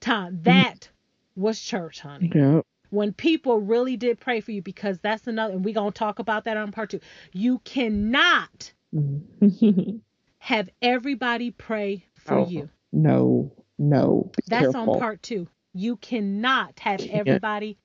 time. 0.00 0.40
That 0.42 0.90
was 1.36 1.60
church, 1.60 2.00
honey. 2.00 2.30
Yeah. 2.34 2.60
When 2.90 3.12
people 3.14 3.58
really 3.60 3.96
did 3.96 4.20
pray 4.20 4.40
for 4.40 4.52
you, 4.52 4.60
because 4.60 4.98
that's 4.98 5.26
another, 5.26 5.54
and 5.54 5.64
we're 5.64 5.72
gonna 5.74 5.90
talk 5.92 6.18
about 6.18 6.44
that 6.44 6.56
on 6.58 6.72
part 6.72 6.90
two. 6.90 7.00
You 7.32 7.60
cannot 7.60 8.72
have 10.38 10.68
everybody 10.82 11.50
pray 11.52 12.04
for 12.16 12.40
Oh, 12.40 12.46
you. 12.46 12.68
no, 12.92 13.52
no. 13.78 14.30
That's 14.48 14.72
careful. 14.72 14.92
on 14.94 14.98
part 14.98 15.22
two. 15.22 15.48
You 15.72 15.96
cannot 15.96 16.78
have 16.80 17.00
everybody 17.10 17.78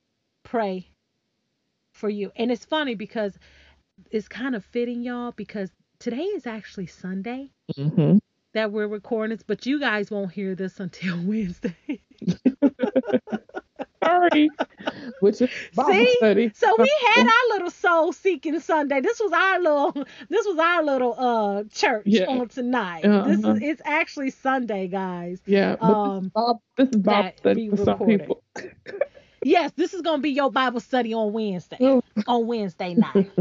pray 0.44 0.90
for 1.94 2.10
you. 2.10 2.32
And 2.36 2.52
it's 2.52 2.66
funny 2.66 2.96
because 2.96 3.38
it's 4.12 4.28
kind 4.28 4.56
of 4.56 4.66
fitting, 4.66 5.02
y'all, 5.04 5.32
because 5.32 5.72
today 6.00 6.24
is 6.24 6.46
actually 6.46 6.88
Sunday 6.88 7.52
Mhm. 7.78 8.20
That 8.54 8.72
we're 8.72 8.88
recording 8.88 9.36
this, 9.36 9.44
but 9.46 9.66
you 9.66 9.80
guys 9.80 10.10
won't 10.12 10.32
hear 10.32 10.56
this 10.56 10.80
until 10.80 11.18
Wednesday. 11.24 11.76
Sorry. 14.04 14.50
Which 15.20 15.42
is 15.42 15.50
Bible 15.76 15.92
See? 15.94 16.16
study. 16.18 16.52
So 16.56 16.74
we 16.80 16.92
had 17.16 17.26
our 17.26 17.56
little 17.56 17.72
soul 17.72 18.14
seeking 18.14 18.60
Sunday. 18.60 19.02
This 19.02 19.20
was 19.20 19.32
our 19.34 19.60
little 19.60 19.92
this 20.30 20.46
was 20.46 20.58
our 20.60 20.84
little 20.84 21.16
uh 21.18 21.64
church 21.74 22.04
Yeah. 22.06 22.26
on 22.28 22.48
tonight. 22.48 23.02
This 23.04 23.44
Uh-huh. 23.44 23.54
is 23.56 23.62
it's 23.62 23.82
actually 23.84 24.30
Sunday, 24.30 24.88
guys. 24.88 25.42
Yeah, 25.46 25.76
Um, 25.82 26.20
this 26.20 26.26
is 26.26 26.32
Bob, 26.32 26.58
this 26.78 26.90
is 26.90 26.96
Bible 26.98 27.24
that 27.24 27.38
study 27.40 27.70
for 27.70 27.78
some 27.78 28.00
people. 28.06 28.44
Yes, 29.44 29.72
this 29.76 29.94
is 29.94 30.02
gonna 30.02 30.22
be 30.22 30.32
your 30.32 30.52
Bible 30.52 30.80
study 30.80 31.14
on 31.14 31.34
Wednesday. 31.34 31.78
Oh. 31.82 32.02
On 32.28 32.48
Wednesday 32.48 32.94
night. 32.94 33.32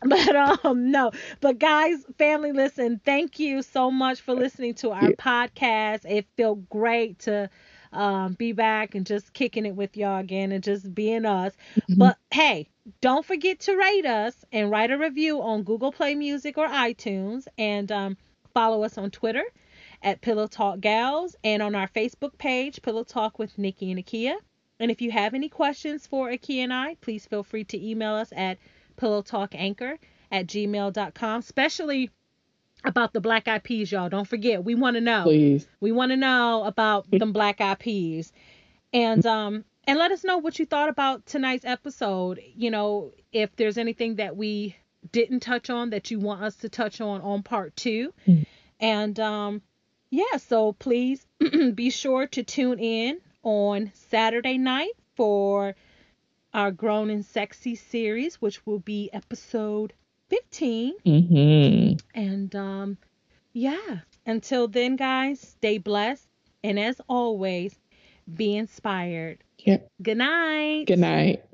but 0.04 0.36
um 0.64 0.90
no. 0.90 1.10
But 1.40 1.58
guys, 1.58 2.04
family, 2.18 2.52
listen, 2.52 3.00
thank 3.04 3.38
you 3.38 3.62
so 3.62 3.90
much 3.90 4.20
for 4.20 4.34
listening 4.34 4.74
to 4.74 4.90
our 4.90 5.10
Yeah. 5.10 5.16
podcast. 5.18 6.04
It 6.04 6.26
felt 6.36 6.68
great 6.68 7.20
to 7.20 7.48
um 7.92 8.34
be 8.34 8.52
back 8.52 8.94
and 8.94 9.06
just 9.06 9.32
kicking 9.32 9.64
it 9.64 9.74
with 9.74 9.96
y'all 9.96 10.18
again 10.20 10.52
and 10.52 10.62
just 10.62 10.94
being 10.94 11.24
us. 11.24 11.54
Mm-hmm. 11.80 11.98
But 11.98 12.18
hey, 12.30 12.68
don't 13.00 13.24
forget 13.24 13.60
to 13.60 13.76
rate 13.76 14.06
us 14.06 14.44
and 14.52 14.70
write 14.70 14.90
a 14.90 14.98
review 14.98 15.40
on 15.40 15.62
Google 15.62 15.92
Play 15.92 16.14
Music 16.14 16.58
or 16.58 16.68
iTunes 16.68 17.46
and 17.56 17.90
um 17.90 18.16
follow 18.54 18.82
us 18.84 18.98
on 18.98 19.10
Twitter 19.10 19.44
at 20.02 20.20
Pillow 20.20 20.46
Talk 20.46 20.80
Gals 20.80 21.36
and 21.44 21.62
on 21.62 21.74
our 21.74 21.88
Facebook 21.88 22.36
page, 22.38 22.82
Pillow 22.82 23.04
Talk 23.04 23.38
with 23.38 23.56
Nikki 23.58 23.90
and 23.90 24.04
Akia. 24.04 24.36
And 24.78 24.90
if 24.90 25.00
you 25.00 25.10
have 25.10 25.32
any 25.34 25.48
questions 25.48 26.06
for 26.06 26.28
Akia 26.30 26.64
and 26.64 26.72
I, 26.72 26.96
please 27.00 27.24
feel 27.26 27.42
free 27.42 27.64
to 27.64 27.82
email 27.82 28.14
us 28.14 28.30
at 28.36 28.58
pillowtalkanchor 28.96 29.98
at 30.30 30.46
gmail.com, 30.46 31.40
especially 31.40 32.10
about 32.84 33.12
the 33.12 33.20
black 33.20 33.48
eyed 33.48 33.64
peas, 33.64 33.90
y'all. 33.90 34.08
Don't 34.08 34.28
forget, 34.28 34.64
we 34.64 34.74
want 34.74 34.94
to 34.94 35.00
know. 35.00 35.24
Please. 35.24 35.66
We 35.80 35.92
want 35.92 36.10
to 36.12 36.16
know 36.16 36.64
about 36.64 37.10
them 37.10 37.32
black 37.32 37.60
eyed 37.60 37.78
peas. 37.78 38.32
And 38.92 39.24
um 39.26 39.64
and 39.86 39.98
let 39.98 40.12
us 40.12 40.24
know 40.24 40.38
what 40.38 40.58
you 40.58 40.66
thought 40.66 40.88
about 40.88 41.26
tonight's 41.26 41.64
episode. 41.64 42.40
You 42.54 42.70
know, 42.70 43.12
if 43.32 43.54
there's 43.56 43.78
anything 43.78 44.16
that 44.16 44.36
we 44.36 44.76
didn't 45.12 45.40
touch 45.40 45.70
on 45.70 45.90
that 45.90 46.10
you 46.10 46.18
want 46.18 46.42
us 46.42 46.56
to 46.56 46.68
touch 46.68 47.00
on 47.00 47.20
on 47.20 47.42
part 47.42 47.74
2. 47.76 48.12
Mm. 48.26 48.46
And 48.80 49.20
um 49.20 49.62
yeah, 50.10 50.36
so 50.38 50.72
please 50.72 51.26
be 51.74 51.90
sure 51.90 52.26
to 52.28 52.42
tune 52.42 52.78
in 52.78 53.18
on 53.42 53.90
Saturday 53.94 54.58
night 54.58 54.92
for 55.16 55.74
our 56.56 56.70
Grown 56.72 57.10
and 57.10 57.24
Sexy 57.24 57.74
series, 57.74 58.36
which 58.36 58.64
will 58.66 58.78
be 58.78 59.10
episode 59.12 59.92
15. 60.30 60.94
Mm-hmm. 61.06 62.18
And 62.18 62.56
um 62.56 62.98
yeah, 63.52 64.00
until 64.24 64.66
then 64.66 64.96
guys, 64.96 65.38
stay 65.40 65.78
blessed 65.78 66.26
and 66.64 66.80
as 66.80 67.00
always, 67.08 67.78
be 68.34 68.56
inspired. 68.56 69.44
Yep. 69.58 69.90
Good 70.02 70.16
night. 70.16 70.86
Good 70.86 70.98
night. 70.98 71.44